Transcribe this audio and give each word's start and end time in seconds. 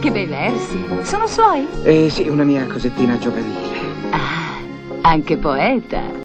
Che 0.00 0.10
bei 0.10 0.26
versi. 0.26 0.84
Sono 1.02 1.26
suoi? 1.26 1.66
Eh 1.82 2.08
sì, 2.10 2.28
una 2.28 2.44
mia 2.44 2.66
cosettina 2.66 3.18
giovanile. 3.18 3.74
Ah, 4.10 4.60
anche 5.02 5.36
poeta. 5.36 6.24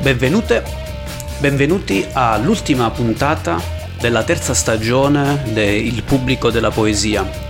Benvenute, 0.00 0.62
benvenuti 1.38 2.06
all'ultima 2.12 2.88
puntata 2.90 3.60
della 4.00 4.22
terza 4.22 4.54
stagione 4.54 5.42
de 5.52 5.64
Il 5.64 6.02
pubblico 6.02 6.50
della 6.50 6.70
poesia. 6.70 7.47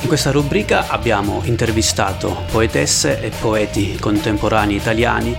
In 0.00 0.06
questa 0.06 0.30
rubrica 0.30 0.88
abbiamo 0.88 1.42
intervistato 1.44 2.44
poetesse 2.50 3.20
e 3.20 3.30
poeti 3.30 3.96
contemporanei 3.98 4.76
italiani 4.76 5.36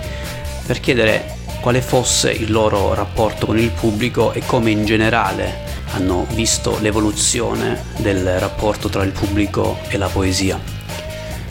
per 0.66 0.80
chiedere 0.80 1.38
quale 1.60 1.80
fosse 1.80 2.30
il 2.30 2.52
loro 2.52 2.94
rapporto 2.94 3.46
con 3.46 3.58
il 3.58 3.70
pubblico 3.70 4.32
e 4.32 4.42
come 4.44 4.70
in 4.70 4.84
generale 4.84 5.68
hanno 5.92 6.26
visto 6.34 6.78
l'evoluzione 6.80 7.84
del 7.96 8.38
rapporto 8.38 8.88
tra 8.88 9.02
il 9.02 9.12
pubblico 9.12 9.78
e 9.88 9.96
la 9.96 10.08
poesia. 10.08 10.60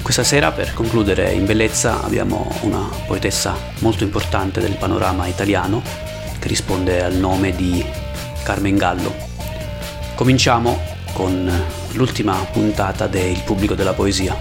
Questa 0.01 0.23
sera, 0.23 0.51
per 0.51 0.73
concludere 0.73 1.31
in 1.33 1.45
bellezza, 1.45 2.03
abbiamo 2.03 2.49
una 2.61 2.89
poetessa 3.05 3.55
molto 3.79 4.03
importante 4.03 4.61
del 4.61 4.75
panorama 4.75 5.27
italiano 5.27 5.81
che 6.39 6.47
risponde 6.47 7.03
al 7.03 7.15
nome 7.15 7.55
di 7.55 7.83
Carmen 8.43 8.77
Gallo. 8.77 9.13
Cominciamo 10.15 10.79
con 11.13 11.77
l'ultima 11.93 12.35
puntata 12.51 13.07
del 13.07 13.41
pubblico 13.43 13.75
della 13.75 13.93
poesia. 13.93 14.37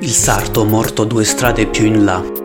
Il 0.00 0.12
sarto 0.12 0.64
morto 0.64 1.04
due 1.04 1.24
strade 1.24 1.66
più 1.66 1.84
in 1.86 2.04
là 2.04 2.44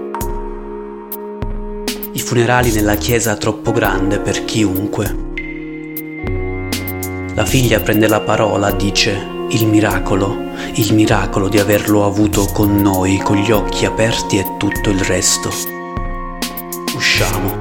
funerali 2.32 2.72
nella 2.72 2.96
chiesa 2.96 3.36
troppo 3.36 3.74
grande 3.74 4.18
per 4.22 4.46
chiunque. 4.46 5.04
La 7.36 7.44
figlia 7.46 7.82
prende 7.82 8.08
la 8.08 8.22
parola, 8.22 8.72
dice 8.72 9.31
il 9.54 9.68
miracolo, 9.68 10.38
il 10.76 10.94
miracolo 10.94 11.50
di 11.50 11.60
averlo 11.60 12.06
avuto 12.06 12.46
con 12.46 12.78
noi, 12.78 13.18
con 13.18 13.36
gli 13.36 13.52
occhi 13.52 13.86
aperti 13.86 14.38
e 14.38 14.56
tutto 14.58 14.90
il 14.90 15.00
resto. 15.02 15.50
Usciamo. 16.96 17.60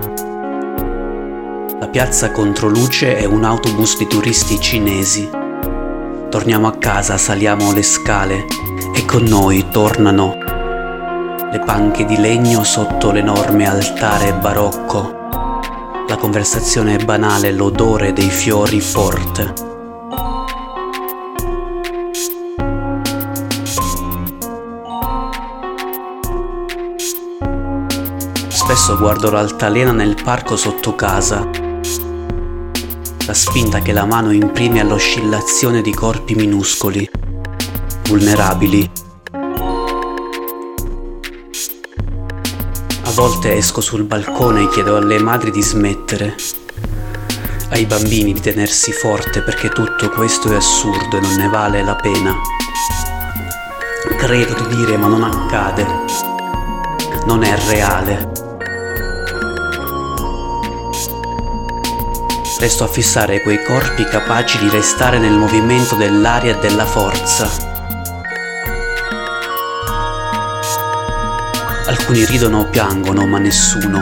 La 1.80 1.88
piazza 1.88 2.30
controluce 2.30 3.16
è 3.16 3.24
un 3.24 3.42
autobus 3.42 3.98
di 3.98 4.06
turisti 4.06 4.60
cinesi. 4.60 5.28
Torniamo 6.28 6.68
a 6.68 6.76
casa, 6.76 7.16
saliamo 7.16 7.72
le 7.72 7.82
scale 7.82 8.46
e 8.94 9.04
con 9.04 9.24
noi 9.24 9.66
tornano 9.70 10.36
le 11.50 11.58
panche 11.64 12.04
di 12.04 12.16
legno 12.16 12.62
sotto 12.62 13.10
l'enorme 13.10 13.68
altare 13.68 14.32
barocco. 14.34 15.18
La 16.06 16.16
conversazione 16.16 16.94
è 16.94 17.04
banale, 17.04 17.50
l'odore 17.50 18.12
dei 18.12 18.30
fiori 18.30 18.80
forte. 18.80 19.69
Spesso 28.70 28.96
guardo 28.96 29.32
l'altalena 29.32 29.90
nel 29.90 30.14
parco 30.22 30.56
sotto 30.56 30.94
casa. 30.94 31.44
La 33.26 33.34
spinta 33.34 33.80
che 33.80 33.90
la 33.90 34.04
mano 34.04 34.30
imprime 34.30 34.78
all'oscillazione 34.78 35.82
di 35.82 35.92
corpi 35.92 36.36
minuscoli, 36.36 37.10
vulnerabili 38.04 38.88
A 43.02 43.10
volte 43.12 43.56
esco 43.56 43.80
sul 43.80 44.04
balcone 44.04 44.62
e 44.62 44.68
chiedo 44.68 44.96
alle 44.96 45.18
madri 45.18 45.50
di 45.50 45.62
smettere, 45.62 46.36
ai 47.70 47.86
bambini 47.86 48.32
di 48.32 48.40
tenersi 48.40 48.92
forte 48.92 49.42
perché 49.42 49.70
tutto 49.70 50.10
questo 50.10 50.52
è 50.52 50.54
assurdo 50.54 51.16
e 51.16 51.20
non 51.20 51.34
ne 51.34 51.48
vale 51.48 51.82
la 51.82 51.96
pena. 51.96 52.36
Credo 54.16 54.54
di 54.54 54.76
dire 54.76 54.96
ma 54.96 55.08
non 55.08 55.24
accade, 55.24 55.84
non 57.26 57.42
è 57.42 57.58
reale. 57.66 58.39
Resto 62.60 62.84
a 62.84 62.88
fissare 62.88 63.40
quei 63.40 63.62
corpi 63.64 64.04
capaci 64.04 64.58
di 64.58 64.68
restare 64.68 65.18
nel 65.18 65.32
movimento 65.32 65.96
dell'aria 65.96 66.54
e 66.54 66.60
della 66.60 66.84
forza 66.84 67.48
Alcuni 71.86 72.24
ridono 72.26 72.60
o 72.60 72.68
piangono, 72.68 73.26
ma 73.26 73.38
nessuno 73.38 73.98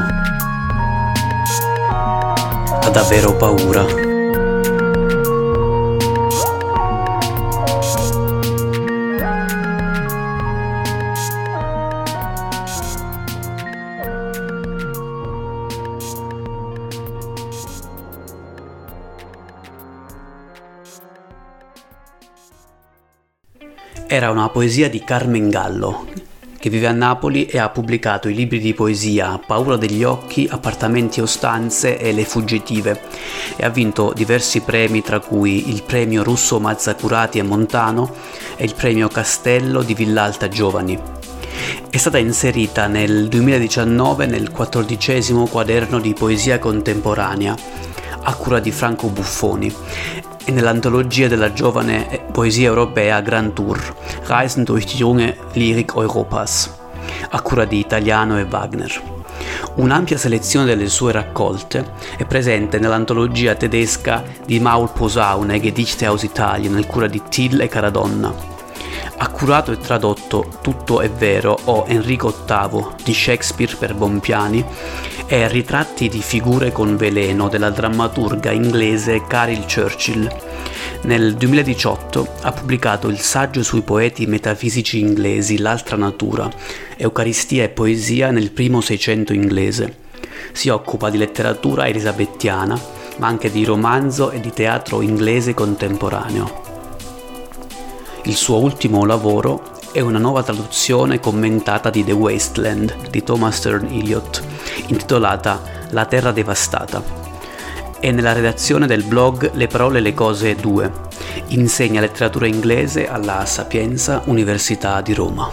ha 2.88 2.90
davvero 2.90 3.36
paura. 3.36 4.07
Era 24.18 24.32
una 24.32 24.48
poesia 24.48 24.90
di 24.90 25.04
Carmen 25.04 25.48
Gallo, 25.48 26.04
che 26.58 26.70
vive 26.70 26.88
a 26.88 26.92
Napoli 26.92 27.46
e 27.46 27.58
ha 27.58 27.68
pubblicato 27.68 28.28
i 28.28 28.34
libri 28.34 28.58
di 28.58 28.74
poesia 28.74 29.38
Paura 29.38 29.76
degli 29.76 30.02
occhi, 30.02 30.48
Appartamenti 30.50 31.20
o 31.20 31.24
stanze 31.24 32.00
e 32.00 32.10
Le 32.10 32.24
fuggitive 32.24 33.00
e 33.54 33.64
ha 33.64 33.68
vinto 33.68 34.12
diversi 34.12 34.62
premi 34.62 35.02
tra 35.02 35.20
cui 35.20 35.68
il 35.70 35.84
premio 35.84 36.24
Russo 36.24 36.58
Mazzacurati 36.58 37.38
e 37.38 37.44
Montano 37.44 38.12
e 38.56 38.64
il 38.64 38.74
premio 38.74 39.06
Castello 39.06 39.82
di 39.82 39.94
Villalta 39.94 40.48
Giovani. 40.48 41.00
È 41.88 41.96
stata 41.96 42.18
inserita 42.18 42.88
nel 42.88 43.28
2019 43.28 44.26
nel 44.26 44.50
quattordicesimo 44.50 45.46
quaderno 45.46 46.00
di 46.00 46.12
poesia 46.12 46.58
contemporanea 46.58 47.54
a 48.20 48.34
cura 48.34 48.58
di 48.58 48.72
Franco 48.72 49.06
Buffoni 49.10 49.72
e 50.48 50.50
nell'antologia 50.50 51.28
della 51.28 51.52
giovane 51.52 52.20
poesia 52.32 52.68
europea 52.68 53.20
Grand 53.20 53.52
Tour, 53.52 53.96
Reisen 54.28 54.66
durch 54.66 54.84
die 54.84 54.98
junge 54.98 55.34
Lyrik 55.54 55.96
Europas, 55.96 56.70
a 57.30 57.40
cura 57.40 57.64
di 57.64 57.78
Italiano 57.78 58.38
e 58.38 58.44
Wagner. 58.44 58.90
Un'ampia 59.76 60.18
selezione 60.18 60.66
delle 60.66 60.88
sue 60.88 61.12
raccolte 61.12 61.92
è 62.18 62.26
presente 62.26 62.78
nell'antologia 62.78 63.54
tedesca 63.54 64.22
di 64.44 64.60
Maul 64.60 64.90
Posaune 64.92 65.60
Gedichte 65.60 66.06
aus 66.06 66.24
Italien, 66.24 66.74
nel 66.74 66.86
cura 66.86 67.06
di 67.06 67.22
Till 67.28 67.60
e 67.60 67.68
Caradonna 67.68 68.56
ha 69.20 69.28
curato 69.30 69.72
e 69.72 69.78
tradotto 69.78 70.58
Tutto 70.62 71.00
è 71.00 71.10
vero 71.10 71.58
o 71.64 71.84
Enrico 71.88 72.32
VIII 72.46 72.86
di 73.04 73.12
Shakespeare 73.12 73.74
per 73.76 73.94
Bompiani 73.94 74.64
e 75.26 75.48
Ritratti 75.48 76.08
di 76.08 76.20
figure 76.20 76.72
con 76.72 76.96
veleno 76.96 77.48
della 77.48 77.70
drammaturga 77.70 78.50
inglese 78.50 79.24
Caril 79.26 79.66
Churchill. 79.66 80.28
Nel 81.02 81.34
2018 81.34 82.28
ha 82.42 82.52
pubblicato 82.52 83.08
il 83.08 83.18
saggio 83.18 83.62
sui 83.62 83.82
poeti 83.82 84.26
metafisici 84.26 85.00
inglesi 85.00 85.58
L'altra 85.58 85.96
natura, 85.96 86.50
Eucaristia 86.96 87.64
e 87.64 87.68
poesia 87.68 88.30
nel 88.30 88.52
primo 88.52 88.80
Seicento 88.80 89.32
inglese. 89.32 90.06
Si 90.52 90.68
occupa 90.68 91.10
di 91.10 91.18
letteratura 91.18 91.86
elisabettiana, 91.86 92.80
ma 93.18 93.26
anche 93.26 93.50
di 93.50 93.64
romanzo 93.64 94.30
e 94.30 94.40
di 94.40 94.52
teatro 94.52 95.02
inglese 95.02 95.54
contemporaneo. 95.54 96.67
Il 98.28 98.36
suo 98.36 98.58
ultimo 98.58 99.06
lavoro 99.06 99.62
è 99.90 100.00
una 100.00 100.18
nuova 100.18 100.42
traduzione 100.42 101.18
commentata 101.18 101.88
di 101.88 102.04
The 102.04 102.12
Wasteland 102.12 103.08
di 103.08 103.22
Thomas 103.22 103.56
Stern 103.56 103.86
Eliot, 103.86 104.44
intitolata 104.88 105.62
La 105.92 106.04
terra 106.04 106.30
devastata. 106.30 107.02
È 107.98 108.10
nella 108.10 108.34
redazione 108.34 108.86
del 108.86 109.04
blog 109.04 109.52
Le 109.54 109.66
parole 109.66 109.96
e 109.96 110.00
le 110.02 110.12
cose 110.12 110.54
2. 110.54 110.92
Insegna 111.48 112.02
letteratura 112.02 112.46
inglese 112.46 113.08
alla 113.08 113.46
Sapienza 113.46 114.20
Università 114.26 115.00
di 115.00 115.14
Roma. 115.14 115.50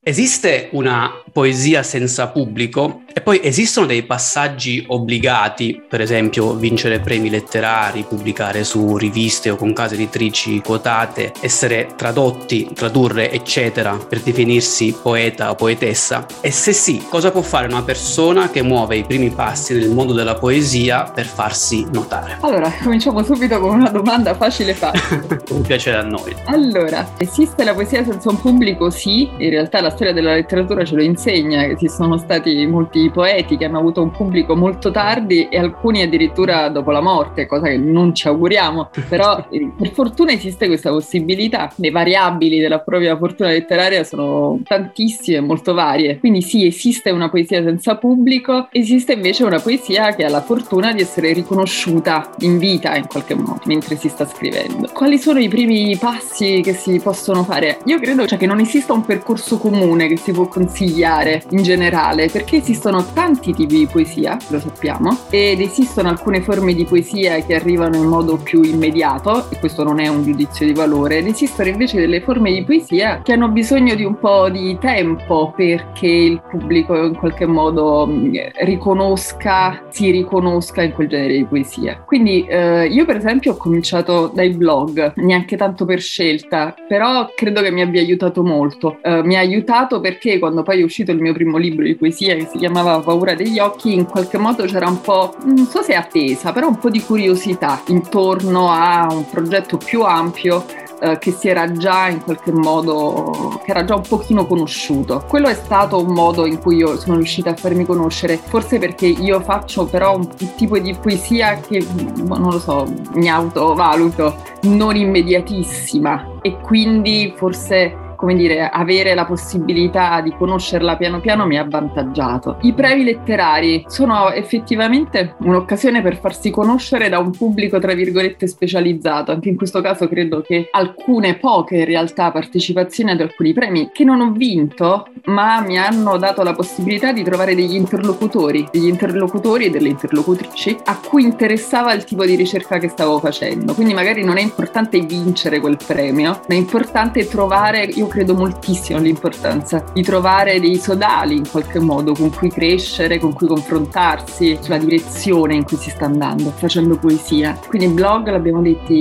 Esiste 0.00 0.68
una 0.70 1.21
poesia 1.32 1.82
senza 1.82 2.28
pubblico 2.28 3.02
e 3.12 3.20
poi 3.20 3.40
esistono 3.42 3.86
dei 3.86 4.04
passaggi 4.04 4.84
obbligati, 4.86 5.82
per 5.88 6.00
esempio 6.00 6.54
vincere 6.54 7.00
premi 7.00 7.30
letterari, 7.30 8.04
pubblicare 8.08 8.64
su 8.64 8.96
riviste 8.96 9.50
o 9.50 9.56
con 9.56 9.72
case 9.72 9.94
editrici 9.94 10.60
quotate, 10.60 11.32
essere 11.40 11.88
tradotti, 11.96 12.70
tradurre, 12.74 13.30
eccetera, 13.30 13.96
per 13.96 14.20
definirsi 14.20 14.96
poeta 15.00 15.50
o 15.50 15.54
poetessa? 15.54 16.26
E 16.40 16.50
se 16.50 16.72
sì, 16.72 17.04
cosa 17.08 17.30
può 17.30 17.42
fare 17.42 17.66
una 17.66 17.82
persona 17.82 18.50
che 18.50 18.62
muove 18.62 18.96
i 18.96 19.04
primi 19.04 19.30
passi 19.30 19.74
nel 19.74 19.90
mondo 19.90 20.12
della 20.12 20.34
poesia 20.34 21.04
per 21.04 21.26
farsi 21.26 21.86
notare? 21.92 22.38
Allora, 22.40 22.72
cominciamo 22.82 23.22
subito 23.22 23.60
con 23.60 23.74
una 23.74 23.90
domanda 23.90 24.34
facile 24.34 24.74
facile. 24.74 25.42
Come 25.48 25.60
piace 25.60 25.94
a 25.94 26.02
noi. 26.02 26.34
Allora, 26.46 27.08
esiste 27.18 27.64
la 27.64 27.74
poesia 27.74 28.04
senza 28.04 28.30
un 28.30 28.40
pubblico? 28.40 28.90
Sì, 28.90 29.30
in 29.38 29.50
realtà 29.50 29.80
la 29.80 29.90
storia 29.90 30.12
della 30.12 30.34
letteratura 30.34 30.84
ce 30.84 30.94
lo 30.94 31.02
insegna, 31.02 31.21
che 31.30 31.76
ci 31.78 31.88
sono 31.88 32.18
stati 32.18 32.66
molti 32.66 33.08
poeti 33.10 33.56
che 33.56 33.66
hanno 33.66 33.78
avuto 33.78 34.02
un 34.02 34.10
pubblico 34.10 34.56
molto 34.56 34.90
tardi 34.90 35.48
e 35.48 35.58
alcuni 35.58 36.02
addirittura 36.02 36.68
dopo 36.68 36.90
la 36.90 37.00
morte, 37.00 37.46
cosa 37.46 37.68
che 37.68 37.76
non 37.76 38.14
ci 38.14 38.26
auguriamo, 38.26 38.90
però 39.08 39.46
eh, 39.50 39.70
per 39.76 39.92
fortuna 39.92 40.32
esiste 40.32 40.66
questa 40.66 40.90
possibilità. 40.90 41.72
Le 41.76 41.90
variabili 41.90 42.58
della 42.58 42.80
propria 42.80 43.16
fortuna 43.16 43.50
letteraria 43.50 44.02
sono 44.02 44.58
tantissime, 44.64 45.40
molto 45.40 45.74
varie, 45.74 46.18
quindi 46.18 46.42
sì, 46.42 46.66
esiste 46.66 47.10
una 47.10 47.28
poesia 47.28 47.62
senza 47.62 47.96
pubblico, 47.96 48.68
esiste 48.72 49.12
invece 49.12 49.44
una 49.44 49.60
poesia 49.60 50.14
che 50.14 50.24
ha 50.24 50.28
la 50.28 50.42
fortuna 50.42 50.92
di 50.92 51.02
essere 51.02 51.32
riconosciuta 51.32 52.30
in 52.40 52.58
vita 52.58 52.96
in 52.96 53.06
qualche 53.06 53.34
modo, 53.34 53.60
mentre 53.66 53.96
si 53.96 54.08
sta 54.08 54.26
scrivendo. 54.26 54.88
Quali 54.92 55.18
sono 55.18 55.38
i 55.38 55.48
primi 55.48 55.96
passi 55.96 56.60
che 56.62 56.72
si 56.72 56.98
possono 57.00 57.44
fare? 57.44 57.78
Io 57.84 58.00
credo 58.00 58.26
cioè, 58.26 58.38
che 58.38 58.46
non 58.46 58.58
esista 58.58 58.92
un 58.92 59.04
percorso 59.04 59.58
comune 59.58 60.08
che 60.08 60.16
si 60.16 60.32
può 60.32 60.46
consigliare 60.48 61.11
in 61.50 61.62
generale, 61.62 62.28
perché 62.28 62.56
esistono 62.56 63.04
tanti 63.12 63.52
tipi 63.52 63.78
di 63.78 63.88
poesia, 63.90 64.36
lo 64.48 64.58
sappiamo, 64.58 65.18
ed 65.30 65.60
esistono 65.60 66.08
alcune 66.08 66.40
forme 66.40 66.74
di 66.74 66.84
poesia 66.84 67.38
che 67.44 67.54
arrivano 67.54 67.96
in 67.96 68.04
modo 68.04 68.36
più 68.36 68.62
immediato, 68.62 69.50
e 69.50 69.58
questo 69.58 69.82
non 69.82 70.00
è 70.00 70.08
un 70.08 70.22
giudizio 70.22 70.66
di 70.66 70.72
valore, 70.72 71.18
ed 71.18 71.26
esistono 71.26 71.68
invece 71.68 72.00
delle 72.00 72.20
forme 72.20 72.52
di 72.52 72.64
poesia 72.64 73.20
che 73.22 73.32
hanno 73.32 73.48
bisogno 73.48 73.94
di 73.94 74.04
un 74.04 74.18
po' 74.18 74.48
di 74.48 74.76
tempo 74.80 75.52
perché 75.54 76.06
il 76.06 76.42
pubblico 76.50 76.96
in 76.96 77.14
qualche 77.14 77.46
modo 77.46 78.06
mm, 78.06 78.34
riconosca, 78.64 79.84
si 79.90 80.10
riconosca 80.10 80.82
in 80.82 80.92
quel 80.92 81.08
genere 81.08 81.36
di 81.36 81.44
poesia. 81.44 82.02
Quindi 82.06 82.44
eh, 82.46 82.86
io 82.86 83.04
per 83.04 83.16
esempio 83.16 83.52
ho 83.52 83.56
cominciato 83.56 84.30
dai 84.34 84.50
blog, 84.50 85.12
neanche 85.16 85.56
tanto 85.56 85.84
per 85.84 86.00
scelta, 86.00 86.74
però 86.88 87.30
credo 87.34 87.60
che 87.60 87.70
mi 87.70 87.82
abbia 87.82 88.00
aiutato 88.00 88.42
molto. 88.42 88.98
Eh, 89.02 89.22
mi 89.22 89.36
ha 89.36 89.40
aiutato 89.40 90.00
perché 90.00 90.38
quando 90.38 90.62
poi 90.62 90.80
è 90.80 90.82
uscito 91.02 91.12
il 91.12 91.20
mio 91.20 91.32
primo 91.32 91.58
libro 91.58 91.84
di 91.84 91.96
poesia 91.96 92.34
che 92.34 92.48
si 92.50 92.58
chiamava 92.58 93.00
Paura 93.00 93.34
degli 93.34 93.58
occhi, 93.58 93.94
in 93.94 94.06
qualche 94.06 94.38
modo 94.38 94.64
c'era 94.64 94.88
un 94.88 95.00
po', 95.00 95.34
non 95.44 95.66
so 95.66 95.82
se 95.82 95.94
attesa, 95.94 96.52
però 96.52 96.68
un 96.68 96.78
po' 96.78 96.90
di 96.90 97.02
curiosità 97.02 97.82
intorno 97.88 98.70
a 98.70 99.08
un 99.10 99.28
progetto 99.28 99.76
più 99.76 100.02
ampio 100.02 100.64
eh, 101.00 101.18
che 101.18 101.32
si 101.32 101.48
era 101.48 101.72
già 101.72 102.08
in 102.08 102.22
qualche 102.22 102.52
modo, 102.52 103.60
che 103.64 103.70
era 103.72 103.84
già 103.84 103.96
un 103.96 104.02
pochino 104.02 104.46
conosciuto. 104.46 105.24
Quello 105.28 105.48
è 105.48 105.54
stato 105.54 106.00
un 106.00 106.12
modo 106.12 106.46
in 106.46 106.58
cui 106.58 106.76
io 106.76 106.96
sono 106.98 107.16
riuscita 107.16 107.50
a 107.50 107.56
farmi 107.56 107.84
conoscere, 107.84 108.36
forse 108.36 108.78
perché 108.78 109.06
io 109.06 109.40
faccio 109.40 109.84
però 109.86 110.16
un, 110.16 110.28
un 110.40 110.54
tipo 110.54 110.78
di 110.78 110.94
poesia 110.94 111.58
che, 111.58 111.84
non 112.24 112.50
lo 112.50 112.58
so, 112.58 112.86
mi 113.14 113.28
autovaluto, 113.28 114.36
non 114.62 114.94
immediatissima 114.94 116.38
e 116.40 116.58
quindi 116.60 117.32
forse 117.36 118.01
come 118.22 118.36
dire, 118.36 118.68
avere 118.68 119.14
la 119.14 119.24
possibilità 119.24 120.20
di 120.20 120.32
conoscerla 120.38 120.96
piano 120.96 121.18
piano 121.18 121.44
mi 121.44 121.58
ha 121.58 121.62
avvantaggiato. 121.62 122.58
I 122.60 122.72
premi 122.72 123.02
letterari 123.02 123.82
sono 123.88 124.30
effettivamente 124.30 125.34
un'occasione 125.38 126.02
per 126.02 126.20
farsi 126.20 126.50
conoscere 126.50 127.08
da 127.08 127.18
un 127.18 127.32
pubblico, 127.32 127.80
tra 127.80 127.94
virgolette, 127.94 128.46
specializzato. 128.46 129.32
Anche 129.32 129.48
in 129.48 129.56
questo 129.56 129.80
caso 129.80 130.06
credo 130.06 130.40
che 130.40 130.68
alcune 130.70 131.34
poche 131.34 131.78
in 131.78 131.84
realtà 131.84 132.30
partecipazioni 132.30 133.10
ad 133.10 133.20
alcuni 133.20 133.52
premi 133.52 133.90
che 133.92 134.04
non 134.04 134.20
ho 134.20 134.30
vinto, 134.30 135.08
ma 135.24 135.60
mi 135.60 135.76
hanno 135.76 136.16
dato 136.16 136.44
la 136.44 136.52
possibilità 136.52 137.12
di 137.12 137.24
trovare 137.24 137.56
degli 137.56 137.74
interlocutori, 137.74 138.68
degli 138.70 138.86
interlocutori 138.86 139.64
e 139.64 139.70
delle 139.70 139.88
interlocutrici 139.88 140.76
a 140.84 140.96
cui 140.96 141.24
interessava 141.24 141.92
il 141.92 142.04
tipo 142.04 142.24
di 142.24 142.36
ricerca 142.36 142.78
che 142.78 142.86
stavo 142.86 143.18
facendo. 143.18 143.74
Quindi 143.74 143.94
magari 143.94 144.22
non 144.22 144.36
è 144.36 144.42
importante 144.42 145.00
vincere 145.00 145.58
quel 145.58 145.76
premio, 145.84 146.42
ma 146.46 146.54
è 146.54 146.54
importante 146.54 147.26
trovare, 147.26 147.82
io 147.82 148.10
credo 148.12 148.34
moltissimo 148.34 148.98
all'importanza 148.98 149.82
di 149.94 150.02
trovare 150.02 150.60
dei 150.60 150.76
sodali 150.76 151.36
in 151.36 151.48
qualche 151.50 151.80
modo 151.80 152.12
con 152.12 152.30
cui 152.30 152.50
crescere, 152.50 153.18
con 153.18 153.32
cui 153.32 153.46
confrontarsi 153.46 154.58
sulla 154.60 154.76
direzione 154.76 155.54
in 155.54 155.64
cui 155.64 155.78
si 155.78 155.88
sta 155.88 156.04
andando, 156.04 156.50
facendo 156.50 156.98
poesia. 156.98 157.58
Quindi 157.66 157.88
il 157.88 157.94
blog, 157.94 158.28
l'abbiamo 158.28 158.60
detto, 158.60 158.92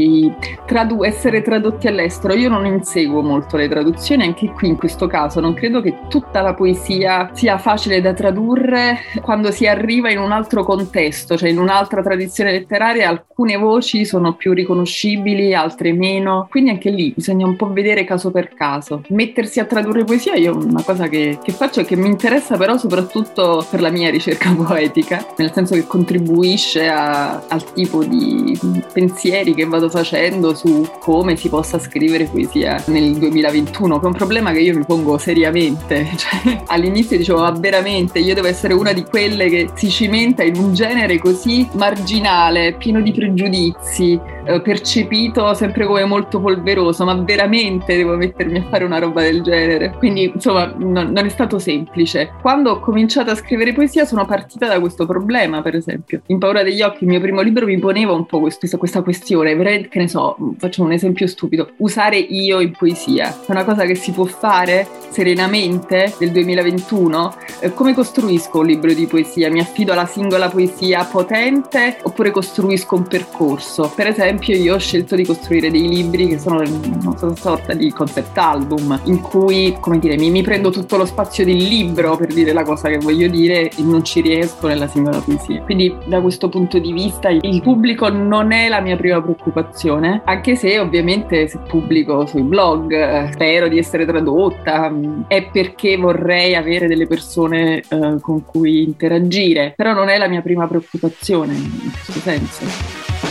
tradu- 0.66 1.04
essere 1.04 1.42
tradotti 1.42 1.88
all'estero. 1.88 2.34
Io 2.36 2.48
non 2.48 2.66
inseguo 2.66 3.22
molto 3.22 3.58
le 3.58 3.68
traduzioni, 3.68 4.24
anche 4.24 4.50
qui 4.52 4.69
in 4.69 4.78
questo 4.78 5.08
caso 5.08 5.42
non 5.42 5.54
credo 5.54 5.81
che 5.81 5.98
tutta 6.08 6.40
la 6.40 6.54
poesia 6.54 7.31
sia 7.34 7.58
facile 7.58 8.00
da 8.00 8.13
tradurre 8.13 9.00
quando 9.22 9.52
si 9.52 9.68
arriva 9.68 10.10
in 10.10 10.19
un 10.19 10.31
altro 10.31 10.63
contesto, 10.63 11.36
cioè 11.36 11.50
in 11.50 11.60
un'altra 11.60 12.02
tradizione 12.02 12.54
letteraria 12.54 13.10
alcune 13.10 13.58
voci 13.58 14.06
sono 14.06 14.36
più 14.36 14.54
riconoscibili, 14.54 15.54
altre 15.54 15.92
meno. 15.92 16.48
Quindi 16.50 16.69
anche 16.69 16.90
lì 16.92 17.12
bisogna 17.13 17.46
un 17.46 17.58
po' 17.58 17.74
vedere 17.74 18.06
caso 18.06 18.31
per 18.31 18.54
caso 18.54 19.00
mettersi 19.09 19.59
a 19.59 19.65
tradurre 19.65 20.03
poesia 20.03 20.36
io 20.36 20.56
una 20.56 20.83
cosa 20.83 21.07
che, 21.07 21.39
che 21.44 21.51
faccio 21.51 21.81
e 21.81 21.86
che 21.86 21.95
mi 21.95 22.07
interessa 22.07 22.57
però 22.57 22.77
soprattutto 22.77 23.65
per 23.69 23.81
la 23.81 23.89
mia 23.89 24.09
ricerca 24.09 24.53
poetica, 24.56 25.25
nel 25.38 25.51
senso 25.53 25.75
che 25.75 25.86
contribuisce 25.86 26.88
a, 26.88 27.44
al 27.48 27.74
tipo 27.74 28.03
di 28.03 28.57
pensieri 28.94 29.53
che 29.53 29.65
vado 29.65 29.89
facendo 29.89 30.53
su 30.53 30.88
come 31.00 31.36
si 31.36 31.50
possa 31.50 31.80
scrivere 31.80 32.25
poesia 32.25 32.81
nel 32.88 33.13
2021, 33.18 34.00
che 34.00 34.03
è 34.03 34.07
un 34.07 34.13
problema 34.13 34.51
che 34.51 34.59
io 34.59 34.77
mi 34.77 34.86
pongo 34.86 35.18
seriamente. 35.18 36.09
Cioè, 36.21 36.63
all'inizio 36.68 37.18
dicevo, 37.18 37.39
ma 37.39 37.51
veramente 37.51 38.19
io 38.19 38.36
devo 38.36 38.48
essere 38.48 38.74
una 38.74 38.94
di 38.94 39.03
quelle 39.03 39.50
che 39.50 39.69
si 39.74 39.89
cimenta 39.89 40.44
in 40.44 40.56
un 40.56 40.74
genere 40.74 41.18
così 41.18 41.68
marginale, 41.74 42.74
pieno 42.74 43.01
di 43.01 43.12
pregiudizi, 43.12 44.19
eh, 44.45 44.62
percepito 44.62 45.53
sempre 45.53 45.86
come 45.86 46.03
molto 46.06 46.39
polveroso, 46.39 47.06
ma 47.06 47.15
veramente 47.15 47.95
devo 47.95 48.15
mettermi 48.15 48.59
a 48.59 48.65
fare 48.69 48.83
una 48.83 48.91
roba 49.00 49.22
del 49.22 49.42
genere. 49.42 49.96
Quindi, 49.98 50.32
insomma, 50.34 50.74
non, 50.78 51.12
non, 51.12 51.26
è 51.26 51.30
stato 51.30 51.60
semplice. 51.60 52.32
Quando 52.42 52.72
ho 52.72 52.80
cominciato 52.80 53.32
a 53.32 53.36
scrivere 53.36 53.74
poesia 53.74 54.06
sono 54.06 54.26
partita 54.26 54.68
da 54.68 54.80
questo 54.80 55.06
problema, 55.06 55.62
per 55.62 55.76
esempio. 55.76 56.22
In 56.28 56.40
Paura 56.40 56.64
degli 56.64 56.82
occhi, 56.82 57.04
il 57.04 57.10
mio 57.10 57.20
primo 57.20 57.42
libro 57.42 57.66
mi 57.66 57.78
poneva 57.80 58.14
un 58.14 58.26
po' 58.26 58.40
questo, 58.40 58.68
questa 58.78 59.02
questione, 59.02 59.58
che 59.88 60.00
ne 60.00 60.08
so, 60.08 60.38
facciamo 60.58 60.88
un 60.88 60.94
esempio 60.94 61.28
stupido, 61.28 61.72
usare 61.78 62.18
io 62.18 62.60
in 62.60 62.72
poesia. 62.72 63.30
È 63.46 63.52
una 63.52 63.64
cosa 63.64 63.86
che 63.86 63.96
si 63.96 64.12
può 64.12 64.26
fare 64.26 64.88
serenamente 65.10 66.14
nel 66.20 66.32
2021? 66.32 67.36
Eh, 67.60 67.74
come 67.74 67.94
costruisco 67.94 68.60
un 68.60 68.68
libro 68.68 68.94
di 68.94 69.06
poesia? 69.06 69.50
Mi 69.50 69.60
affido 69.60 69.92
alla 69.94 70.06
singola 70.06 70.50
poesia 70.50 71.04
potente 71.04 71.98
oppure 72.04 72.32
costruisco 72.32 72.96
un 72.96 73.04
percorso? 73.04 73.92
Per 73.96 74.08
esempio, 74.08 74.56
io 74.56 74.75
ho 74.75 74.80
scelto 74.80 75.15
di 75.15 75.25
costruire 75.25 75.70
dei 75.70 75.88
libri 75.88 76.27
che 76.27 76.39
sono 76.39 76.62
una 76.62 77.36
sorta 77.36 77.74
di 77.74 77.92
concept 77.92 78.38
album 78.38 78.71
in 79.06 79.22
cui, 79.22 79.75
come 79.80 80.00
dire, 80.00 80.18
mi, 80.18 80.30
mi, 80.30 80.42
prendo 80.42 80.70
tutto 80.70 80.98
lo 80.98 81.06
spazio 81.06 81.44
del 81.46 81.58
libro 81.58 82.16
per 82.18 82.34
dire 82.34 82.54
la 82.54 82.63
cosa 82.63 82.90
che 82.90 82.98
voglio 82.98 83.28
dire 83.28 83.70
e 83.70 83.82
non 83.82 84.04
ci 84.04 84.22
riesco 84.22 84.68
nella 84.68 84.88
singola 84.88 85.20
poesia. 85.20 85.62
Quindi 85.62 85.96
da 86.06 86.22
questo 86.22 86.50
punto 86.50 86.80
di 86.80 86.92
vista 86.92 87.30
il 87.30 87.62
pubblico 87.62 88.10
non 88.10 88.51
è 88.51 88.68
la 88.68 88.82
mia 88.82 88.96
prima 88.96 89.22
preoccupazione, 89.22 90.22
anche 90.25 90.56
se 90.56 90.80
ovviamente 90.80 91.48
se 91.48 91.60
pubblico 91.68 92.25
sui 92.25 92.44
blog 92.44 92.92
eh, 92.92 93.30
spero 93.32 93.68
di 93.68 93.78
essere 93.78 94.06
tradotta, 94.06 94.90
mm, 94.90 95.22
è 95.28 95.50
perché 95.51 95.98
vorrei 95.98 96.56
avere 96.56 96.88
delle 96.88 97.08
persone 97.08 97.82
eh, 97.88 98.18
con 98.22 98.46
cui 98.46 98.84
interagire, 98.84 99.74
però 99.75 99.94
non 99.94 100.10
è 100.10 100.18
la 100.18 100.28
mia 100.28 100.42
prima 100.42 100.68
preoccupazione 100.68 101.54
in 101.54 101.92
questo 101.92 102.20
senso. 102.20 103.31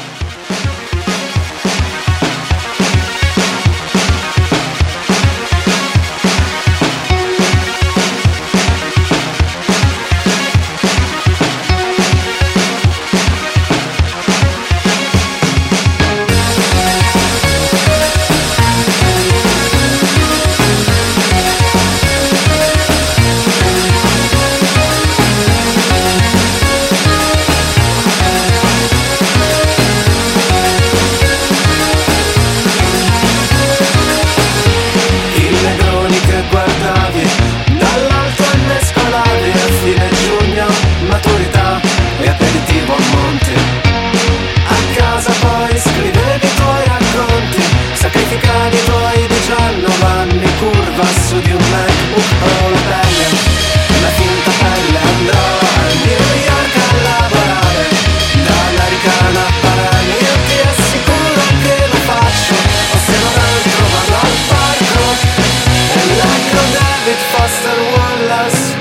bit 67.10 67.18
faster, 67.18 67.76
one 67.98 68.28
last 68.28 68.79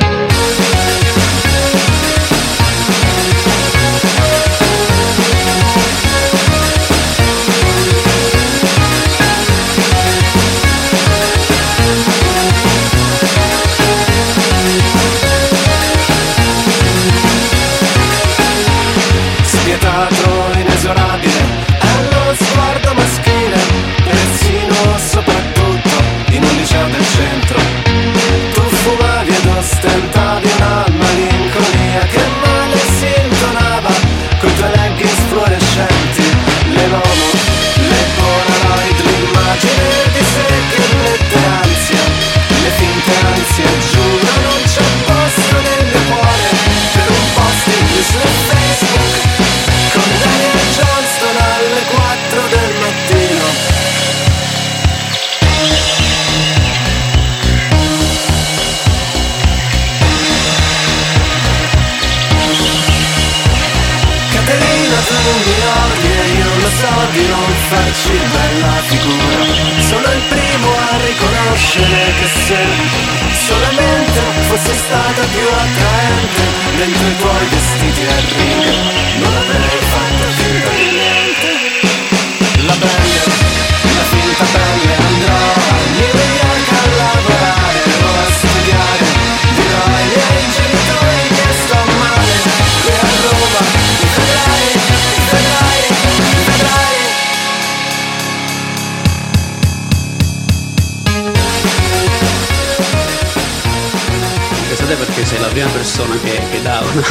Dallas 104.89 105.08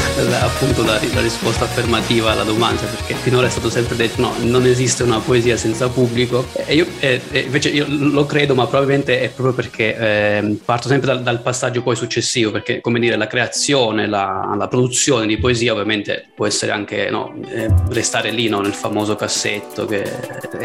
appunto 0.42 0.82
la, 0.82 0.99
la, 1.14 1.20
risposta 1.20 1.64
affermativa 1.64 2.32
alla 2.32 2.42
domanda, 2.42 2.82
perché 2.82 3.14
finora 3.14 3.47
è 3.47 3.50
stato 3.50 3.70
sempre 3.70 3.94
detto 3.94 4.20
no, 4.20 4.32
non 4.40 4.66
esiste 4.66 5.04
una 5.04 5.20
poesia 5.20 5.56
senza 5.56 5.88
pubblico. 5.88 6.44
E 6.54 6.75
io 6.75 6.87
e, 6.99 7.20
e 7.30 7.40
invece 7.40 7.68
io 7.68 7.87
lo 7.88 8.26
credo, 8.26 8.56
ma 8.56 8.66
probabilmente 8.66 9.20
è 9.20 9.28
proprio 9.28 9.54
perché 9.54 9.97
eh, 9.97 10.58
parto 10.64 10.88
sempre 10.88 11.06
dal, 11.06 11.23
dal, 11.23 11.40
passaggio 11.40 11.82
poi 11.82 11.94
successivo, 11.94 12.50
perché 12.50 12.80
come 12.80 12.99
dire, 12.99 13.16
la 13.16 13.28
creazione, 13.28 14.08
la, 14.08 14.54
la 14.56 14.66
produzione 14.66 15.26
di 15.26 15.38
poesia 15.38 15.73
ovviamente 15.73 16.26
può 16.35 16.47
essere 16.47 16.73
anche 16.73 17.08
no, 17.11 17.32
eh, 17.49 17.68
restare 17.90 18.30
lì 18.30 18.49
no, 18.49 18.61
nel 18.61 18.75
famoso 18.75 19.14
cassetto. 19.14 19.87
Che 19.87 20.02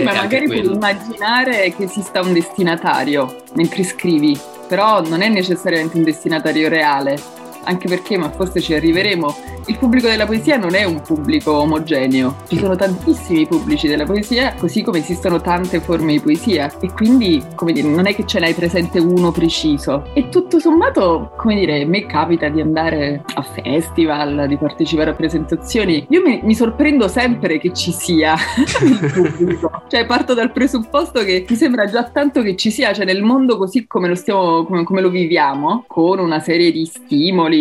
ma 0.04 0.14
magari 0.14 0.46
puoi 0.46 0.66
immaginare 0.66 1.74
che 1.76 1.84
esista 1.84 2.22
un 2.22 2.34
destinatario 2.34 3.44
mentre 3.54 3.84
scrivi, 3.84 4.40
però 4.74 5.02
non 5.08 5.22
è 5.22 5.30
necessariamente 5.30 5.98
un 5.98 6.04
destinatario 6.04 6.68
reale 6.68 7.43
anche 7.64 7.88
perché, 7.88 8.18
ma 8.18 8.30
forse 8.30 8.62
ci 8.62 8.74
arriveremo, 8.74 9.36
il 9.68 9.78
pubblico 9.78 10.08
della 10.08 10.26
poesia 10.26 10.58
non 10.58 10.76
è 10.76 10.84
un 10.84 11.02
pubblico 11.02 11.54
omogeneo, 11.54 12.36
ci 12.48 12.58
sono 12.58 12.76
tantissimi 12.76 13.48
pubblici 13.48 13.88
della 13.88 14.04
poesia, 14.04 14.54
così 14.58 14.82
come 14.82 15.00
esistono 15.00 15.40
tante 15.40 15.80
forme 15.80 16.14
di 16.14 16.20
poesia. 16.20 16.72
E 16.80 16.92
quindi, 16.92 17.42
come 17.56 17.72
dire, 17.72 17.88
non 17.88 18.06
è 18.06 18.16
che 18.16 18.26
ce 18.26 18.40
n'hai 18.40 18.54
presente 18.54 19.00
uno 19.00 19.32
preciso. 19.32 20.10
E 20.14 20.30
tutto 20.30 20.60
sommato, 20.60 21.32
come 21.38 21.56
dire, 21.56 21.84
a 21.84 21.86
me 21.86 22.06
capita 22.06 22.50
di 22.50 22.60
andare 22.60 23.24
a 23.36 23.42
festival, 23.42 24.48
di 24.48 24.58
partecipare 24.58 25.12
a 25.12 25.14
presentazioni, 25.14 26.06
io 26.10 26.22
mi, 26.22 26.42
mi 26.44 26.56
sorprendo 26.56 27.08
sempre 27.08 27.58
che 27.60 27.72
ci 27.74 27.92
sia 27.92 28.36
il 28.84 29.12
pubblico, 29.14 29.84
cioè 29.88 30.06
parto 30.06 30.34
dal 30.34 30.52
presupposto 30.52 31.24
che 31.24 31.46
mi 31.48 31.56
sembra 31.56 31.86
già 31.86 32.04
tanto 32.04 32.42
che 32.42 32.56
ci 32.56 32.72
sia, 32.72 32.94
cioè 32.94 33.06
nel 33.06 33.22
mondo 33.22 33.58
così 33.58 33.88
come 33.88 34.08
lo 34.08 34.16
stiamo, 34.16 34.66
come, 34.66 34.84
come 34.84 35.02
lo 35.02 35.10
viviamo, 35.10 35.86
con 35.88 36.20
una 36.20 36.40
serie 36.40 36.72
di 36.72 36.86
stimoli 36.86 37.53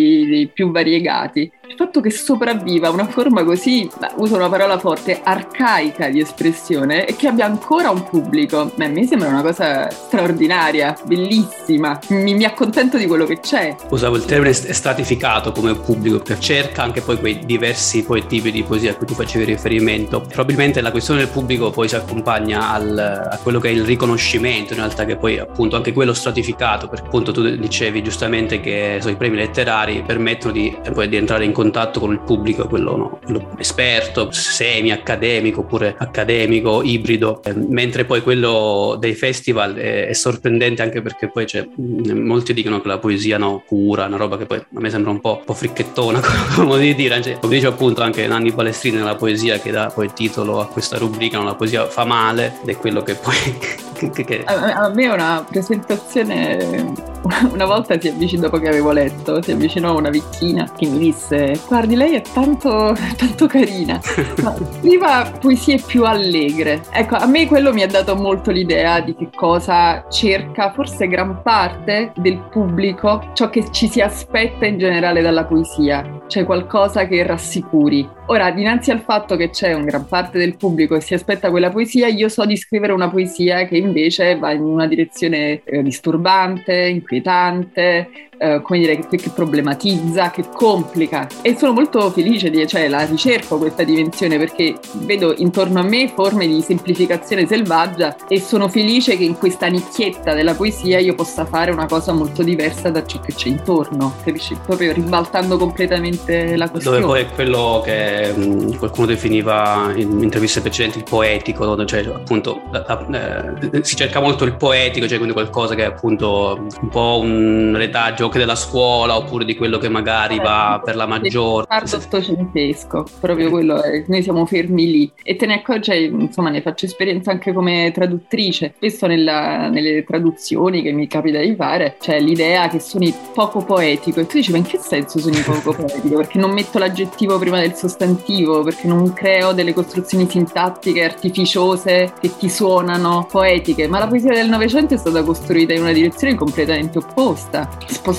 più 0.52 0.70
variegati, 0.70 1.50
il 1.72 1.78
fatto 1.78 2.02
che 2.02 2.10
sopravviva 2.10 2.90
una 2.90 3.06
forma 3.06 3.44
così, 3.44 3.88
uso 4.16 4.36
una 4.36 4.50
parola 4.50 4.78
forte, 4.78 5.20
arcaica 5.22 6.10
di 6.10 6.20
espressione 6.20 7.06
e 7.06 7.16
che 7.16 7.28
abbia 7.28 7.46
ancora 7.46 7.88
un 7.88 8.04
pubblico, 8.04 8.70
beh, 8.74 8.88
me 8.88 9.06
sembra 9.06 9.28
una 9.28 9.40
cosa 9.40 9.88
straordinaria, 9.90 10.94
bellissima. 11.04 11.98
Mi, 12.08 12.34
mi 12.34 12.44
accontento 12.44 12.98
di 12.98 13.06
quello 13.06 13.24
che 13.24 13.40
c'è. 13.40 13.74
Usavo 13.88 14.16
il 14.16 14.26
termine 14.26 14.52
stratificato 14.52 15.52
come 15.52 15.74
pubblico, 15.74 16.18
che 16.18 16.38
cerca 16.38 16.82
anche 16.82 17.00
poi 17.00 17.18
quei 17.18 17.38
diversi 17.46 18.04
poi 18.04 18.26
tipi 18.26 18.50
di 18.50 18.62
poesia 18.64 18.90
a 18.90 18.94
cui 18.94 19.06
tu 19.06 19.14
facevi 19.14 19.44
riferimento. 19.44 20.20
Probabilmente 20.20 20.82
la 20.82 20.90
questione 20.90 21.20
del 21.20 21.30
pubblico 21.30 21.70
poi 21.70 21.88
si 21.88 21.96
accompagna 21.96 22.68
al, 22.70 22.98
a 22.98 23.38
quello 23.42 23.58
che 23.58 23.68
è 23.68 23.72
il 23.72 23.84
riconoscimento, 23.84 24.74
in 24.74 24.80
realtà 24.80 25.06
che 25.06 25.16
poi 25.16 25.38
appunto 25.38 25.76
anche 25.76 25.94
quello 25.94 26.12
stratificato, 26.12 26.86
perché 26.86 27.06
appunto 27.06 27.32
tu 27.32 27.56
dicevi 27.56 28.02
giustamente 28.02 28.60
che 28.60 28.98
so, 29.00 29.08
i 29.08 29.16
premi 29.16 29.36
letterari 29.36 30.02
permettono 30.06 30.52
di, 30.52 30.76
poi, 30.92 31.08
di 31.08 31.16
entrare 31.16 31.46
in 31.46 31.52
contatto 31.52 31.60
contatto 31.62 32.00
con 32.00 32.12
il 32.12 32.20
pubblico, 32.20 32.66
quello, 32.66 32.96
no, 32.96 33.18
quello 33.24 33.54
esperto, 33.56 34.32
semi-accademico 34.32 35.60
oppure 35.60 35.94
accademico, 35.96 36.82
ibrido, 36.82 37.40
eh, 37.44 37.54
mentre 37.54 38.04
poi 38.04 38.20
quello 38.20 38.96
dei 38.98 39.14
festival 39.14 39.74
è, 39.74 40.08
è, 40.08 40.12
sorprendente 40.12 40.82
anche 40.82 41.00
perché 41.00 41.28
poi 41.28 41.44
c'è, 41.44 41.66
molti 41.76 42.52
dicono 42.52 42.80
che 42.80 42.88
la 42.88 42.98
poesia 42.98 43.38
no, 43.38 43.62
cura, 43.64 44.06
una 44.06 44.16
roba 44.16 44.36
che 44.36 44.46
poi 44.46 44.58
a 44.58 44.80
me 44.80 44.90
sembra 44.90 45.12
un 45.12 45.20
po', 45.20 45.36
un 45.38 45.44
po 45.44 45.54
fricchettona, 45.54 46.20
come 46.56 46.80
di 46.80 46.94
dire, 46.96 47.22
cioè, 47.22 47.38
come 47.38 47.54
dice 47.54 47.68
appunto 47.68 48.02
anche 48.02 48.26
Nanni 48.26 48.50
Balestrini 48.50 48.96
nella 48.96 49.14
poesia 49.14 49.60
che 49.60 49.70
dà 49.70 49.86
poi 49.94 50.06
il 50.06 50.12
titolo 50.12 50.60
a 50.60 50.66
questa 50.66 50.98
rubrica, 50.98 51.38
no, 51.38 51.44
la 51.44 51.54
poesia 51.54 51.86
fa 51.86 52.04
male 52.04 52.54
ed 52.62 52.70
è 52.70 52.76
quello 52.76 53.02
che 53.02 53.14
poi... 53.14 53.90
che. 54.10 54.42
A, 54.44 54.84
a 54.84 54.88
me 54.90 55.08
una 55.08 55.44
presentazione 55.48 57.10
una 57.52 57.64
volta 57.64 57.98
si 58.00 58.08
avvicinò, 58.08 58.42
dopo 58.42 58.58
che 58.58 58.68
avevo 58.68 58.92
letto, 58.92 59.40
si 59.42 59.52
avvicinò 59.52 59.96
una 59.96 60.10
vecchina 60.10 60.70
che 60.76 60.86
mi 60.86 60.98
disse 60.98 61.60
guardi 61.68 61.94
lei 61.94 62.14
è 62.14 62.20
tanto, 62.20 62.96
tanto 63.16 63.46
carina, 63.46 64.00
ma 64.42 64.54
scriva 64.78 65.32
poesie 65.40 65.80
più 65.84 66.04
allegre. 66.04 66.82
Ecco, 66.90 67.16
a 67.16 67.26
me 67.26 67.46
quello 67.46 67.72
mi 67.72 67.82
ha 67.82 67.86
dato 67.86 68.16
molto 68.16 68.50
l'idea 68.50 69.00
di 69.00 69.14
che 69.14 69.28
cosa 69.34 70.06
cerca 70.08 70.72
forse 70.72 71.06
gran 71.06 71.42
parte 71.42 72.12
del 72.16 72.38
pubblico, 72.50 73.30
ciò 73.34 73.48
che 73.50 73.70
ci 73.70 73.88
si 73.88 74.00
aspetta 74.00 74.66
in 74.66 74.78
generale 74.78 75.22
dalla 75.22 75.44
poesia, 75.44 76.22
cioè 76.26 76.44
qualcosa 76.44 77.06
che 77.06 77.22
rassicuri. 77.24 78.08
Ora, 78.26 78.50
dinanzi 78.50 78.90
al 78.90 79.00
fatto 79.00 79.36
che 79.36 79.50
c'è 79.50 79.72
un 79.74 79.84
gran 79.84 80.06
parte 80.06 80.38
del 80.38 80.56
pubblico 80.56 80.94
che 80.94 81.00
si 81.00 81.14
aspetta 81.14 81.50
quella 81.50 81.70
poesia, 81.70 82.06
io 82.08 82.28
so 82.28 82.44
di 82.44 82.56
scrivere 82.56 82.92
una 82.92 83.10
poesia 83.10 83.66
che 83.66 83.76
invece 83.76 83.91
va 84.36 84.52
in 84.52 84.62
una 84.62 84.86
direzione 84.86 85.62
eh, 85.64 85.82
disturbante, 85.82 86.74
inquietante, 86.74 88.28
eh, 88.42 88.60
come 88.60 88.80
dire, 88.80 88.98
che, 88.98 89.16
che, 89.16 89.30
problematizza, 89.30 90.30
che 90.30 90.48
complica. 90.52 91.28
E 91.42 91.56
sono 91.56 91.72
molto 91.72 92.10
felice 92.10 92.50
di, 92.50 92.66
cioè 92.66 92.88
la 92.88 93.04
ricerco 93.04 93.56
questa 93.56 93.84
dimensione 93.84 94.36
perché 94.36 94.74
vedo 94.94 95.32
intorno 95.36 95.78
a 95.78 95.84
me 95.84 96.08
forme 96.08 96.48
di 96.48 96.60
semplificazione 96.60 97.46
selvaggia 97.46 98.16
e 98.26 98.40
sono 98.40 98.68
felice 98.68 99.16
che 99.16 99.22
in 99.22 99.38
questa 99.38 99.68
nicchietta 99.68 100.34
della 100.34 100.54
poesia 100.54 100.98
io 100.98 101.14
possa 101.14 101.44
fare 101.44 101.70
una 101.70 101.86
cosa 101.86 102.12
molto 102.12 102.42
diversa 102.42 102.90
da 102.90 103.06
ciò 103.06 103.20
che 103.20 103.32
c'è 103.32 103.48
intorno, 103.48 104.14
capisci? 104.24 104.56
Proprio 104.66 104.92
ribaltando 104.92 105.56
completamente 105.56 106.56
la 106.56 106.68
questione. 106.68 106.98
Dove 106.98 107.12
poi 107.12 107.22
è 107.22 107.34
quello 107.34 107.80
che 107.84 108.32
mh, 108.32 108.76
qualcuno 108.78 109.06
definiva 109.06 109.92
in 109.94 110.20
interviste 110.20 110.60
precedenti 110.60 110.98
il 110.98 111.04
poetico, 111.04 111.64
no? 111.64 111.84
cioè 111.84 112.04
appunto 112.06 112.60
eh, 112.72 113.84
si 113.84 113.94
cerca 113.94 114.18
molto 114.18 114.44
il 114.44 114.56
poetico, 114.56 115.06
cioè 115.06 115.18
quindi 115.18 115.34
qualcosa 115.34 115.76
che 115.76 115.82
è 115.82 115.86
appunto 115.86 116.66
un 116.80 116.88
po' 116.88 117.20
un 117.22 117.74
retaggio 117.76 118.30
che 118.32 118.38
della 118.38 118.54
scuola 118.56 119.16
oppure 119.16 119.44
di 119.44 119.54
quello 119.54 119.78
che 119.78 119.88
magari 119.88 120.38
va 120.38 120.80
per 120.82 120.96
la 120.96 121.06
maggiore. 121.06 121.66
Tardo 121.68 121.96
ottocentesco, 121.96 123.06
proprio 123.20 123.50
quello 123.50 123.82
è, 123.82 124.04
noi 124.08 124.22
siamo 124.22 124.46
fermi 124.46 124.90
lì 124.90 125.12
e 125.22 125.36
te 125.36 125.46
ne 125.46 125.54
accorgi, 125.54 126.04
insomma 126.04 126.50
ne 126.50 126.62
faccio 126.62 126.86
esperienza 126.86 127.30
anche 127.30 127.52
come 127.52 127.90
traduttrice, 127.92 128.72
spesso 128.76 129.06
nella, 129.06 129.68
nelle 129.68 130.02
traduzioni 130.04 130.82
che 130.82 130.92
mi 130.92 131.06
capita 131.06 131.38
di 131.38 131.54
fare 131.54 131.96
c'è 132.00 132.18
l'idea 132.20 132.68
che 132.68 132.80
suoni 132.80 133.14
poco 133.34 133.64
poetico 133.64 134.20
e 134.20 134.26
tu 134.26 134.36
dici 134.36 134.50
ma 134.50 134.56
in 134.56 134.64
che 134.64 134.78
senso 134.78 135.18
suoni 135.18 135.40
poco 135.44 135.74
poetico? 135.74 136.16
Perché 136.16 136.38
non 136.38 136.52
metto 136.52 136.78
l'aggettivo 136.78 137.38
prima 137.38 137.60
del 137.60 137.74
sostantivo, 137.74 138.62
perché 138.62 138.86
non 138.86 139.12
creo 139.12 139.52
delle 139.52 139.74
costruzioni 139.74 140.28
sintattiche 140.28 141.04
artificiose 141.04 142.12
che 142.18 142.36
ti 142.38 142.48
suonano 142.48 143.26
poetiche, 143.30 143.86
ma 143.86 143.98
la 143.98 144.06
poesia 144.06 144.32
del 144.32 144.48
Novecento 144.48 144.94
è 144.94 144.96
stata 144.96 145.22
costruita 145.22 145.74
in 145.74 145.82
una 145.82 145.92
direzione 145.92 146.34
completamente 146.34 146.98
opposta, 146.98 147.68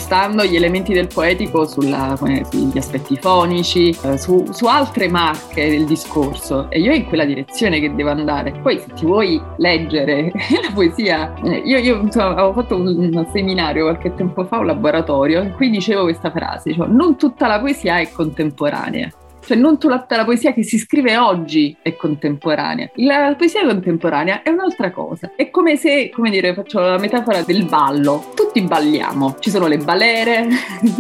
spostando 0.03 0.43
gli 0.43 0.57
elementi 0.57 0.91
del 0.93 1.07
poetico 1.07 1.65
sulla, 1.65 2.17
sugli 2.17 2.77
aspetti 2.77 3.15
fonici, 3.15 3.98
eh, 4.03 4.17
su, 4.17 4.45
su, 4.51 4.65
altre 4.65 5.07
marche 5.07 5.69
del 5.69 5.86
discorso 5.86 6.69
e 6.69 6.79
io 6.81 6.91
è 6.91 6.95
in 6.95 7.05
quella 7.05 7.24
direzione 7.24 7.79
che 7.79 7.95
devo 7.95 8.10
andare. 8.10 8.51
Poi 8.51 8.79
se 8.79 8.88
ti 8.93 9.05
vuoi 9.05 9.41
leggere 9.57 10.31
la 10.62 10.72
poesia, 10.74 11.33
eh, 11.43 11.62
io, 11.63 11.77
io 11.77 12.01
insomma, 12.01 12.31
avevo 12.31 12.53
fatto 12.53 12.75
un, 12.75 13.27
seminario 13.31 13.86
qualche 13.86 14.13
tempo 14.13 14.43
fa, 14.43 14.57
un 14.57 14.65
laboratorio, 14.65 15.41
in 15.41 15.53
cui 15.53 15.69
dicevo 15.69 16.03
questa 16.03 16.29
frase, 16.31 16.74
cioè, 16.74 16.88
non 16.88 17.15
tutta 17.15 17.48
la 17.48 17.60
poesia 17.60 18.00
è 18.00 18.12
contemporanea. 18.12 19.10
Cioè 19.45 19.57
non 19.57 19.77
tutta 19.77 20.15
la 20.15 20.23
poesia 20.23 20.53
che 20.53 20.63
si 20.63 20.77
scrive 20.77 21.17
oggi 21.17 21.75
è 21.81 21.95
contemporanea. 21.97 22.89
La 22.95 23.35
poesia 23.38 23.65
contemporanea 23.65 24.41
è 24.41 24.50
un'altra 24.50 24.91
cosa. 24.91 25.31
È 25.35 25.50
come 25.50 25.75
se, 25.75 26.09
come 26.13 26.29
dire, 26.29 26.53
faccio 26.53 26.79
la 26.79 26.97
metafora 26.97 27.41
del 27.41 27.65
ballo. 27.65 28.31
Tutti 28.33 28.62
balliamo. 28.62 29.35
Ci 29.39 29.50
sono 29.50 29.67
le 29.67 29.77
balere, 29.77 30.47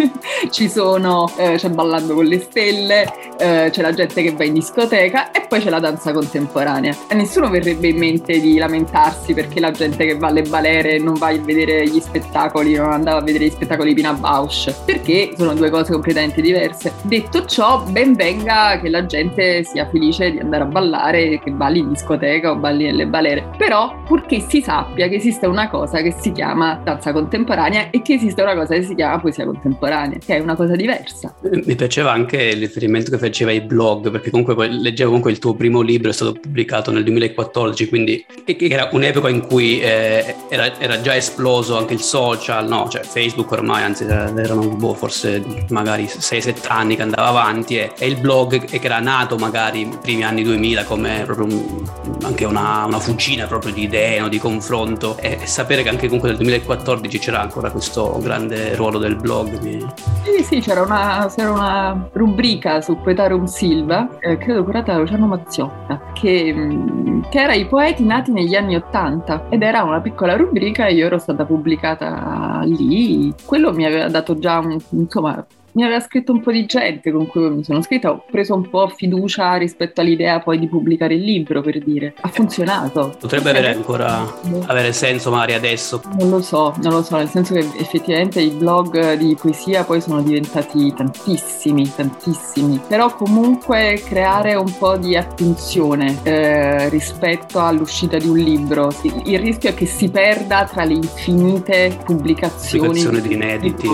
ci 0.51 0.67
sono, 0.67 1.31
eh, 1.37 1.55
c'è 1.55 1.69
Ballando 1.69 2.15
con 2.15 2.25
le 2.25 2.39
stelle, 2.39 3.05
eh, 3.37 3.69
c'è 3.71 3.81
la 3.81 3.93
gente 3.93 4.21
che 4.21 4.31
va 4.33 4.43
in 4.43 4.53
discoteca 4.53 5.31
e 5.31 5.45
poi 5.47 5.61
c'è 5.61 5.69
la 5.69 5.79
danza 5.79 6.11
contemporanea. 6.11 6.95
A 7.09 7.15
nessuno 7.15 7.49
verrebbe 7.49 7.87
in 7.87 7.97
mente 7.97 8.39
di 8.39 8.57
lamentarsi 8.57 9.33
perché 9.33 9.61
la 9.61 9.71
gente 9.71 10.05
che 10.05 10.17
va 10.17 10.27
alle 10.27 10.41
balere 10.41 10.99
non 10.99 11.13
va 11.13 11.27
a 11.27 11.37
vedere 11.37 11.87
gli 11.87 11.99
spettacoli, 12.01 12.75
non 12.75 12.91
andava 12.91 13.19
a 13.19 13.23
vedere 13.23 13.45
gli 13.45 13.51
spettacoli 13.51 13.89
di 13.89 13.95
Pina 13.95 14.13
Bausch, 14.13 14.73
perché 14.83 15.33
sono 15.37 15.53
due 15.53 15.69
cose 15.69 15.93
completamente 15.93 16.41
diverse. 16.41 16.91
Detto 17.03 17.45
ciò, 17.45 17.81
ben 17.83 18.13
venga 18.15 18.32
venga 18.33 18.79
che 18.81 18.89
la 18.89 19.05
gente 19.05 19.63
sia 19.63 19.87
felice 19.89 20.31
di 20.31 20.39
andare 20.39 20.63
a 20.63 20.65
ballare, 20.65 21.39
che 21.39 21.51
balli 21.51 21.79
in 21.79 21.89
discoteca 21.89 22.51
o 22.51 22.55
balli 22.55 22.85
nelle 22.85 23.05
balere. 23.05 23.49
Però 23.57 24.01
purché 24.05 24.43
si 24.47 24.61
sappia 24.61 25.07
che 25.07 25.15
esiste 25.15 25.45
una 25.45 25.69
cosa 25.69 26.01
che 26.01 26.13
si 26.19 26.31
chiama 26.31 26.79
danza 26.83 27.11
contemporanea 27.11 27.89
e 27.91 28.01
che 28.01 28.13
esiste 28.13 28.41
una 28.41 28.55
cosa 28.55 28.73
che 28.73 28.83
si 28.83 28.95
chiama 28.95 29.19
poesia 29.19 29.45
contemporanea, 29.45 30.17
che 30.17 30.37
è 30.37 30.39
una 30.39 30.55
cosa 30.55 30.75
diversa. 30.75 31.35
Mi 31.41 31.75
piaceva 31.75 32.11
anche 32.11 32.41
il 32.41 32.59
riferimento 32.59 33.11
che 33.11 33.17
faceva 33.17 33.51
ai 33.51 33.61
blog, 33.61 34.09
perché 34.09 34.29
comunque 34.29 34.67
leggevo 34.67 35.09
comunque 35.09 35.31
il 35.31 35.39
tuo 35.39 35.53
primo 35.53 35.81
libro, 35.81 36.09
è 36.09 36.13
stato 36.13 36.33
pubblicato 36.33 36.91
nel 36.91 37.03
2014, 37.03 37.87
quindi 37.89 38.25
era 38.45 38.89
un'epoca 38.91 39.29
in 39.29 39.45
cui 39.45 39.79
eh, 39.79 40.35
era, 40.49 40.79
era, 40.79 41.01
già 41.01 41.15
esploso 41.15 41.77
anche 41.77 41.93
il 41.93 42.01
social, 42.01 42.67
no? 42.67 42.87
Cioè 42.89 43.03
Facebook 43.03 43.51
ormai, 43.51 43.83
anzi 43.83 44.05
erano 44.05 44.67
boh, 44.69 44.93
forse 44.93 45.43
magari 45.69 46.05
6-7 46.05 46.65
anni 46.67 46.95
che 46.95 47.01
andava 47.01 47.27
avanti 47.27 47.77
e, 47.77 47.91
e 47.97 48.07
il 48.07 48.17
blog 48.23 48.63
che 48.63 48.79
era 48.81 49.01
nato 49.01 49.35
magari 49.35 49.83
nei 49.83 49.97
primi 50.01 50.23
anni 50.23 50.43
2000 50.43 50.85
come 50.85 51.23
proprio 51.25 51.45
un, 51.45 51.83
anche 52.23 52.45
una, 52.45 52.85
una, 52.85 52.99
fucina 52.99 53.45
proprio 53.47 53.73
di 53.73 53.83
idee, 53.83 54.21
no? 54.21 54.29
di 54.29 54.39
confronto 54.39 55.17
e, 55.17 55.39
e, 55.41 55.45
sapere 55.45 55.83
che 55.83 55.89
anche 55.89 56.05
comunque 56.05 56.29
nel 56.29 56.37
2014 56.37 57.19
c'era 57.19 57.41
ancora 57.41 57.69
questo 57.69 58.17
grande 58.21 58.75
ruolo 58.75 58.97
del 58.97 59.17
blog. 59.17 59.59
Mi... 59.61 59.85
Sì, 60.23 60.43
sì, 60.43 60.59
c'era 60.61 60.81
una, 60.81 61.29
c'era 61.35 61.51
una 61.51 62.09
rubrica 62.13 62.79
su 62.79 62.97
Poetarum 63.01 63.43
Silva, 63.43 64.17
eh, 64.19 64.37
credo 64.37 64.63
curata 64.63 64.93
da 64.93 64.99
Luciano 64.99 65.27
Mazziotta, 65.27 66.11
che, 66.13 66.53
mm, 66.53 67.23
che, 67.29 67.41
era 67.41 67.53
i 67.53 67.67
poeti 67.67 68.05
nati 68.05 68.31
negli 68.31 68.55
anni 68.55 68.75
80 68.77 69.47
ed 69.49 69.61
era 69.61 69.83
una 69.83 69.99
piccola 69.99 70.37
rubrica 70.37 70.85
e 70.85 70.93
io 70.93 71.07
ero 71.07 71.17
stata 71.17 71.43
pubblicata 71.43 72.61
lì. 72.63 73.33
Quello 73.43 73.73
mi 73.73 73.85
aveva 73.85 74.07
dato 74.07 74.39
già 74.39 74.59
un, 74.59 74.77
insomma 74.91 75.45
mi 75.73 75.83
aveva 75.83 75.99
scritto 75.99 76.31
un 76.31 76.41
po' 76.41 76.51
di 76.51 76.65
gente 76.65 77.11
con 77.11 77.27
cui 77.27 77.49
mi 77.49 77.63
sono 77.63 77.81
scritta, 77.81 78.11
ho 78.11 78.23
preso 78.29 78.53
un 78.53 78.69
po' 78.69 78.87
fiducia 78.89 79.55
rispetto 79.55 80.01
all'idea 80.01 80.39
poi 80.39 80.59
di 80.59 80.67
pubblicare 80.67 81.15
il 81.15 81.21
libro, 81.23 81.61
per 81.61 81.79
dire. 81.79 82.13
Ha 82.21 82.27
funzionato. 82.27 83.15
Potrebbe 83.19 83.49
avere 83.49 83.73
ancora 83.73 84.23
avere 84.67 84.93
senso 84.93 85.31
magari 85.31 85.53
adesso. 85.53 86.01
Non 86.19 86.29
lo 86.29 86.41
so, 86.41 86.73
non 86.81 86.93
lo 86.93 87.03
so, 87.03 87.17
nel 87.17 87.29
senso 87.29 87.53
che 87.53 87.67
effettivamente 87.77 88.39
i 88.39 88.49
blog 88.49 89.15
di 89.15 89.35
poesia 89.39 89.83
poi 89.83 90.01
sono 90.01 90.21
diventati 90.21 90.93
tantissimi, 90.93 91.91
tantissimi, 91.95 92.79
però 92.87 93.15
comunque 93.15 94.01
creare 94.05 94.55
un 94.55 94.71
po' 94.77 94.97
di 94.97 95.15
attenzione 95.15 96.19
eh, 96.23 96.89
rispetto 96.89 97.59
all'uscita 97.59 98.17
di 98.17 98.27
un 98.27 98.37
libro. 98.37 98.91
Il 99.25 99.39
rischio 99.39 99.69
è 99.69 99.73
che 99.73 99.85
si 99.87 100.09
perda 100.09 100.65
tra 100.65 100.83
le 100.83 100.93
infinite 100.93 101.97
pubblicazioni. 102.03 102.87
Pubblicazioni 102.87 103.21
di 103.21 103.33
inediti. 103.33 103.87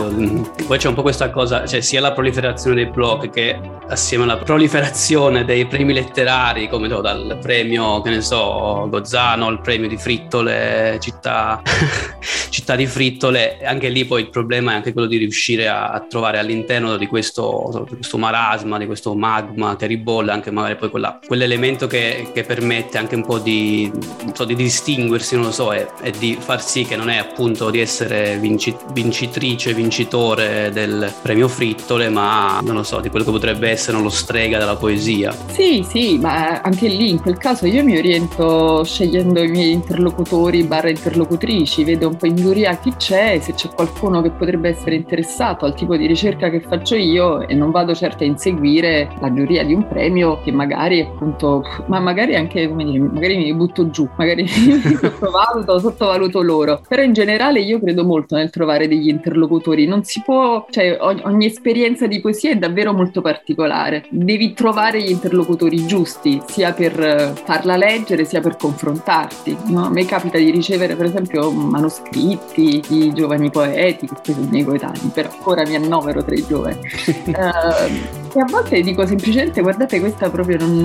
Poi 0.66 0.78
c'è 0.78 0.88
un 0.90 0.94
po' 0.94 1.02
questa 1.02 1.30
cosa, 1.30 1.66
cioè 1.70 1.82
sia 1.82 2.02
la 2.02 2.14
proliferazione 2.14 2.76
dei 2.76 2.90
blog 2.90 3.30
che 3.30 3.78
assieme 3.90 4.24
alla 4.24 4.38
proliferazione 4.38 5.46
dei 5.46 5.66
premi 5.66 5.94
letterari, 5.94 6.68
come 6.68 6.88
no, 6.88 7.02
dal 7.02 7.38
premio, 7.42 8.02
che 8.02 8.10
ne 8.10 8.22
so, 8.22 8.88
Gozzano, 8.90 9.48
al 9.48 9.62
premio 9.62 9.88
di 9.88 9.98
Frittole, 9.98 10.98
città, 11.00 11.62
città 12.50 12.76
di 12.76 12.86
Frittole, 12.86 13.60
anche 13.64 13.90
lì 13.90 14.06
poi 14.06 14.22
il 14.22 14.30
problema 14.30 14.72
è 14.72 14.76
anche 14.76 14.94
quello 14.94 15.08
di 15.08 15.18
riuscire 15.18 15.68
a, 15.68 15.90
a 15.90 16.00
trovare 16.02 16.38
all'interno 16.40 16.98
di 16.98 17.08
questo, 17.08 17.88
questo, 17.88 18.18
marasma, 18.18 18.78
di 18.78 18.86
questo 18.86 19.16
magma 19.16 19.76
che 19.76 19.88
ribolle, 19.88 20.32
anche 20.32 20.52
magari 20.52 20.76
poi 20.76 20.90
quella, 20.90 21.20
quell'elemento 21.26 21.88
che, 21.88 22.30
che, 22.34 22.44
permette 22.44 22.98
anche 22.98 23.16
un 23.16 23.26
po' 23.26 23.40
di, 23.40 23.92
so, 24.34 24.46
di 24.46 24.56
distinguersi, 24.56 25.36
non 25.36 25.46
lo 25.46 25.52
so, 25.52 25.72
e, 25.72 25.88
e, 26.02 26.12
di 26.12 26.38
far 26.40 26.62
sì 26.62 26.84
che 26.84 26.96
non 26.96 27.10
è 27.10 27.18
appunto 27.18 27.70
di 27.70 27.80
essere 27.80 28.38
vinci, 28.38 28.76
vincitrice, 28.92 29.74
vincitore 29.74 30.70
del 30.72 31.12
premio 31.22 31.48
Frittole, 31.60 32.08
ma 32.08 32.62
non 32.64 32.74
lo 32.74 32.84
so, 32.84 33.02
di 33.02 33.10
quello 33.10 33.26
che 33.26 33.32
potrebbe 33.32 33.70
essere 33.70 34.00
lo 34.00 34.08
strega 34.08 34.58
della 34.58 34.78
poesia. 34.78 35.36
Sì, 35.48 35.86
sì, 35.86 36.18
ma 36.18 36.62
anche 36.62 36.88
lì 36.88 37.10
in 37.10 37.22
quel 37.22 37.38
caso 37.38 37.66
io 37.66 37.84
mi 37.84 37.98
oriento 37.98 38.82
scegliendo 38.86 39.44
i 39.44 39.50
miei 39.50 39.74
interlocutori 39.74 40.64
barra 40.64 40.88
interlocutrici, 40.90 41.84
vedo 41.84 42.08
un 42.08 42.16
po' 42.16 42.28
in 42.28 42.38
giuria 42.38 42.78
chi 42.78 42.94
c'è, 42.96 43.40
se 43.42 43.56
c'è 43.56 43.68
qualcuno 43.76 44.22
che 44.22 44.30
potrebbe 44.30 44.70
essere 44.70 44.96
interessato 44.96 45.66
al 45.66 45.74
tipo 45.74 45.98
di 45.98 46.08
ricerca 46.08 46.50
che 46.50 46.62
faccio 46.62 46.96
io 46.96 47.46
e 47.46 47.54
non 47.56 47.72
vado 47.72 47.94
certo 47.94 48.24
a 48.24 48.28
inseguire 48.28 49.10
la 49.20 49.34
giuria 49.34 49.66
di 49.66 49.74
un 49.74 49.86
premio 49.86 50.40
che 50.42 50.54
magari 50.54 51.02
appunto, 51.02 51.62
ma 51.88 52.00
magari 52.00 52.38
anche, 52.38 52.70
come 52.70 52.86
dire, 52.86 53.00
magari 53.00 53.36
mi 53.36 53.54
butto 53.54 53.90
giù, 53.90 54.08
magari 54.16 54.48
sottovaluto, 54.48 55.78
sottovaluto 55.78 56.42
loro, 56.42 56.82
però 56.88 57.02
in 57.02 57.12
generale 57.12 57.60
io 57.60 57.82
credo 57.82 58.06
molto 58.06 58.38
nel 58.38 58.50
trovare 58.50 58.88
degli 58.88 59.10
interlocutori, 59.10 59.86
non 59.86 60.06
si 60.06 60.22
può, 60.24 60.66
cioè 60.70 60.98
ogni 61.02 61.49
esperienza 61.50 62.08
di 62.08 62.22
poesia 62.22 62.52
è 62.52 62.56
davvero 62.56 62.94
molto 62.94 63.22
particolare. 63.22 64.06
Devi 64.10 64.54
trovare 64.54 65.02
gli 65.02 65.10
interlocutori 65.10 65.86
giusti, 65.86 66.42
sia 66.48 66.74
per 66.74 67.00
eh, 67.00 67.34
farla 67.44 67.76
leggere, 67.76 68.26
sia 68.26 68.42
per 68.42 68.56
confrontarti. 68.56 69.58
No? 69.68 69.86
A 69.86 69.90
me 69.90 70.06
capita 70.06 70.38
di 70.38 70.50
ricevere, 70.52 70.96
per 70.96 71.06
esempio, 71.06 71.52
manoscritti 71.52 72.82
di 72.88 73.14
giovani 73.14 73.50
poeti, 73.50 74.08
che 74.08 74.16
poi 74.24 74.34
sono 74.34 74.48
miei 74.50 74.64
coetanei, 74.64 75.12
però 75.14 75.30
ancora 75.30 75.66
mi 75.66 75.76
annovero 75.76 76.24
tra 76.24 76.36
i 76.36 76.46
giovani. 76.48 76.80
uh, 77.26 78.28
E 78.32 78.40
a 78.40 78.46
volte 78.46 78.82
dico 78.82 79.08
semplicemente 79.08 79.62
guardate 79.62 80.00
questa 80.00 80.30
proprio 80.30 80.58
non, 80.60 80.82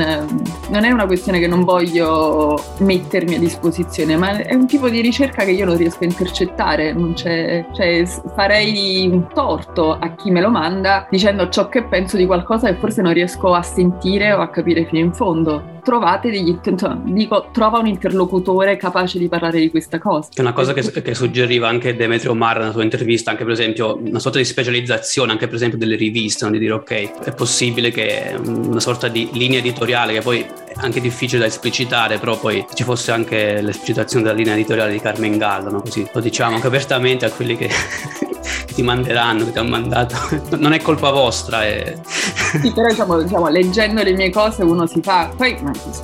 non, 0.71 0.85
è 0.85 0.91
una 0.91 1.05
questione 1.05 1.39
che 1.39 1.47
non 1.47 1.63
voglio 1.63 2.59
mettermi 2.79 3.35
a 3.35 3.39
disposizione, 3.39 4.17
ma 4.17 4.39
è 4.39 4.55
un 4.55 4.67
tipo 4.67 4.89
di 4.89 5.03
ricerca 5.03 5.45
che 5.45 5.51
io 5.51 5.67
non 5.67 5.77
riesco 5.77 6.05
a 6.05 6.07
intercettare, 6.07 6.97
cioè, 7.15 8.05
farei 8.35 9.09
un 9.11 9.29
torto 9.29 9.93
a 9.93 10.15
chi 10.15 10.31
me 10.31 10.41
lo 10.41 10.51
manda 10.51 11.07
dicendo 11.11 11.51
ciò 11.51 11.69
che 11.69 11.85
penso 11.85 12.17
di 12.17 12.25
qualcosa 12.25 12.69
che 12.69 12.77
forse 12.77 13.03
non 13.03 13.13
riesco 13.13 13.53
a 13.53 13.63
sentire 13.63 14.33
o 14.33 14.41
a 14.41 14.49
capire 14.49 14.87
fino 14.87 15.05
in 15.05 15.13
fondo 15.13 15.74
trovate 15.85 16.31
degli 16.31 16.59
insomma, 16.65 17.01
dico 17.05 17.51
trova 17.53 17.79
un 17.79 17.87
interlocutore 17.87 18.77
capace 18.77 19.19
di 19.19 19.29
parlare 19.29 19.61
di 19.61 19.71
questa 19.71 19.99
cosa 19.99 20.29
è 20.35 20.41
una 20.41 20.53
cosa 20.53 20.73
che, 20.73 21.03
che 21.03 21.15
suggeriva 21.15 21.69
anche 21.69 21.95
Demetrio 21.95 22.35
Marra 22.35 22.61
nella 22.61 22.73
sua 22.73 22.83
intervista 22.83 23.31
anche 23.31 23.45
per 23.45 23.53
esempio 23.53 24.01
una 24.03 24.19
sorta 24.19 24.39
di 24.39 24.45
specializzazione 24.45 25.33
anche 25.33 25.47
per 25.47 25.57
esempio 25.57 25.79
delle 25.79 25.97
riviste 25.97 26.51
di 26.51 26.59
dire 26.59 26.73
ok 26.73 27.25
è 27.25 27.35
possibile 27.35 27.91
che 27.91 28.35
una 28.45 28.81
sorta 28.81 29.09
di 29.09 29.29
linea 29.33 29.59
editoriale 29.59 30.15
che 30.15 30.21
poi 30.21 30.41
è 30.41 30.73
anche 30.77 31.01
difficile 31.01 31.41
da 31.41 31.47
esplicitare 31.47 32.19
però 32.19 32.39
poi 32.39 32.65
ci 32.75 32.83
fosse 32.83 33.13
anche 33.13 33.61
l'esplicitazione 33.61 34.25
della 34.25 34.37
linea 34.37 34.55
editoriale 34.55 34.93
di 34.93 35.01
Carmen 35.01 35.37
Gallo 35.37 35.71
no? 35.71 35.81
così 35.83 36.07
lo 36.13 36.21
diciamo 36.21 36.55
anche 36.55 36.67
apertamente 36.67 37.25
a 37.27 37.31
quelli 37.31 37.57
che 37.57 37.69
ti 38.75 38.83
manderanno, 38.83 39.45
che 39.45 39.53
ti 39.53 39.59
hanno 39.59 39.71
mandato. 39.71 40.17
Non 40.65 40.73
è 40.73 40.81
colpa 40.81 41.11
vostra. 41.11 41.65
È... 41.65 41.95
Sì, 42.05 42.73
però 42.73 42.89
diciamo, 42.89 43.21
diciamo, 43.21 43.49
leggendo 43.49 44.03
le 44.03 44.13
mie 44.13 44.31
cose 44.31 44.63
uno 44.63 44.87
si 44.87 45.01
fa. 45.03 45.31
Poi 45.37 45.57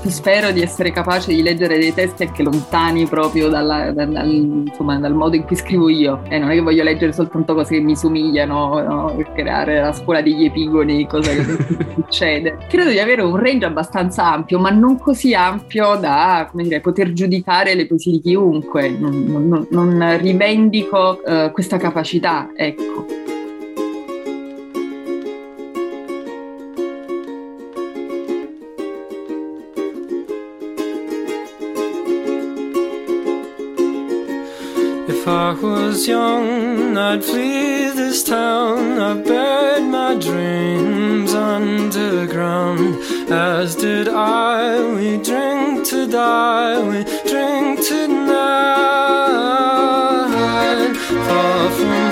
spero 0.06 0.50
di 0.50 0.61
essere 0.61 0.90
capace 0.90 1.33
di 1.33 1.42
leggere 1.42 1.78
dei 1.78 1.94
testi 1.94 2.24
anche 2.24 2.42
lontani 2.42 3.06
proprio 3.06 3.48
dalla, 3.48 3.92
dal, 3.92 4.11
dal, 4.11 4.28
insomma, 4.30 4.98
dal 4.98 5.14
modo 5.14 5.37
in 5.37 5.44
cui 5.44 5.56
scrivo 5.56 5.88
io. 5.88 6.22
E 6.28 6.38
non 6.38 6.50
è 6.50 6.54
che 6.54 6.61
voglio 6.61 6.83
leggere 6.83 7.12
soltanto 7.12 7.54
cose 7.54 7.76
che 7.76 7.80
mi 7.80 7.96
somigliano, 7.96 8.80
no? 8.80 9.14
per 9.16 9.33
creare 9.33 9.80
la 9.80 9.92
scuola 9.92 10.20
degli 10.20 10.44
epigoni, 10.44 11.06
cosa 11.06 11.30
che 11.30 11.44
succede. 11.94 12.59
Credo 12.68 12.90
di 12.90 12.98
avere 12.98 13.22
un 13.22 13.37
range 13.37 13.66
abbastanza 13.66 14.33
ampio, 14.33 14.59
ma 14.59 14.70
non 14.70 14.98
così 14.98 15.35
ampio 15.35 15.96
da 15.96 16.50
dire, 16.52 16.80
poter 16.80 17.12
giudicare 17.12 17.74
le 17.74 17.87
poesie 17.87 18.12
di 18.12 18.20
chiunque. 18.20 18.90
Non, 18.90 19.24
non, 19.26 19.66
non 19.70 20.18
rivendico 20.18 21.20
uh, 21.24 21.50
questa 21.52 21.76
capacità, 21.76 22.48
ecco. 22.61 23.07
If 35.09 35.27
I 35.27 35.55
was 35.55 36.07
young, 36.07 36.99
I'd 36.99 37.25
flee 37.25 37.90
this 37.90 38.23
town. 38.23 39.01
I 39.01 39.14
buried 39.23 39.85
my 39.85 40.14
dreams 40.16 41.33
underground. 41.33 42.96
As 43.31 43.75
did 43.75 44.09
I, 44.09 44.83
we 44.94 45.16
drink 45.16 45.87
to 45.88 46.07
die, 46.07 46.79
we 46.81 47.05
drink 47.31 47.81
tonight. 47.87 48.51
Far 51.27 51.70
from 51.70 52.10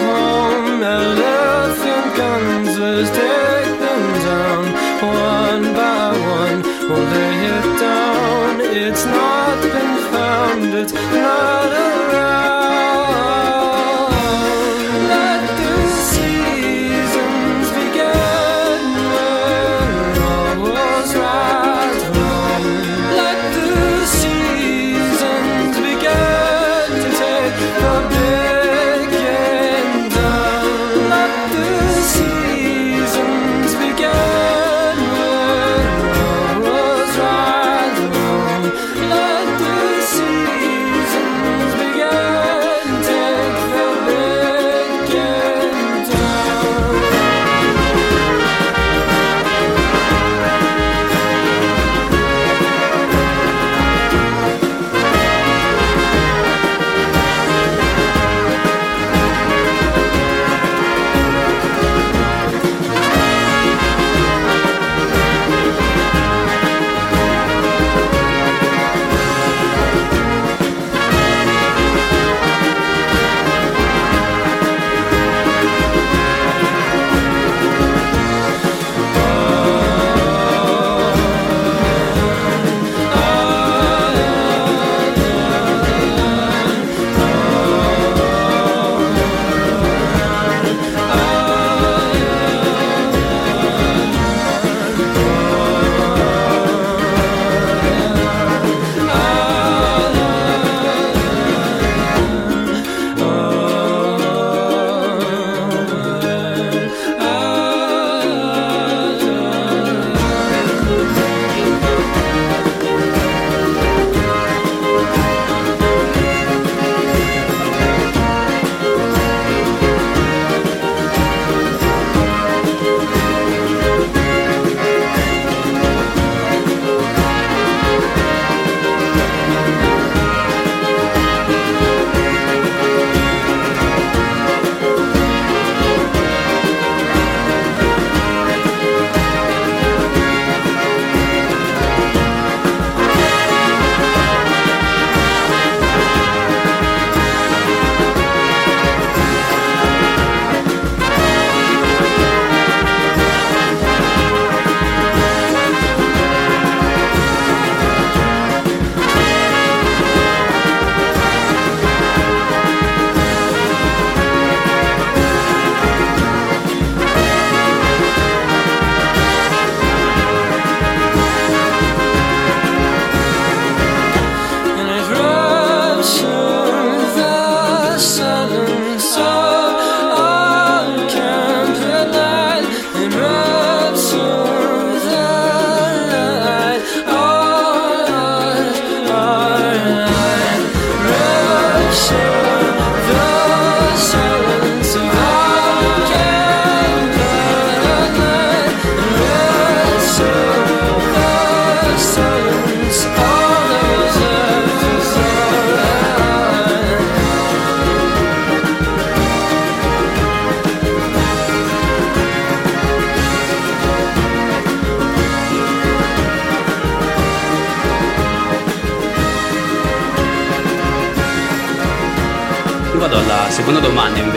elephant 0.97 2.17
guns, 2.17 2.79
let's 2.79 3.11
take 3.11 3.73
them 3.85 4.05
down 4.29 4.65
one 5.03 5.65
by 5.75 6.11
one. 6.37 6.63
We'll 6.89 7.09
lay 7.15 7.39
it 7.57 7.69
down. 7.81 8.61
It's 8.85 9.05
not 9.05 9.61
been 9.75 9.97
found, 10.13 10.75
it's 10.75 10.93
not 10.93 11.88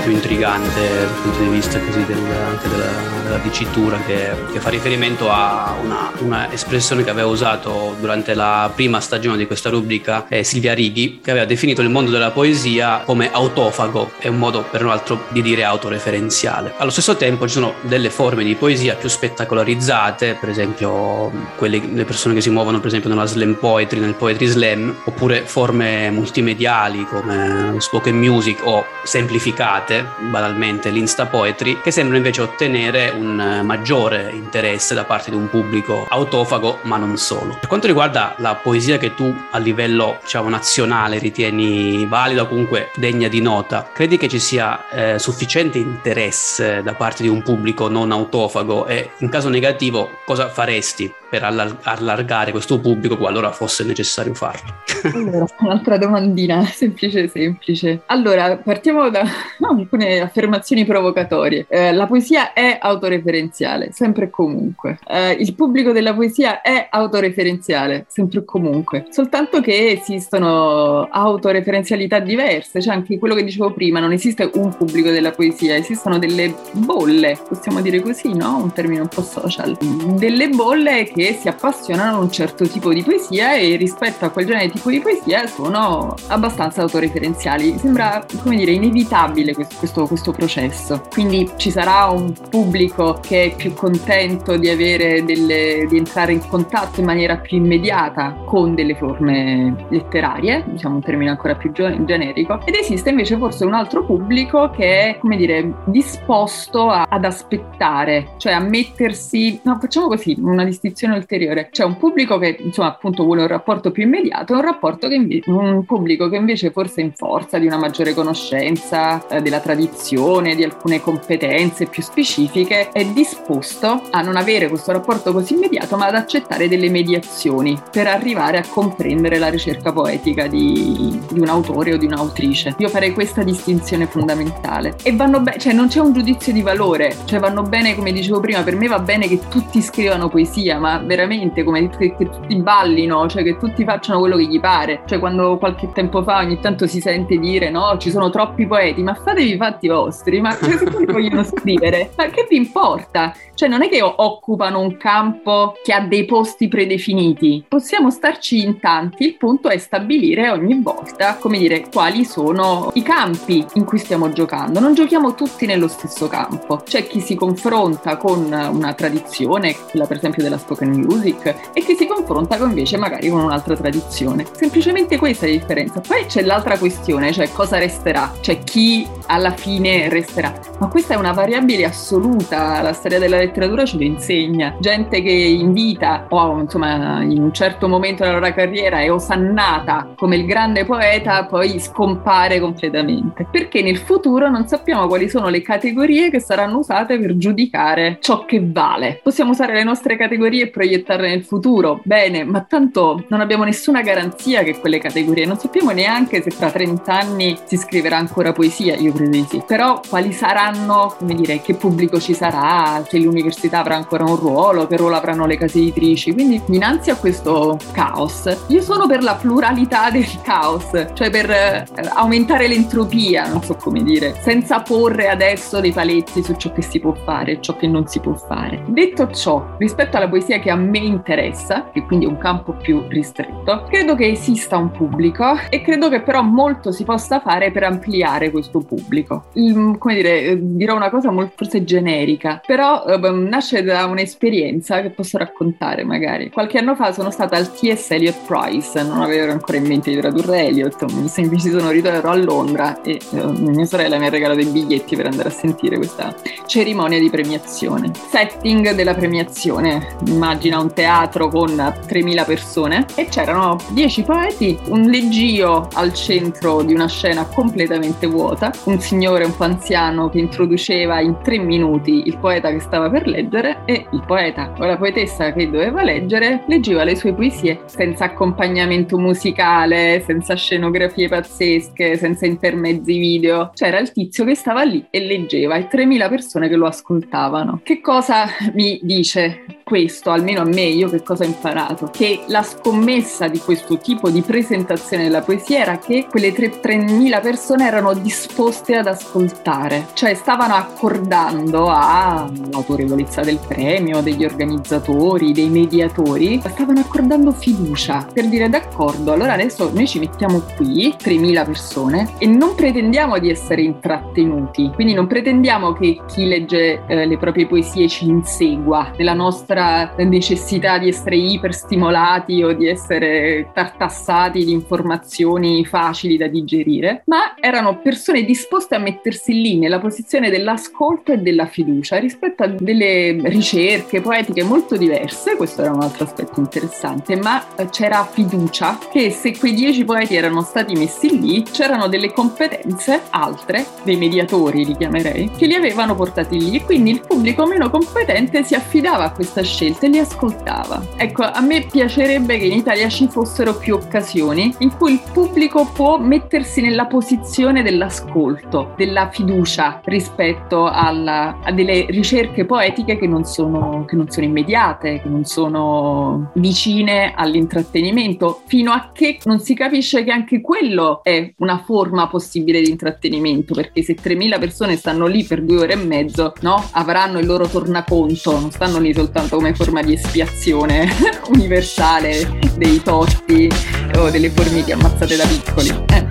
più 0.10 0.18
intrigante 0.18 0.90
dal 0.98 1.14
punto 1.22 1.44
di 1.44 1.50
vista 1.50 1.80
così 1.80 2.04
del, 2.06 2.18
anche 2.18 2.68
della, 2.68 3.20
della 3.24 3.38
dicitura 3.38 4.00
che, 4.08 4.32
che, 4.52 4.60
fa 4.60 4.70
riferimento 4.70 5.30
a 5.30 5.76
una, 5.84 6.12
una, 6.22 6.52
espressione 6.52 7.04
che 7.04 7.12
aveva 7.12 7.28
usato 7.28 7.96
durante 8.00 8.34
la 8.34 8.72
prima 8.74 9.00
stagione 9.02 9.38
di 9.38 9.46
questa 9.46 9.70
rubrica 9.70 10.26
eh, 10.28 10.44
Silvia 10.44 10.74
Righi 10.74 11.20
che 11.22 11.30
aveva 11.30 11.46
definito 11.46 11.82
il 11.82 11.90
mondo 11.90 12.10
della 12.10 12.32
poesia 12.32 13.04
come 13.06 13.32
autofago. 13.32 14.14
È 14.18 14.28
un 14.28 14.38
modo 14.38 14.64
per 14.64 14.84
un 14.84 14.90
altro 14.90 15.26
di 15.30 15.44
dire 15.44 15.64
autoreferenziale. 15.64 16.74
Allo 16.78 16.90
stesso 16.90 17.16
tempo 17.16 17.46
ci 17.46 17.54
sono 17.54 17.76
delle 17.82 18.10
forme 18.10 18.44
di 18.44 18.56
poesia 18.56 18.96
più 18.96 19.10
spettacolarizzate 19.10 20.38
per 20.40 20.50
esempio 20.50 21.32
quelle 21.56 21.80
le 21.94 22.06
persone 22.06 22.34
che 22.34 22.42
si 22.42 22.50
muovono 22.50 22.80
per 22.80 22.88
esempio 22.88 23.10
nella 23.10 23.26
slam 23.26 23.54
poetry 23.54 24.00
nel 24.00 24.16
poetry 24.16 24.48
slam 24.48 24.96
oppure 25.04 25.44
forme 25.46 26.10
multimediali 26.10 27.06
come 27.06 27.76
spoken 27.78 28.18
music 28.18 28.62
o 28.64 28.86
semplificate, 29.04 29.99
banalmente 30.30 30.90
l'insta 30.90 31.26
poetry, 31.26 31.80
che 31.82 31.92
sembrano 31.92 32.18
invece 32.18 32.42
ottenere 32.42 33.10
un 33.10 33.40
eh, 33.40 33.62
maggiore 33.62 34.32
interesse 34.34 34.94
da 34.94 35.04
parte 35.04 35.30
di 35.30 35.36
un 35.36 35.50
pubblico 35.50 36.06
autofago, 36.10 36.80
ma 36.84 36.98
non 36.98 37.18
solo. 37.18 37.56
Per 37.60 37.68
quanto 37.68 37.88
riguarda 37.88 38.36
la 38.38 38.56
poesia 38.56 38.98
che 38.98 39.14
tu 39.16 39.34
a 39.52 39.58
livello 39.58 40.18
diciamo, 40.22 40.50
nazionale 40.50 41.18
ritieni 41.20 42.06
valida 42.06 42.44
o 42.44 42.48
comunque 42.48 42.92
degna 42.96 43.28
di 43.28 43.42
nota, 43.42 43.90
credi 43.94 44.18
che 44.18 44.28
ci 44.28 44.40
sia 44.40 44.90
eh, 44.90 45.20
sufficiente 45.20 45.78
interesse 45.78 46.82
da 46.84 46.94
parte 46.94 47.24
di 47.24 47.30
un 47.30 47.42
pubblico 47.42 47.88
non 47.88 48.12
autofago 48.12 48.86
e 48.86 49.12
in 49.18 49.30
caso 49.30 49.50
negativo 49.50 50.10
cosa 50.26 50.50
faresti 50.50 51.14
per 51.30 51.44
allargare 51.44 52.52
questo 52.52 52.80
pubblico 52.80 53.16
qualora 53.16 53.52
fosse 53.52 53.84
necessario 53.84 54.34
farlo? 54.34 54.78
Allora, 55.14 55.46
un'altra 55.60 55.98
domandina 55.98 56.66
semplice 56.66 57.28
semplice. 57.28 58.02
Allora, 58.08 58.58
partiamo 58.58 59.10
da 59.10 59.24
alcune 59.80 60.20
affermazioni 60.20 60.86
provocatorie. 60.86 61.66
Eh, 61.70 61.94
la 61.94 62.08
poesia 62.08 62.54
è 62.54 62.78
autoreferenziale, 62.80 63.92
sempre 63.92 64.26
e 64.26 64.30
comunque. 64.30 65.00
Eh, 65.08 65.32
il 65.34 65.54
pubblico 65.56 65.92
della 65.92 66.14
poesia 66.14 66.62
è 66.62 66.88
autoreferenziale, 66.90 68.06
sempre 68.08 68.40
e 68.40 68.46
comunque. 68.46 69.08
Soltanto 69.10 69.62
che 69.62 69.92
esistono 69.92 71.08
autoreferenzialità 71.10 72.20
diverse, 72.20 72.82
cioè 72.82 72.94
anche 72.94 73.18
quello 73.18 73.36
che 73.36 73.44
dicevo 73.44 73.72
prima, 73.72 74.00
non 74.00 74.12
esiste 74.12 74.50
un 74.54 74.76
pubblico 74.76 75.10
della 75.10 75.32
poesia, 75.32 75.76
esistono 75.76 76.20
delle 76.20 76.54
bolle, 76.74 77.38
possiamo 77.48 77.82
dire 77.82 78.02
così, 78.02 78.34
no? 78.34 78.58
Un 78.58 78.74
termine 78.74 79.02
un 79.02 79.08
po' 79.08 79.22
social. 79.22 79.78
Delle 80.18 80.50
bolle 80.50 81.06
che 81.06 81.38
si 81.40 81.48
appassionano 81.48 82.18
a 82.18 82.20
un 82.20 82.32
certo 82.32 82.68
tipo 82.68 82.94
di 82.94 83.04
poesia 83.04 83.56
e 83.56 83.76
rispetto 83.76 84.26
a 84.26 84.30
quel 84.30 84.46
genere 84.46 84.70
tipo 84.70 84.90
di 84.90 85.00
poesia 85.00 85.48
sono 85.48 86.16
abbastanza 86.28 86.82
autoreferenziali. 86.82 87.78
Sembra, 87.78 88.26
come 88.42 88.56
dire, 88.56 88.72
inevitabile 88.72 89.54
questo, 89.54 89.69
questo, 89.78 90.06
questo 90.08 90.32
processo. 90.32 91.02
Quindi 91.12 91.50
ci 91.58 91.72
sarà 91.72 92.06
un 92.06 92.34
pubblico 92.50 93.20
che 93.22 93.46
è 93.46 93.56
più 93.56 93.74
contento 93.74 94.58
di, 94.58 94.76
delle, 94.76 95.86
di 95.88 95.98
entrare 95.98 96.34
in 96.34 96.48
contatto 96.48 97.00
in 97.00 97.06
maniera 97.06 97.38
più 97.38 97.58
immediata 97.58 98.36
con 98.46 98.76
delle 98.76 98.96
forme 98.96 99.86
letterarie, 99.90 100.64
diciamo 100.68 100.96
un 100.96 101.02
termine 101.02 101.30
ancora 101.30 101.56
più 101.56 101.72
generico, 101.72 102.60
ed 102.66 102.76
esiste 102.76 103.10
invece 103.10 103.38
forse 103.38 103.66
un 103.66 103.74
altro 103.74 104.04
pubblico 104.06 104.70
che 104.70 105.02
è, 105.02 105.18
come 105.20 105.38
dire, 105.38 105.74
disposto 105.86 106.90
a, 106.90 107.06
ad 107.08 107.26
aspettare, 107.26 108.34
cioè 108.38 108.54
a 108.54 108.60
mettersi, 108.60 109.60
no, 109.64 109.78
facciamo 109.80 110.08
così, 110.08 110.36
una 110.40 110.64
distinzione 110.64 111.16
ulteriore. 111.16 111.70
C'è 111.72 111.84
un 111.84 111.98
pubblico 111.98 112.38
che, 112.38 112.58
insomma, 112.60 112.90
appunto 112.90 113.24
vuole 113.24 113.42
un 113.42 113.48
rapporto 113.48 113.92
più 113.92 114.04
immediato 114.04 114.54
e 114.54 114.56
un 114.58 114.62
che 115.08 115.18
un 115.48 115.86
pubblico 115.86 116.30
che 116.30 116.36
invece 116.36 116.72
forse 116.72 117.02
in 117.02 117.14
forza 117.14 117.58
di 117.58 117.68
una 117.68 117.78
maggiore 117.78 118.14
conoscenza 118.14 119.26
eh, 119.28 119.42
della 119.42 119.59
tradizione, 119.60 120.56
di 120.56 120.64
alcune 120.64 121.02
competenze 121.02 121.86
più 121.86 122.02
specifiche, 122.04 122.90
è 122.92 123.06
disposto 123.06 124.02
a 124.12 124.22
non 124.22 124.36
avere 124.36 124.68
questo 124.68 124.92
rapporto 124.92 125.32
così 125.32 125.56
immediato, 125.56 125.98
ma 125.98 126.08
ad 126.08 126.16
accettare 126.16 126.68
delle 126.68 126.90
mediazioni 126.90 127.80
per 127.92 128.08
arrivare 128.08 128.58
a 128.58 128.64
comprendere 128.68 129.38
la 129.38 129.50
ricerca 129.50 129.92
poetica 129.92 130.48
di, 130.48 131.20
di 131.32 131.40
un 131.40 131.48
autore 131.48 131.94
o 131.94 131.98
di 131.98 132.06
un'autrice. 132.06 132.76
Io 132.78 132.90
farei 132.90 133.14
questa 133.14 133.44
distinzione 133.44 134.06
fondamentale. 134.06 134.96
E 135.04 135.16
vanno 135.16 135.40
bene, 135.42 135.58
cioè 135.58 135.74
non 135.74 135.88
c'è 135.88 136.00
un 136.00 136.14
giudizio 136.14 136.54
di 136.54 136.62
valore, 136.62 137.16
cioè 137.26 137.40
vanno 137.40 137.64
bene, 137.64 137.96
come 137.96 138.12
dicevo 138.12 138.40
prima, 138.40 138.62
per 138.64 138.76
me 138.76 138.88
va 138.88 139.00
bene 139.00 139.28
che 139.28 139.40
tutti 139.50 139.82
scrivano 139.82 140.30
poesia, 140.30 140.80
ma 140.80 141.00
veramente 141.00 141.64
come 141.64 141.90
che, 141.90 142.16
che 142.16 142.30
tutti 142.30 142.56
ballino, 142.62 143.28
cioè 143.28 143.44
che 143.44 143.58
tutti 143.58 143.84
facciano 143.84 144.20
quello 144.20 144.38
che 144.38 144.46
gli 144.46 144.60
pare. 144.60 145.02
Cioè 145.06 145.20
quando 145.20 145.58
qualche 145.58 145.92
tempo 145.92 146.24
fa 146.24 146.38
ogni 146.38 146.60
tanto 146.60 146.88
si 146.88 147.00
sente 147.00 147.38
dire 147.38 147.70
no, 147.70 147.98
ci 147.98 148.12
sono 148.12 148.30
troppi 148.30 148.66
poeti, 148.68 149.02
ma 149.02 149.14
fatevi 149.14 149.49
i 149.54 149.58
fatti 149.58 149.88
vostri, 149.88 150.42
ma 150.42 150.52
se 150.52 150.84
poi 150.84 151.06
vogliono 151.06 151.44
scrivere, 151.44 152.12
ma 152.16 152.26
che 152.28 152.46
vi 152.50 152.58
importa? 152.58 153.34
Cioè 153.54 153.68
non 153.68 153.84
è 153.84 153.90
che 153.90 154.02
occupano 154.02 154.80
un 154.80 154.98
campo 154.98 155.74
che 155.84 155.94
ha 155.94 156.02
dei 156.02 156.26
posti 156.26 156.68
predefiniti, 156.68 157.66
possiamo 157.68 158.10
starci 158.10 158.64
in 158.64 158.80
tanti, 158.80 159.26
il 159.26 159.36
punto 159.36 159.70
è 159.70 159.78
stabilire 159.78 160.50
ogni 160.50 160.82
volta, 160.82 161.36
come 161.36 161.58
dire, 161.58 161.86
quali 161.92 162.26
sono 162.26 162.90
i 162.94 163.02
campi 163.02 163.66
in 163.74 163.86
cui 163.86 163.98
stiamo 163.98 164.32
giocando. 164.32 164.80
Non 164.80 164.94
giochiamo 164.94 165.36
tutti 165.36 165.66
nello 165.66 165.88
stesso 165.88 166.28
campo. 166.28 166.82
C'è 166.84 167.08
chi 167.08 167.20
si 167.20 167.36
confronta 167.36 168.18
con 168.18 168.46
una 168.46 168.94
tradizione, 168.94 169.76
quella 169.90 170.06
per 170.06 170.18
esempio 170.18 170.44
della 170.44 170.58
spoken 170.58 170.90
music, 170.90 171.72
e 171.74 171.82
chi 171.82 171.96
si 171.96 172.06
confronta 172.06 172.58
con 172.58 172.70
invece 172.70 172.98
magari 172.98 173.30
con 173.30 173.42
un'altra 173.42 173.76
tradizione. 173.76 174.46
Semplicemente 174.52 175.18
questa 175.18 175.46
è 175.46 175.50
la 175.50 175.58
differenza. 175.58 176.02
Poi 176.02 176.26
c'è 176.26 176.44
l'altra 176.44 176.78
questione, 176.78 177.32
cioè 177.32 177.52
cosa 177.52 177.78
resterà, 177.78 178.32
cioè 178.42 178.64
chi 178.64 179.08
alla 179.28 179.39
fine 179.52 180.10
resterà. 180.10 180.54
Ma 180.80 180.88
questa 180.88 181.14
è 181.14 181.18
una 181.18 181.32
variabile 181.32 181.86
assoluta, 181.86 182.82
la 182.82 182.94
storia 182.94 183.20
della 183.20 183.38
letteratura 183.38 183.86
ce 183.86 183.98
lo 183.98 184.04
insegna. 184.04 184.76
Gente 184.80 185.22
che 185.22 185.32
in 185.32 185.74
vita 185.74 186.26
o 186.30 186.60
insomma 186.60 187.22
in 187.24 187.42
un 187.42 187.54
certo 187.54 187.88
momento 187.88 188.24
della 188.24 188.40
loro 188.40 188.54
carriera 188.54 189.00
è 189.00 189.12
osannata 189.12 190.14
come 190.16 190.36
il 190.36 190.46
grande 190.46 190.86
poeta, 190.86 191.46
poi 191.46 191.80
scompare 191.80 192.60
completamente. 192.60 193.48
Perché 193.50 193.82
nel 193.82 193.98
futuro 193.98 194.50
non 194.50 194.68
sappiamo 194.68 195.08
quali 195.08 195.30
sono 195.30 195.50
le 195.50 195.62
categorie 195.62 196.30
che 196.30 196.40
saranno 196.40 196.80
usate 196.80 197.18
per 197.20 197.38
giudicare 197.38 198.18
ciò 198.22 198.46
che 198.46 198.62
vale. 198.64 199.20
Possiamo 199.24 199.52
usare 199.52 199.74
le 199.74 199.84
nostre 199.84 200.16
categorie 200.16 200.64
e 200.64 200.70
proiettarle 200.70 201.30
nel 201.30 201.44
futuro, 201.44 202.02
bene, 202.04 202.44
ma 202.44 202.62
tanto 202.62 203.24
non 203.30 203.42
abbiamo 203.42 203.64
nessuna 203.64 204.02
garanzia 204.02 204.64
che 204.64 204.80
quelle 204.80 205.00
categorie, 205.00 205.46
non 205.46 205.58
sappiamo 205.58 205.92
neanche 205.92 206.42
se 206.42 206.50
fra 206.50 206.70
30 206.70 207.14
anni 207.14 207.58
si 207.66 207.78
scriverà 207.78 208.18
ancora 208.18 208.52
poesia, 208.52 208.96
io 208.96 209.12
credo 209.12 209.29
sì. 209.48 209.64
Però 209.66 210.00
quali 210.08 210.32
saranno, 210.32 211.14
come 211.18 211.36
dire, 211.36 211.62
che 211.62 211.76
pubblico 211.76 212.20
ci 212.20 212.34
sarà, 212.34 213.04
se 213.08 213.20
l'università 213.20 213.80
avrà 213.80 213.96
ancora 213.96 214.24
un 214.24 214.36
ruolo, 214.36 214.88
che 214.88 214.98
ruolo 214.98 215.16
avranno 215.16 215.46
le 215.46 215.58
case 215.58 215.80
editrici. 215.80 216.34
Quindi 216.34 216.62
dinanzi 216.66 217.10
a 217.10 217.16
questo 217.16 217.78
caos, 217.92 218.66
io 218.68 218.82
sono 218.82 219.08
per 219.08 219.24
la 219.24 219.36
pluralità 219.36 220.10
del 220.10 220.28
caos, 220.42 220.90
cioè 221.14 221.30
per 221.30 221.50
eh, 221.50 221.86
aumentare 222.14 222.68
l'entropia, 222.68 223.48
non 223.48 223.64
so 223.64 223.76
come 223.76 224.04
dire, 224.04 224.36
senza 224.42 224.82
porre 224.82 225.30
adesso 225.30 225.80
dei 225.80 225.92
paletti 225.92 226.44
su 226.44 226.56
ciò 226.56 226.72
che 226.72 226.82
si 226.82 227.00
può 227.00 227.14
fare 227.14 227.54
e 227.54 227.62
ciò 227.62 227.76
che 227.76 227.88
non 227.88 228.08
si 228.08 228.20
può 228.20 228.34
fare. 228.34 228.84
Detto 228.88 229.30
ciò, 229.32 229.76
rispetto 229.78 230.18
alla 230.18 230.30
poesia 230.30 230.60
che 230.60 230.70
a 230.70 230.76
me 230.76 231.00
interessa, 231.00 231.90
che 231.92 232.06
quindi 232.06 232.26
è 232.26 232.28
un 232.28 232.38
campo 232.38 232.74
più 232.74 233.04
ristretto, 233.08 233.86
credo 233.90 234.16
che 234.16 234.30
esista 234.30 234.78
un 234.78 234.92
pubblico 234.92 235.58
e 235.70 235.82
credo 235.82 236.10
che 236.10 236.22
però 236.22 236.42
molto 236.42 236.92
si 236.92 237.04
possa 237.04 237.40
fare 237.40 237.72
per 237.72 237.84
ampliare 237.84 238.52
questo 238.52 238.80
pubblico. 238.80 239.19
Il, 239.54 239.96
come 239.98 240.16
dire, 240.16 240.58
dirò 240.60 240.96
una 240.96 241.10
cosa 241.10 241.32
molto 241.32 241.54
forse 241.56 241.84
generica, 241.84 242.62
però 242.66 243.06
eh, 243.06 243.18
nasce 243.32 243.84
da 243.84 244.06
un'esperienza 244.06 245.02
che 245.02 245.10
posso 245.10 245.38
raccontare 245.38 246.04
magari. 246.04 246.50
Qualche 246.50 246.78
anno 246.78 246.96
fa 246.96 247.12
sono 247.12 247.32
stata 247.32 247.56
al 247.56 247.72
T.S. 247.72 248.12
Eliot 248.12 248.46
Prize, 248.46 249.04
non 249.04 249.22
avevo 249.22 249.52
ancora 249.52 249.78
in 249.78 249.86
mente 249.86 250.10
di 250.10 250.18
tradurre 250.18 250.68
Eliot, 250.68 251.12
mi 251.14 251.28
semplici 251.28 251.70
sono 251.70 251.90
ritornato 251.90 252.28
a 252.28 252.36
Londra 252.36 253.02
e 253.02 253.20
eh, 253.32 253.46
mia 253.46 253.86
sorella 253.86 254.18
mi 254.18 254.26
ha 254.26 254.30
regalato 254.30 254.62
dei 254.62 254.72
biglietti 254.72 255.16
per 255.16 255.28
andare 255.28 255.50
a 255.50 255.52
sentire 255.52 255.98
questa 255.98 256.36
cerimonia 256.66 257.20
di 257.20 257.30
premiazione. 257.30 258.12
Setting 258.30 258.94
della 258.94 259.14
premiazione, 259.14 260.18
immagina 260.28 260.80
un 260.80 260.94
teatro 260.94 261.48
con 261.50 261.76
3.000 261.76 262.46
persone 262.46 263.06
e 263.16 263.26
c'erano 263.26 263.78
10 263.90 264.24
poeti, 264.24 264.78
un 264.88 265.02
leggio 265.02 265.88
al 265.94 266.14
centro 266.14 266.82
di 266.82 266.94
una 266.94 267.08
scena 267.08 267.46
completamente 267.46 268.28
vuota, 268.28 268.72
un 268.86 269.00
signore 269.10 269.44
un 269.44 269.56
po' 269.56 269.64
anziano 269.64 270.30
che 270.30 270.38
introduceva 270.38 271.20
in 271.20 271.40
tre 271.42 271.58
minuti 271.58 272.28
il 272.28 272.38
poeta 272.38 272.70
che 272.70 272.80
stava 272.80 273.10
per 273.10 273.26
leggere 273.26 273.82
e 273.86 274.06
il 274.12 274.24
poeta 274.24 274.72
o 274.78 274.86
la 274.86 274.98
poetessa 274.98 275.52
che 275.52 275.68
doveva 275.68 276.04
leggere 276.04 276.64
leggeva 276.68 277.04
le 277.04 277.16
sue 277.16 277.34
poesie 277.34 277.82
senza 277.86 278.26
accompagnamento 278.26 279.18
musicale, 279.18 280.22
senza 280.24 280.54
scenografie 280.54 281.28
pazzesche, 281.28 282.18
senza 282.18 282.46
intermezzi 282.46 283.18
video. 283.18 283.72
C'era 283.74 283.98
il 283.98 284.12
tizio 284.12 284.46
che 284.46 284.54
stava 284.54 284.84
lì 284.84 285.04
e 285.10 285.26
leggeva 285.26 285.76
e 285.78 285.88
3.000 285.92 286.30
persone 286.30 286.70
che 286.70 286.76
lo 286.76 286.86
ascoltavano. 286.86 287.80
Che 287.82 288.02
cosa 288.02 288.46
mi 288.76 289.00
dice 289.02 289.79
questo, 289.90 290.30
almeno 290.30 290.62
a 290.62 290.66
me, 290.66 290.84
io 290.84 291.10
che 291.10 291.24
cosa 291.24 291.44
ho 291.44 291.48
imparato? 291.48 292.12
Che 292.12 292.44
la 292.46 292.62
scommessa 292.62 293.48
di 293.48 293.58
questo 293.58 293.98
tipo 293.98 294.30
di 294.30 294.42
presentazione 294.42 295.24
della 295.24 295.42
poesia 295.42 295.80
era 295.80 295.98
che 295.98 296.28
quelle 296.30 296.54
3.000 296.54 297.42
persone 297.42 297.88
erano 297.88 298.14
disposte 298.14 298.96
ad 298.96 299.08
ascoltare, 299.08 300.10
cioè 300.14 300.36
stavano 300.36 300.76
accordando 300.76 301.88
all'autorevolezza 301.90 303.42
del 303.42 303.60
premio, 303.68 304.22
degli 304.22 304.46
organizzatori, 304.46 305.54
dei 305.54 305.70
mediatori, 305.70 306.62
stavano 306.64 307.00
accordando 307.00 307.52
fiducia. 307.52 308.28
Per 308.32 308.48
dire 308.48 308.70
d'accordo, 308.70 309.32
allora 309.32 309.54
adesso 309.54 309.90
noi 309.92 310.08
ci 310.08 310.20
mettiamo 310.20 310.62
qui, 310.78 311.16
3.000 311.18 311.66
persone, 311.66 312.34
e 312.38 312.46
non 312.46 312.76
pretendiamo 312.76 313.40
di 313.40 313.50
essere 313.50 313.82
intrattenuti, 313.82 314.92
quindi 314.94 315.14
non 315.14 315.26
pretendiamo 315.26 315.94
che 315.94 316.22
chi 316.28 316.46
legge 316.46 317.02
eh, 317.08 317.26
le 317.26 317.38
proprie 317.40 317.66
poesie 317.66 318.08
ci 318.08 318.28
insegua. 318.28 319.12
Nella 319.18 319.34
nostra 319.34 319.79
necessità 320.18 320.98
di 320.98 321.10
essere 321.10 321.36
iperstimolati 321.36 322.64
o 322.64 322.74
di 322.74 322.88
essere 322.88 323.70
tartassati 323.74 324.66
di 324.66 324.72
informazioni 324.72 325.86
facili 325.86 326.38
da 326.38 326.48
digerire, 326.48 327.24
ma 327.26 327.56
erano 327.60 328.00
persone 328.00 328.44
disposte 328.44 328.96
a 328.96 329.00
mettersi 329.00 329.54
lì 329.54 329.78
nella 329.78 330.00
posizione 330.00 330.50
dell'ascolto 330.50 331.32
e 331.32 331.38
della 331.38 331.66
fiducia 331.66 332.18
rispetto 332.18 332.64
a 332.64 332.68
delle 332.68 333.40
ricerche 333.44 334.22
poetiche 334.22 334.64
molto 334.64 334.98
diverse, 334.98 335.56
questo 335.56 335.82
era 335.82 335.94
un 335.94 336.02
altro 336.02 336.26
aspetto 336.26 336.60
interessante, 336.60 337.36
ma 337.36 337.66
c'era 337.90 338.26
fiducia 338.26 338.98
che 339.12 339.32
se 339.32 339.58
quei 339.58 339.74
dieci 339.74 340.04
poeti 340.04 340.36
erano 340.36 340.62
stati 340.62 340.94
messi 340.96 341.40
lì, 341.40 341.64
c'erano 341.64 342.08
delle 342.08 342.32
competenze 342.32 343.22
altre, 343.30 343.86
dei 344.04 344.18
mediatori 344.18 344.86
li 344.86 344.96
chiamerei, 344.96 345.52
che 345.58 345.66
li 345.66 345.76
avevano 345.76 346.16
portati 346.16 346.60
lì 346.60 346.78
e 346.78 346.84
quindi 346.84 347.12
il 347.12 347.22
pubblico 347.26 347.66
meno 347.66 347.90
competente 347.90 348.64
si 348.64 348.76
affidava 348.76 349.26
a 349.26 349.32
questa 349.32 349.62
scelta 349.70 350.08
e 350.08 350.10
li 350.10 350.20
ascoltava. 350.20 351.02
Ecco, 351.16 351.44
a 351.44 351.62
me 351.62 351.86
piacerebbe 351.90 352.58
che 352.58 352.66
in 352.66 352.74
Italia 352.74 353.08
ci 353.08 353.28
fossero 353.28 353.78
più 353.78 353.94
occasioni 353.96 354.74
in 354.80 354.96
cui 354.98 355.14
il 355.14 355.22
pubblico 355.32 355.90
può 355.94 356.18
mettersi 356.18 356.82
nella 356.82 357.06
posizione 357.06 357.84
dell'ascolto, 357.84 358.94
della 358.98 359.30
fiducia 359.30 360.02
rispetto 360.06 360.86
alla, 360.86 361.60
a 361.64 361.72
delle 361.72 362.08
ricerche 362.10 362.66
poetiche 362.66 363.18
che 363.18 363.28
non, 363.28 363.46
sono, 363.46 364.06
che 364.06 364.16
non 364.16 364.30
sono 364.30 364.46
immediate, 364.46 365.22
che 365.22 365.30
non 365.30 365.46
sono 365.46 366.52
vicine 366.56 367.34
all'intrattenimento, 367.36 368.62
fino 368.66 368.92
a 368.92 369.12
che 369.14 369.38
non 369.44 369.60
si 369.60 369.76
capisce 369.76 370.24
che 370.24 370.32
anche 370.32 370.62
quello 370.62 371.22
è 371.24 371.54
una 371.58 371.84
forma 371.86 372.28
possibile 372.28 372.82
di 372.82 372.90
intrattenimento, 372.90 373.74
perché 373.74 374.02
se 374.02 374.16
3.000 374.16 374.60
persone 374.60 374.96
stanno 374.96 375.28
lì 375.28 375.44
per 375.44 375.64
due 375.64 375.82
ore 375.82 375.94
e 375.94 375.98
mezzo, 375.98 376.54
no? 376.62 376.84
avranno 376.92 377.40
il 377.40 377.46
loro 377.46 377.68
tornaconto, 377.68 378.60
non 378.60 378.72
stanno 378.72 379.00
lì 379.00 379.14
soltanto 379.14 379.59
come 379.60 379.74
forma 379.74 380.02
di 380.02 380.14
espiazione 380.14 381.10
universale 381.52 382.60
dei 382.78 383.02
torti 383.04 383.70
o 384.16 384.30
delle 384.30 384.50
formiche 384.50 384.94
ammazzate 384.94 385.36
da 385.36 385.46
piccoli. 385.46 385.90
Eh. 386.08 386.29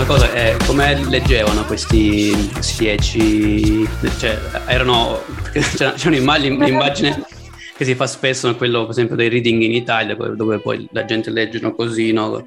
Una 0.00 0.08
cosa 0.08 0.32
è 0.32 0.56
come 0.66 0.98
leggevano 1.10 1.62
questi, 1.66 2.50
dieci, 2.78 3.86
cioè 4.18 4.38
erano, 4.64 5.20
c'è, 5.52 6.06
un'immagine, 6.06 7.22
che 7.76 7.84
si 7.84 7.94
fa 7.94 8.06
spesso, 8.06 8.56
quello 8.56 8.82
per 8.82 8.92
esempio 8.92 9.14
dei 9.14 9.28
reading 9.28 9.60
in 9.60 9.74
Italia, 9.74 10.14
dove 10.14 10.58
poi 10.58 10.88
la 10.92 11.04
gente 11.04 11.28
legge 11.28 11.60
così, 11.74 12.12
no? 12.12 12.46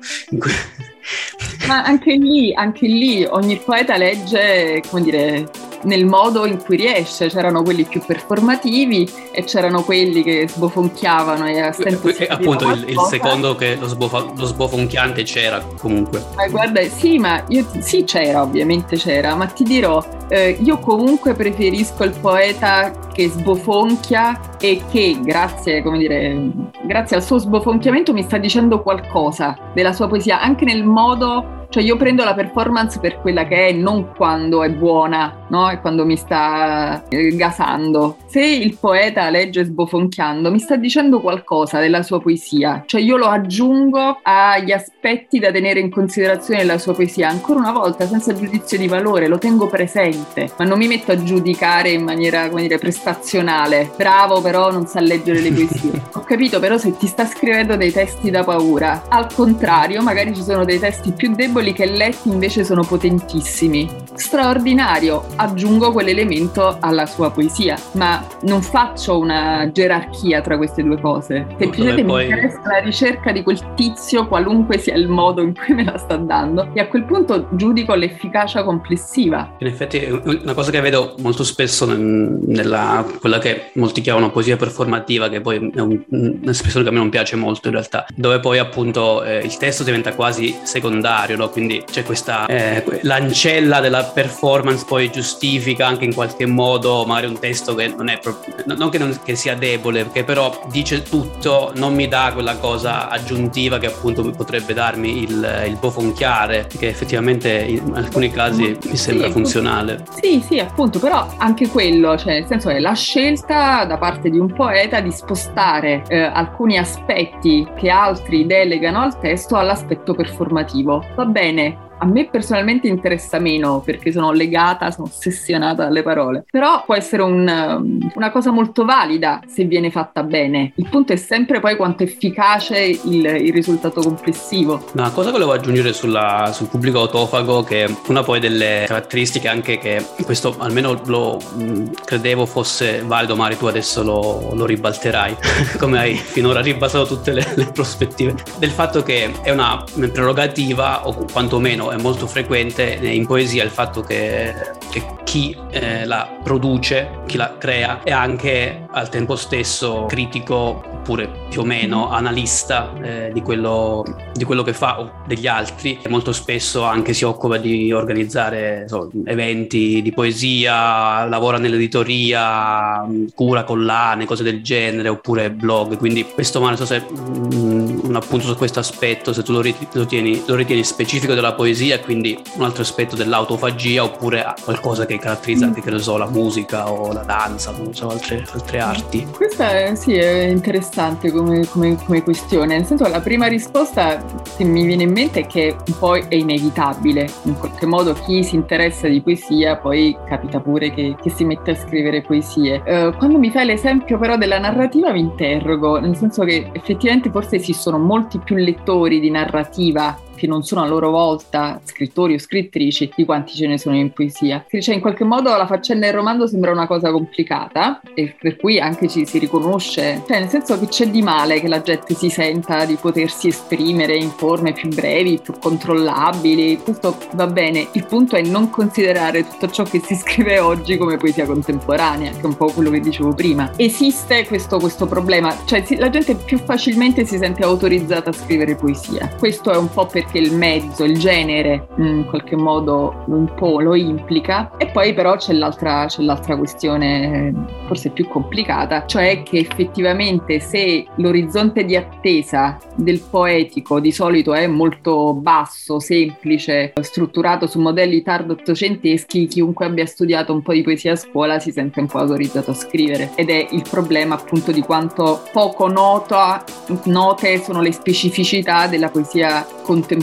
Ma 1.67 1.83
anche 1.83 2.15
lì, 2.15 2.55
anche 2.55 2.87
lì 2.87 3.23
ogni 3.23 3.57
poeta 3.63 3.97
legge, 3.97 4.81
come 4.89 5.03
dire, 5.03 5.47
nel 5.83 6.05
modo 6.05 6.45
in 6.45 6.61
cui 6.61 6.77
riesce. 6.77 7.27
C'erano 7.27 7.63
quelli 7.63 7.83
più 7.83 8.01
performativi 8.05 9.09
e 9.31 9.43
c'erano 9.43 9.83
quelli 9.83 10.23
che 10.23 10.47
sbofonchiavano 10.47 11.47
e 11.47 11.59
a 11.59 11.71
stento 11.71 12.07
Eh, 12.09 12.13
si 12.13 12.23
appunto 12.23 12.69
il, 12.69 12.89
il 12.89 12.99
secondo 13.09 13.55
che 13.55 13.75
lo, 13.75 13.87
sbofa- 13.87 14.31
lo 14.35 14.45
sbofonchiante 14.45 15.23
c'era 15.23 15.63
comunque. 15.77 16.23
Ma 16.35 16.47
guarda, 16.47 16.81
sì, 16.83 17.17
ma 17.17 17.43
io 17.47 17.65
sì 17.79 18.03
c'era, 18.03 18.41
ovviamente 18.41 18.95
c'era, 18.97 19.35
ma 19.35 19.45
ti 19.47 19.63
dirò, 19.63 20.03
eh, 20.29 20.57
io 20.61 20.79
comunque 20.79 21.33
preferisco 21.33 22.03
il 22.03 22.13
poeta 22.19 22.91
che 23.13 23.29
sbofonchia 23.29 24.52
e 24.63 24.81
che 24.89 25.19
grazie, 25.21 25.81
dire, 25.81 26.49
grazie 26.83 27.17
al 27.17 27.21
suo 27.21 27.37
sbofonchiamento 27.37 28.13
mi 28.13 28.23
sta 28.23 28.37
dicendo 28.37 28.81
qualcosa 28.81 29.57
della 29.73 29.91
sua 29.91 30.07
poesia, 30.07 30.39
anche 30.39 30.63
nel 30.63 30.85
modo 30.85 31.63
cioè 31.73 31.81
io 31.81 31.97
prendo 31.97 32.23
la 32.23 32.35
performance 32.35 32.99
per 32.99 33.19
quella 33.19 33.47
che 33.47 33.69
è, 33.69 33.71
non 33.71 34.13
quando 34.15 34.61
è 34.61 34.69
buona, 34.69 35.47
no? 35.49 35.71
E 35.71 35.81
quando 35.81 36.05
mi 36.05 36.15
sta 36.15 37.03
eh, 37.09 37.35
gasando. 37.35 38.17
Se 38.27 38.45
il 38.45 38.77
poeta 38.79 39.31
legge 39.31 39.63
sbofonchiando, 39.63 40.51
mi 40.51 40.59
sta 40.59 40.75
dicendo 40.75 41.19
qualcosa 41.19 41.79
della 41.79 42.03
sua 42.03 42.21
poesia, 42.21 42.83
cioè 42.85 43.01
io 43.01 43.17
lo 43.17 43.25
aggiungo 43.25 44.19
agli 44.21 44.71
aspetti 44.71 45.39
da 45.39 45.49
tenere 45.49 45.79
in 45.79 45.89
considerazione 45.89 46.59
della 46.59 46.77
sua 46.77 46.93
poesia, 46.93 47.29
ancora 47.29 47.57
una 47.57 47.71
volta 47.71 48.05
senza 48.05 48.35
giudizio 48.35 48.77
di 48.77 48.87
valore, 48.87 49.27
lo 49.27 49.39
tengo 49.39 49.65
presente, 49.65 50.51
ma 50.59 50.65
non 50.65 50.77
mi 50.77 50.85
metto 50.85 51.11
a 51.11 51.23
giudicare 51.23 51.89
in 51.89 52.03
maniera, 52.03 52.49
come 52.49 52.61
dire, 52.61 52.77
prestazionale. 52.77 53.89
Bravo, 53.97 54.41
però 54.53 54.69
non 54.69 54.85
sa 54.85 54.99
leggere 54.99 55.39
le 55.39 55.51
poesie. 55.51 56.03
Ho 56.13 56.19
capito, 56.19 56.59
però 56.59 56.77
se 56.77 56.95
ti 56.95 57.07
sta 57.07 57.25
scrivendo 57.25 57.75
dei 57.75 57.91
testi 57.91 58.29
da 58.29 58.43
paura, 58.43 59.05
al 59.09 59.33
contrario, 59.33 60.03
magari 60.03 60.35
ci 60.35 60.43
sono 60.43 60.63
dei 60.63 60.77
testi 60.77 61.11
più 61.11 61.33
deboli 61.33 61.73
che 61.73 61.87
letti 61.87 62.29
invece 62.29 62.63
sono 62.63 62.83
potentissimi. 62.83 63.89
Straordinario, 64.13 65.25
aggiungo 65.37 65.91
quell'elemento 65.91 66.77
alla 66.79 67.07
sua 67.07 67.31
poesia, 67.31 67.75
ma 67.93 68.23
non 68.43 68.61
faccio 68.61 69.17
una 69.17 69.71
gerarchia 69.71 70.41
tra 70.41 70.55
queste 70.57 70.83
due 70.83 71.01
cose. 71.01 71.47
Semplicemente 71.57 72.03
poi- 72.03 72.27
mi 72.27 72.31
interessa 72.31 72.61
la 72.63 72.77
ricerca 72.77 73.31
di 73.31 73.41
quel 73.41 73.73
tizio, 73.73 74.27
qualunque 74.27 74.77
sia 74.77 74.93
il 74.93 75.07
modo 75.07 75.41
in 75.41 75.55
cui 75.55 75.73
me 75.73 75.83
la 75.83 75.97
sta 75.97 76.15
dando, 76.15 76.69
e 76.73 76.79
a 76.79 76.87
quel 76.87 77.05
punto 77.05 77.47
giudico 77.53 77.95
l'efficacia 77.95 78.63
complessiva. 78.63 79.55
In 79.57 79.67
effetti 79.67 79.97
è 79.97 80.11
una 80.11 80.53
cosa 80.53 80.69
che 80.69 80.79
vedo 80.79 81.15
molto 81.23 81.43
spesso 81.43 81.87
nel- 81.87 82.37
nella 82.45 83.03
quella 83.19 83.39
che 83.39 83.71
molti 83.73 84.01
chiamano 84.01 84.29
poesia 84.29 84.41
performativa, 84.57 85.29
che 85.29 85.41
poi 85.41 85.71
è 85.73 85.79
un- 85.79 86.01
un'espressione 86.09 86.83
che 86.83 86.89
a 86.89 86.93
me 86.93 86.99
non 86.99 87.09
piace 87.09 87.35
molto 87.35 87.67
in 87.67 87.73
realtà, 87.73 88.05
dove 88.15 88.39
poi 88.39 88.57
appunto 88.59 89.23
eh, 89.23 89.37
il 89.39 89.57
testo 89.57 89.83
diventa 89.83 90.13
quasi 90.13 90.55
secondario, 90.63 91.35
no? 91.37 91.49
quindi 91.49 91.83
c'è 91.89 92.03
questa 92.03 92.45
eh, 92.45 92.83
l'ancella 93.03 93.79
della 93.79 94.03
performance 94.03 94.85
poi 94.87 95.09
giustifica 95.11 95.87
anche 95.87 96.05
in 96.05 96.13
qualche 96.13 96.45
modo 96.45 97.05
magari 97.05 97.27
un 97.27 97.39
testo 97.39 97.75
che 97.75 97.87
non 97.95 98.09
è 98.09 98.19
proprio, 98.19 98.55
non 98.75 98.89
che, 98.89 98.97
non- 98.97 99.19
che 99.23 99.35
sia 99.35 99.55
debole, 99.55 100.09
che 100.11 100.23
però 100.23 100.65
dice 100.71 101.01
tutto, 101.03 101.71
non 101.75 101.93
mi 101.93 102.07
dà 102.07 102.31
quella 102.33 102.57
cosa 102.57 103.09
aggiuntiva 103.09 103.77
che 103.79 103.87
appunto 103.87 104.29
potrebbe 104.31 104.73
darmi 104.73 105.23
il, 105.23 105.63
il 105.67 105.77
bofonchiare, 105.79 106.67
che 106.77 106.87
effettivamente 106.87 107.49
in 107.51 107.91
alcuni 107.93 108.29
casi 108.31 108.77
mi 108.89 108.95
sembra 108.97 109.27
Sì, 109.27 109.31
funzionale. 109.33 110.03
Sì, 110.21 110.43
sì, 110.45 110.59
appunto, 110.59 110.99
però 110.99 111.33
anche 111.37 111.67
quello, 111.67 112.17
cioè 112.17 112.33
nel 112.33 112.45
senso 112.47 112.69
è 112.69 112.79
la 112.79 112.93
scelta 112.93 113.85
da 113.85 113.97
parte 113.97 114.29
di 114.33 114.39
un 114.39 114.51
poeta 114.51 114.99
di 114.99 115.11
spostare 115.11 116.03
eh, 116.07 116.17
alcuni 116.17 116.77
aspetti 116.77 117.67
che 117.75 117.89
altri 117.89 118.47
delegano 118.47 119.01
al 119.01 119.19
testo 119.19 119.55
all'aspetto 119.55 120.15
performativo. 120.15 121.03
Va 121.15 121.25
bene. 121.25 121.91
A 122.03 122.05
me 122.05 122.27
personalmente 122.27 122.89
interessa 122.89 123.39
meno 123.39 123.79
perché 123.79 124.11
sono 124.11 124.33
legata, 124.33 124.91
sono 124.91 125.07
ossessionata 125.07 125.85
dalle 125.85 126.03
parole. 126.03 126.43
Però 126.51 126.83
può 126.83 126.95
essere 126.95 127.21
un, 127.21 127.47
um, 127.47 128.11
una 128.15 128.29
cosa 128.29 128.51
molto 128.51 128.83
valida 128.83 129.39
se 129.47 129.63
viene 129.63 129.89
fatta 129.89 130.21
bene. 130.21 130.73
Il 130.75 130.89
punto 130.89 131.13
è 131.13 131.15
sempre 131.15 131.61
poi 131.61 131.77
quanto 131.77 132.03
efficace 132.03 132.77
il, 132.77 133.23
il 133.23 133.53
risultato 133.53 134.01
complessivo. 134.01 134.83
Una 134.95 135.11
cosa 135.11 135.27
che 135.27 135.31
volevo 135.31 135.53
aggiungere 135.53 135.93
sulla- 135.93 136.51
sul 136.51 136.67
pubblico 136.67 136.99
autofago, 136.99 137.63
che 137.63 137.87
una 138.09 138.21
poi 138.21 138.41
delle 138.41 138.83
caratteristiche 138.85 139.47
anche 139.47 139.77
che 139.77 140.05
questo 140.25 140.57
almeno 140.59 140.99
lo 141.05 141.39
mh, 141.55 141.91
credevo 142.03 142.45
fosse 142.45 143.01
valido, 143.05 143.37
Mari, 143.37 143.55
tu 143.55 143.67
adesso 143.67 144.03
lo, 144.03 144.49
lo 144.53 144.65
ribalterai, 144.65 145.37
come 145.79 145.99
hai 145.99 146.15
finora 146.15 146.59
ribaltato 146.59 147.05
tutte 147.05 147.31
le, 147.31 147.47
le 147.55 147.71
prospettive, 147.71 148.35
del 148.57 148.71
fatto 148.71 149.03
che 149.03 149.31
è 149.41 149.51
una 149.51 149.81
prerogativa, 150.11 151.07
o 151.07 151.25
quantomeno 151.31 151.91
è 151.93 152.01
molto 152.01 152.27
frequente 152.27 152.99
in 153.01 153.25
poesia 153.25 153.63
il 153.63 153.69
fatto 153.69 154.01
che, 154.01 154.53
che 154.89 155.03
chi 155.23 155.55
eh, 155.71 156.05
la 156.05 156.39
produce, 156.43 157.21
chi 157.25 157.37
la 157.37 157.55
crea, 157.57 158.01
è 158.03 158.11
anche 158.11 158.85
al 158.91 159.09
tempo 159.09 159.35
stesso 159.35 160.05
critico 160.07 160.83
oppure 161.03 161.29
più 161.49 161.61
o 161.61 161.65
meno 161.65 162.09
analista 162.09 162.93
eh, 163.01 163.31
di, 163.33 163.41
quello, 163.41 164.03
di 164.33 164.43
quello 164.45 164.63
che 164.63 164.73
fa 164.73 164.99
o 164.99 165.11
degli 165.25 165.47
altri. 165.47 165.99
Molto 166.07 166.31
spesso 166.31 166.83
anche 166.83 167.13
si 167.13 167.25
occupa 167.25 167.57
di 167.57 167.91
organizzare 167.91 168.85
so, 168.87 169.09
eventi 169.25 170.01
di 170.01 170.11
poesia, 170.13 171.25
lavora 171.25 171.57
nell'editoria, 171.57 173.05
cura 173.35 173.63
collane, 173.63 174.25
cose 174.25 174.43
del 174.43 174.61
genere, 174.61 175.09
oppure 175.09 175.51
blog. 175.51 175.97
Quindi 175.97 176.25
questo, 176.33 176.61
ma 176.61 176.67
non 176.67 176.77
so 176.77 176.85
se 176.85 176.99
mh, 176.99 178.01
un 178.03 178.15
appunto 178.15 178.45
su 178.45 178.55
questo 178.55 178.79
aspetto, 178.79 179.33
se 179.33 179.43
tu 179.43 179.51
lo, 179.51 179.61
rit- 179.61 179.93
lo 179.93 180.05
tieni, 180.05 180.43
lo 180.45 180.55
ritieni 180.55 180.83
specifico 180.83 181.33
della 181.33 181.53
poesia, 181.53 181.72
quindi 181.99 182.39
un 182.55 182.63
altro 182.63 182.81
aspetto 182.81 183.15
dell'autofagia, 183.15 184.03
oppure 184.03 184.45
qualcosa 184.63 185.05
che 185.05 185.17
caratterizza 185.17 185.65
anche, 185.65 185.81
che 185.81 185.91
ne 185.91 185.99
so, 185.99 186.17
la 186.17 186.29
musica 186.29 186.91
o 186.91 187.11
la 187.11 187.23
danza, 187.23 187.71
non 187.71 187.93
so, 187.93 188.09
altre, 188.09 188.45
altre 188.51 188.79
arti. 188.79 189.27
Questa 189.31 189.69
è, 189.69 189.95
sì, 189.95 190.13
è 190.15 190.45
interessante 190.45 191.31
come, 191.31 191.65
come- 191.67 191.97
come 192.03 192.23
questione, 192.23 192.77
nel 192.77 192.85
senso 192.85 193.07
la 193.07 193.21
prima 193.21 193.47
risposta 193.47 194.23
che 194.57 194.63
mi 194.63 194.85
viene 194.85 195.03
in 195.03 195.11
mente 195.11 195.41
è 195.41 195.47
che 195.47 195.75
un 195.87 195.97
po' 195.97 196.15
è 196.15 196.35
inevitabile, 196.35 197.29
in 197.43 197.57
qualche 197.57 197.85
modo 197.85 198.13
chi 198.13 198.43
si 198.43 198.55
interessa 198.55 199.07
di 199.07 199.21
poesia 199.21 199.77
poi 199.77 200.15
capita 200.27 200.59
pure 200.59 200.91
che, 200.91 201.15
che 201.21 201.29
si 201.29 201.43
mette 201.43 201.71
a 201.71 201.75
scrivere 201.75 202.21
poesie. 202.21 202.81
Eh, 202.85 203.13
quando 203.17 203.37
mi 203.37 203.49
fai 203.49 203.65
l'esempio 203.65 204.17
però 204.17 204.37
della 204.37 204.59
narrativa 204.59 205.11
mi 205.11 205.19
interrogo, 205.19 205.99
nel 205.99 206.15
senso 206.15 206.43
che 206.43 206.69
effettivamente 206.71 207.29
forse 207.29 207.55
esistono 207.57 207.97
molti 207.97 208.39
più 208.39 208.55
lettori 208.55 209.19
di 209.19 209.29
narrativa 209.29 210.17
che 210.43 210.47
non 210.47 210.63
sono 210.63 210.81
a 210.81 210.87
loro 210.87 211.09
volta 211.09 211.79
scrittori 211.85 212.33
o 212.33 212.37
scrittrici 212.37 213.09
di 213.15 213.23
quanti 213.23 213.55
ce 213.55 213.65
ne 213.65 213.77
sono 213.77 213.95
in 213.95 214.11
poesia. 214.11 214.65
Cioè, 214.69 214.93
in 214.93 214.99
qualche 214.99 215.23
modo 215.23 215.55
la 215.55 215.65
faccenda 215.65 216.07
del 216.07 216.15
romanzo 216.15 216.47
sembra 216.47 216.71
una 216.71 216.85
cosa 216.85 217.11
complicata 217.11 218.01
e 218.13 218.35
per 218.37 218.57
cui 218.57 218.77
anche 218.77 219.07
ci 219.07 219.25
si 219.25 219.37
riconosce, 219.37 220.21
cioè 220.27 220.39
nel 220.39 220.49
senso 220.49 220.77
che 220.77 220.87
c'è 220.87 221.07
di 221.07 221.21
male 221.21 221.61
che 221.61 221.69
la 221.69 221.81
gente 221.81 222.13
si 222.13 222.29
senta 222.29 222.83
di 222.83 222.95
potersi 222.95 223.47
esprimere 223.47 224.17
in 224.17 224.31
forme 224.31 224.73
più 224.73 224.89
brevi, 224.89 225.39
più 225.41 225.53
controllabili, 225.57 226.79
questo 226.83 227.17
va 227.35 227.47
bene. 227.47 227.87
Il 227.93 228.05
punto 228.05 228.35
è 228.35 228.41
non 228.41 228.69
considerare 228.69 229.47
tutto 229.47 229.69
ciò 229.69 229.83
che 229.83 230.01
si 230.03 230.15
scrive 230.19 230.59
oggi 230.59 230.97
come 230.97 231.15
poesia 231.15 231.45
contemporanea, 231.45 232.31
che 232.31 232.41
è 232.41 232.45
un 232.45 232.57
po' 232.57 232.65
quello 232.65 232.89
che 232.89 232.99
dicevo 232.99 233.33
prima. 233.33 233.71
Esiste 233.77 234.45
questo, 234.45 234.77
questo 234.77 235.05
problema, 235.05 235.55
cioè 235.63 235.85
si- 235.85 235.95
la 235.95 236.09
gente 236.09 236.35
più 236.35 236.57
facilmente 236.57 237.23
si 237.23 237.37
sente 237.37 237.63
autorizzata 237.63 238.31
a 238.31 238.33
scrivere 238.33 238.75
poesia. 238.75 239.29
Questo 239.39 239.71
è 239.71 239.77
un 239.77 239.89
po' 239.89 240.05
perché 240.05 240.32
il 240.37 240.53
mezzo, 240.55 241.03
il 241.03 241.17
genere, 241.17 241.87
in 241.97 242.25
qualche 242.27 242.55
modo 242.55 243.23
un 243.27 243.53
po' 243.53 243.79
lo 243.79 243.95
implica. 243.95 244.71
E 244.77 244.87
poi 244.87 245.13
però 245.13 245.35
c'è 245.35 245.53
l'altra, 245.53 246.05
c'è 246.05 246.21
l'altra 246.21 246.57
questione, 246.57 247.53
forse 247.87 248.09
più 248.09 248.27
complicata, 248.27 249.05
cioè 249.05 249.43
che 249.43 249.59
effettivamente 249.59 250.59
se 250.59 251.05
l'orizzonte 251.17 251.85
di 251.85 251.95
attesa 251.95 252.77
del 252.95 253.21
poetico 253.29 253.99
di 253.99 254.11
solito 254.11 254.53
è 254.53 254.67
molto 254.67 255.33
basso, 255.33 255.99
semplice, 255.99 256.93
strutturato 257.01 257.67
su 257.67 257.79
modelli 257.79 258.21
tardo 258.21 258.53
ottocenteschi, 258.53 259.47
chiunque 259.47 259.85
abbia 259.85 260.05
studiato 260.05 260.53
un 260.53 260.61
po' 260.61 260.73
di 260.73 260.81
poesia 260.81 261.13
a 261.13 261.15
scuola 261.15 261.59
si 261.59 261.71
sente 261.71 261.99
un 261.99 262.07
po' 262.07 262.19
autorizzato 262.19 262.71
a 262.71 262.75
scrivere. 262.75 263.31
Ed 263.35 263.49
è 263.49 263.67
il 263.71 263.83
problema 263.89 264.35
appunto 264.35 264.71
di 264.71 264.81
quanto 264.81 265.43
poco 265.51 265.87
nota, 265.87 266.63
note 267.05 267.61
sono 267.61 267.81
le 267.81 267.91
specificità 267.91 268.87
della 268.87 269.09
poesia 269.09 269.65
contemporanea 269.83 270.21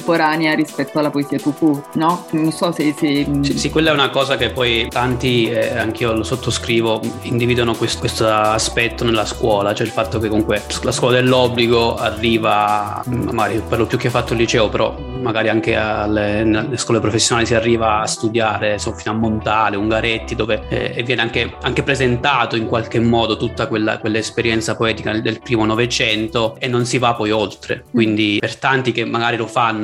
rispetto 0.54 0.98
alla 0.98 1.10
poesia 1.10 1.38
court, 1.40 1.94
no? 1.94 2.26
Non 2.30 2.52
so 2.52 2.72
se... 2.72 2.94
se 2.96 3.26
Sì, 3.42 3.58
sì, 3.58 3.70
quella 3.70 3.90
è 3.90 3.92
una 3.92 4.10
cosa 4.10 4.36
che 4.36 4.50
poi 4.50 4.88
tanti, 4.88 5.50
eh, 5.50 5.76
anch'io 5.76 6.12
lo 6.12 6.22
sottoscrivo, 6.22 7.00
individuano 7.22 7.74
quest- 7.74 7.98
questo 7.98 8.26
aspetto 8.26 9.04
nella 9.04 9.24
scuola, 9.24 9.74
cioè 9.74 9.86
il 9.86 9.92
fatto 9.92 10.18
che 10.18 10.28
comunque 10.28 10.62
la 10.82 10.92
scuola 10.92 11.16
dell'obbligo 11.16 11.96
arriva, 11.96 13.02
mm, 13.08 13.28
magari 13.30 13.62
per 13.66 13.78
lo 13.78 13.86
più 13.86 13.98
che 13.98 14.08
ha 14.08 14.10
fatto 14.10 14.32
il 14.32 14.40
liceo, 14.40 14.68
però 14.68 14.96
magari 15.20 15.48
anche 15.48 15.76
alle, 15.76 16.44
nelle 16.44 16.76
scuole 16.76 17.00
professionali 17.00 17.46
si 17.46 17.54
arriva 17.54 18.00
a 18.00 18.06
studiare 18.06 18.78
so, 18.78 18.92
fino 18.92 19.14
a 19.14 19.18
Montale, 19.18 19.76
Ungaretti, 19.76 20.34
dove 20.34 20.62
eh, 20.68 21.02
viene 21.02 21.22
anche, 21.22 21.54
anche, 21.62 21.82
presentato 21.82 22.56
in 22.56 22.66
qualche 22.66 23.00
modo 23.00 23.36
tutta 23.36 23.66
quella, 23.66 23.98
quell'esperienza 23.98 24.76
poetica 24.76 25.12
del, 25.12 25.22
del 25.22 25.40
primo 25.40 25.64
Novecento 25.64 26.56
e 26.58 26.68
non 26.68 26.84
si 26.84 26.98
va 26.98 27.14
poi 27.14 27.30
oltre. 27.30 27.84
Quindi 27.90 28.38
per 28.40 28.56
tanti 28.56 28.92
che 28.92 29.04
magari 29.04 29.36
lo 29.36 29.46
fanno, 29.46 29.79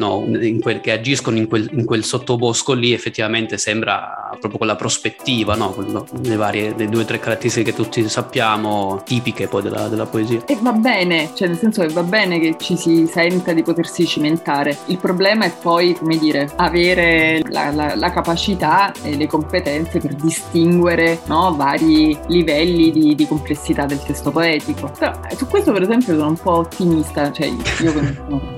quel, 0.60 0.80
che 0.80 0.92
agiscono 0.92 1.36
in 1.36 1.48
quel, 1.48 1.68
in 1.72 1.84
quel, 1.84 2.04
sottobosco 2.04 2.72
lì, 2.72 2.92
effettivamente 2.92 3.58
sembra 3.58 4.28
proprio 4.38 4.58
quella 4.58 4.76
prospettiva, 4.76 5.54
no? 5.54 5.74
le 6.22 6.36
varie, 6.36 6.74
le 6.76 6.88
due 6.88 7.02
o 7.02 7.04
tre 7.04 7.18
caratteristiche 7.18 7.70
che 7.70 7.76
tutti 7.76 8.08
sappiamo, 8.08 9.02
tipiche 9.04 9.48
poi 9.48 9.62
della, 9.62 9.88
della 9.88 10.06
poesia. 10.06 10.44
E 10.46 10.58
va 10.60 10.72
bene, 10.72 11.30
cioè 11.34 11.48
nel 11.48 11.58
senso 11.58 11.82
che 11.82 11.92
va 11.92 12.02
bene 12.02 12.38
che 12.38 12.56
ci 12.58 12.76
si 12.76 13.06
senta 13.06 13.52
di 13.52 13.62
potersi 13.62 14.06
cimentare. 14.06 14.76
Il 14.86 14.98
problema 14.98 15.44
è 15.44 15.52
poi, 15.60 15.94
come 15.94 16.16
dire, 16.18 16.50
avere 16.56 17.42
la, 17.50 17.70
la, 17.70 17.94
la 17.94 18.10
capacità 18.10 18.92
e 19.02 19.16
le 19.16 19.26
competenze 19.26 19.98
per 19.98 20.14
distinguere 20.14 21.20
no, 21.26 21.54
vari 21.54 22.16
livelli 22.28 22.90
di, 22.90 23.14
di, 23.14 23.26
complessità 23.26 23.86
del 23.86 24.02
testo 24.02 24.30
poetico. 24.30 24.90
Però 24.98 25.12
eh, 25.28 25.36
su 25.36 25.46
questo 25.46 25.72
per 25.72 25.82
esempio 25.82 26.14
sono 26.14 26.28
un 26.28 26.36
po' 26.36 26.58
ottimista, 26.58 27.32
cioè 27.32 27.46
io 27.46 27.92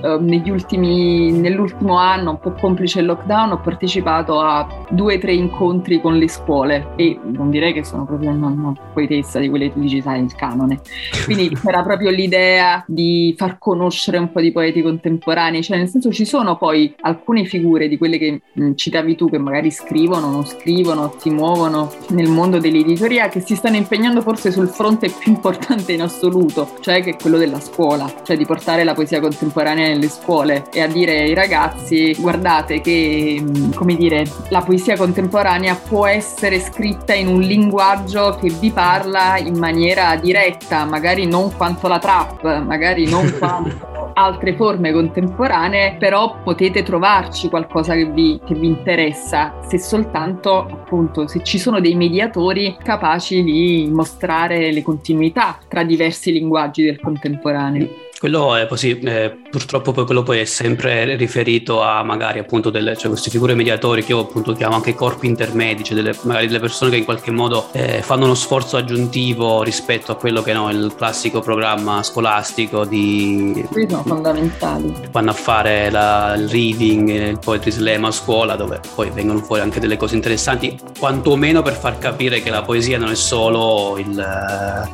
eh, 0.01 0.17
negli 0.19 0.49
ultimi, 0.49 1.28
nell'ultimo 1.31 1.97
anno, 1.97 2.31
un 2.31 2.39
po' 2.39 2.51
complice 2.53 2.99
il 2.99 3.05
lockdown, 3.05 3.51
ho 3.51 3.59
partecipato 3.61 4.39
a 4.39 4.67
due 4.89 5.15
o 5.15 5.19
tre 5.19 5.33
incontri 5.33 6.01
con 6.01 6.17
le 6.17 6.27
scuole 6.27 6.89
e 6.95 7.19
non 7.23 7.49
direi 7.49 7.73
che 7.73 7.83
sono 7.83 8.05
proprio 8.05 8.31
una, 8.31 8.47
una 8.47 8.73
poetessa 8.93 9.39
di 9.39 9.49
quelle 9.49 9.71
che 9.71 9.79
dici, 9.79 10.01
sai, 10.01 10.21
il 10.23 10.33
canone. 10.35 10.79
Quindi 11.25 11.49
c'era 11.61 11.83
proprio 11.83 12.09
l'idea 12.09 12.83
di 12.87 13.33
far 13.37 13.57
conoscere 13.57 14.17
un 14.17 14.31
po' 14.31 14.41
di 14.41 14.51
poeti 14.51 14.81
contemporanei, 14.81 15.63
cioè 15.63 15.77
nel 15.77 15.87
senso 15.87 16.11
ci 16.11 16.25
sono 16.25 16.57
poi 16.57 16.93
alcune 17.01 17.45
figure 17.45 17.87
di 17.87 17.97
quelle 17.97 18.17
che 18.17 18.41
mh, 18.51 18.73
citavi 18.73 19.15
tu 19.15 19.29
che 19.29 19.37
magari 19.37 19.71
scrivono, 19.71 20.29
non 20.29 20.45
scrivono, 20.45 21.13
si 21.17 21.29
muovono 21.29 21.91
nel 22.09 22.29
mondo 22.29 22.59
dell'editoria 22.59 23.27
che 23.29 23.39
si 23.39 23.55
stanno 23.55 23.75
impegnando 23.75 24.21
forse 24.21 24.51
sul 24.51 24.67
fronte 24.67 25.09
più 25.09 25.31
importante 25.31 25.93
in 25.93 26.01
assoluto, 26.01 26.75
cioè 26.79 27.01
che 27.01 27.11
è 27.11 27.15
quello 27.15 27.37
della 27.37 27.59
scuola, 27.59 28.11
cioè 28.23 28.37
di 28.37 28.45
portare 28.45 28.83
la 28.83 28.93
poesia 28.93 29.19
contemporanea 29.19 29.87
nelle 29.87 30.09
scuole 30.09 30.65
e 30.71 30.81
a 30.81 30.87
dire 30.87 31.18
ai 31.19 31.33
ragazzi 31.33 32.15
guardate 32.17 32.81
che 32.81 33.43
come 33.75 33.95
dire 33.95 34.25
la 34.49 34.61
poesia 34.61 34.95
contemporanea 34.95 35.75
può 35.75 36.05
essere 36.05 36.59
scritta 36.59 37.13
in 37.13 37.27
un 37.27 37.41
linguaggio 37.41 38.37
che 38.39 38.49
vi 38.49 38.71
parla 38.71 39.37
in 39.37 39.57
maniera 39.57 40.15
diretta, 40.15 40.85
magari 40.85 41.25
non 41.25 41.55
quanto 41.55 41.87
la 41.87 41.99
trap, 41.99 42.61
magari 42.63 43.09
non 43.09 43.31
quanto 43.37 43.89
altre 44.19 44.55
forme 44.55 44.91
contemporanee, 44.91 45.95
però 45.97 46.41
potete 46.43 46.83
trovarci 46.83 47.47
qualcosa 47.47 47.93
che 47.93 48.05
vi, 48.05 48.39
che 48.45 48.53
vi 48.53 48.67
interessa 48.67 49.59
se 49.65 49.79
soltanto 49.79 50.65
appunto 50.65 51.27
se 51.27 51.41
ci 51.43 51.57
sono 51.57 51.79
dei 51.79 51.95
mediatori 51.95 52.75
capaci 52.83 53.43
di 53.43 53.89
mostrare 53.91 54.71
le 54.71 54.81
continuità 54.81 55.57
tra 55.67 55.83
diversi 55.83 56.33
linguaggi 56.33 56.83
del 56.83 56.99
contemporaneo. 56.99 58.07
Quello 58.19 58.53
è 58.53 58.67
così, 58.67 58.99
eh, 58.99 59.37
purtroppo 59.49 59.91
poi 59.91 60.05
quello 60.05 60.23
poi 60.23 60.39
è 60.39 60.45
sempre 60.45 61.15
riferito 61.15 61.81
a 61.81 62.03
magari 62.03 62.39
appunto 62.39 62.69
delle, 62.69 62.95
cioè 62.95 63.09
queste 63.09 63.29
figure 63.29 63.55
mediatori 63.55 64.03
che 64.03 64.11
io 64.11 64.19
appunto 64.19 64.53
chiamo 64.53 64.75
anche 64.75 64.93
corpi 64.93 65.27
intermedi, 65.27 65.83
cioè 65.83 65.95
delle, 65.95 66.15
magari 66.23 66.47
delle 66.47 66.59
persone 66.59 66.91
che 66.91 66.97
in 66.97 67.05
qualche 67.05 67.31
modo 67.31 67.67
eh, 67.71 68.01
fanno 68.01 68.25
uno 68.25 68.35
sforzo 68.35 68.77
aggiuntivo 68.77 69.63
rispetto 69.63 70.11
a 70.11 70.15
quello 70.15 70.41
che 70.41 70.53
no, 70.53 70.69
è 70.69 70.73
il 70.73 70.93
classico 70.95 71.39
programma 71.39 72.03
scolastico 72.03 72.85
di... 72.85 73.65
Qui 73.71 73.87
sono 73.89 74.03
fondamentali. 74.03 74.93
Vanno 75.11 75.31
a 75.31 75.33
fare 75.33 75.89
la, 75.89 76.35
il 76.35 76.47
reading, 76.49 77.09
il 77.09 77.39
poetry 77.39 77.71
slam 77.71 78.05
a 78.05 78.11
scuola 78.11 78.55
dove 78.55 78.79
poi 78.93 79.09
vengono 79.09 79.39
fuori 79.39 79.61
anche 79.61 79.79
delle 79.79 79.97
cose 79.97 80.15
interessanti, 80.15 80.77
quantomeno 80.97 81.61
per 81.61 81.73
far 81.73 81.97
capire 81.97 82.41
che 82.41 82.49
la 82.49 82.61
poesia 82.61 82.97
non 82.97 83.09
è 83.09 83.15
solo 83.15 83.97
il... 83.97 84.17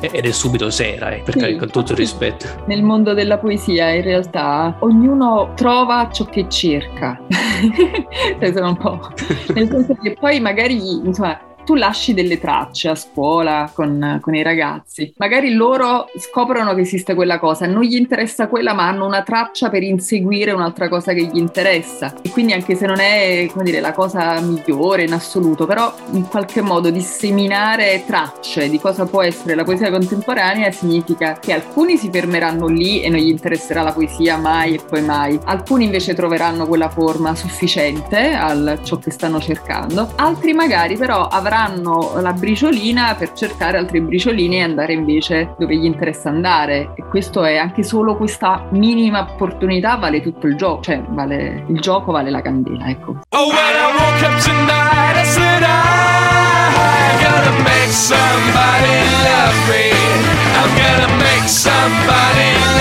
Eh, 0.00 0.10
ed 0.12 0.24
è 0.24 0.30
subito 0.30 0.70
sera, 0.70 1.10
eh, 1.10 1.22
perché 1.22 1.46
Sì, 1.46 1.56
con 1.56 1.70
tutto 1.70 1.92
il 1.92 1.98
rispetto. 1.98 2.46
Nel 2.66 2.82
mondo 2.82 3.14
della 3.14 3.38
poesia 3.38 3.90
in 3.90 4.02
realtà 4.02 4.45
ognuno 4.80 5.52
trova 5.54 6.08
ciò 6.10 6.24
che 6.24 6.48
cerca. 6.48 7.20
Cioè, 8.38 8.52
sono 8.52 8.68
un 8.68 8.76
po'... 8.76 9.00
Nel 9.54 9.68
senso 9.68 9.94
che 9.94 10.16
poi 10.18 10.40
magari, 10.40 10.74
insomma, 11.04 11.38
tu 11.66 11.74
lasci 11.74 12.14
delle 12.14 12.38
tracce 12.38 12.88
a 12.88 12.94
scuola 12.94 13.68
con, 13.74 14.20
con 14.22 14.36
i 14.36 14.42
ragazzi, 14.44 15.12
magari 15.16 15.52
loro 15.52 16.08
scoprono 16.16 16.74
che 16.74 16.82
esiste 16.82 17.16
quella 17.16 17.40
cosa, 17.40 17.66
non 17.66 17.82
gli 17.82 17.96
interessa 17.96 18.46
quella, 18.46 18.72
ma 18.72 18.86
hanno 18.86 19.04
una 19.04 19.22
traccia 19.22 19.68
per 19.68 19.82
inseguire 19.82 20.52
un'altra 20.52 20.88
cosa 20.88 21.12
che 21.12 21.24
gli 21.24 21.36
interessa. 21.36 22.14
E 22.22 22.30
quindi 22.30 22.52
anche 22.52 22.76
se 22.76 22.86
non 22.86 23.00
è, 23.00 23.48
come 23.50 23.64
dire, 23.64 23.80
la 23.80 23.92
cosa 23.92 24.40
migliore 24.40 25.02
in 25.02 25.12
assoluto, 25.12 25.66
però 25.66 25.92
in 26.12 26.28
qualche 26.28 26.60
modo 26.60 26.90
disseminare 26.90 28.04
tracce 28.06 28.68
di 28.68 28.78
cosa 28.78 29.04
può 29.04 29.22
essere 29.22 29.56
la 29.56 29.64
poesia 29.64 29.90
contemporanea 29.90 30.70
significa 30.70 31.36
che 31.40 31.52
alcuni 31.52 31.96
si 31.96 32.10
fermeranno 32.12 32.68
lì 32.68 33.02
e 33.02 33.08
non 33.08 33.18
gli 33.18 33.28
interesserà 33.28 33.82
la 33.82 33.92
poesia 33.92 34.36
mai 34.36 34.74
e 34.74 34.80
poi 34.88 35.02
mai, 35.02 35.36
alcuni 35.46 35.86
invece 35.86 36.14
troveranno 36.14 36.64
quella 36.68 36.90
forma 36.90 37.34
sufficiente 37.34 38.34
a 38.34 38.80
ciò 38.84 38.98
che 38.98 39.10
stanno 39.10 39.40
cercando, 39.40 40.12
altri 40.14 40.52
magari 40.52 40.96
però 40.96 41.26
avranno 41.26 41.54
la 42.20 42.32
briciolina 42.32 43.14
per 43.14 43.32
cercare 43.32 43.78
altri 43.78 44.00
briciolini 44.00 44.56
e 44.56 44.62
andare 44.62 44.92
invece 44.92 45.54
dove 45.58 45.74
gli 45.76 45.84
interessa 45.84 46.28
andare 46.28 46.92
e 46.94 47.04
questo 47.08 47.44
è 47.44 47.56
anche 47.56 47.82
solo 47.82 48.16
questa 48.16 48.66
minima 48.70 49.20
opportunità 49.20 49.96
vale 49.96 50.20
tutto 50.20 50.46
il 50.46 50.56
gioco, 50.56 50.82
cioè 50.82 51.02
vale 51.08 51.64
il 51.68 51.80
gioco 51.80 52.12
vale 52.12 52.30
la 52.30 52.42
candela, 52.42 52.88
ecco. 52.88 53.20
Oh, 53.30 53.48
when 62.36 62.75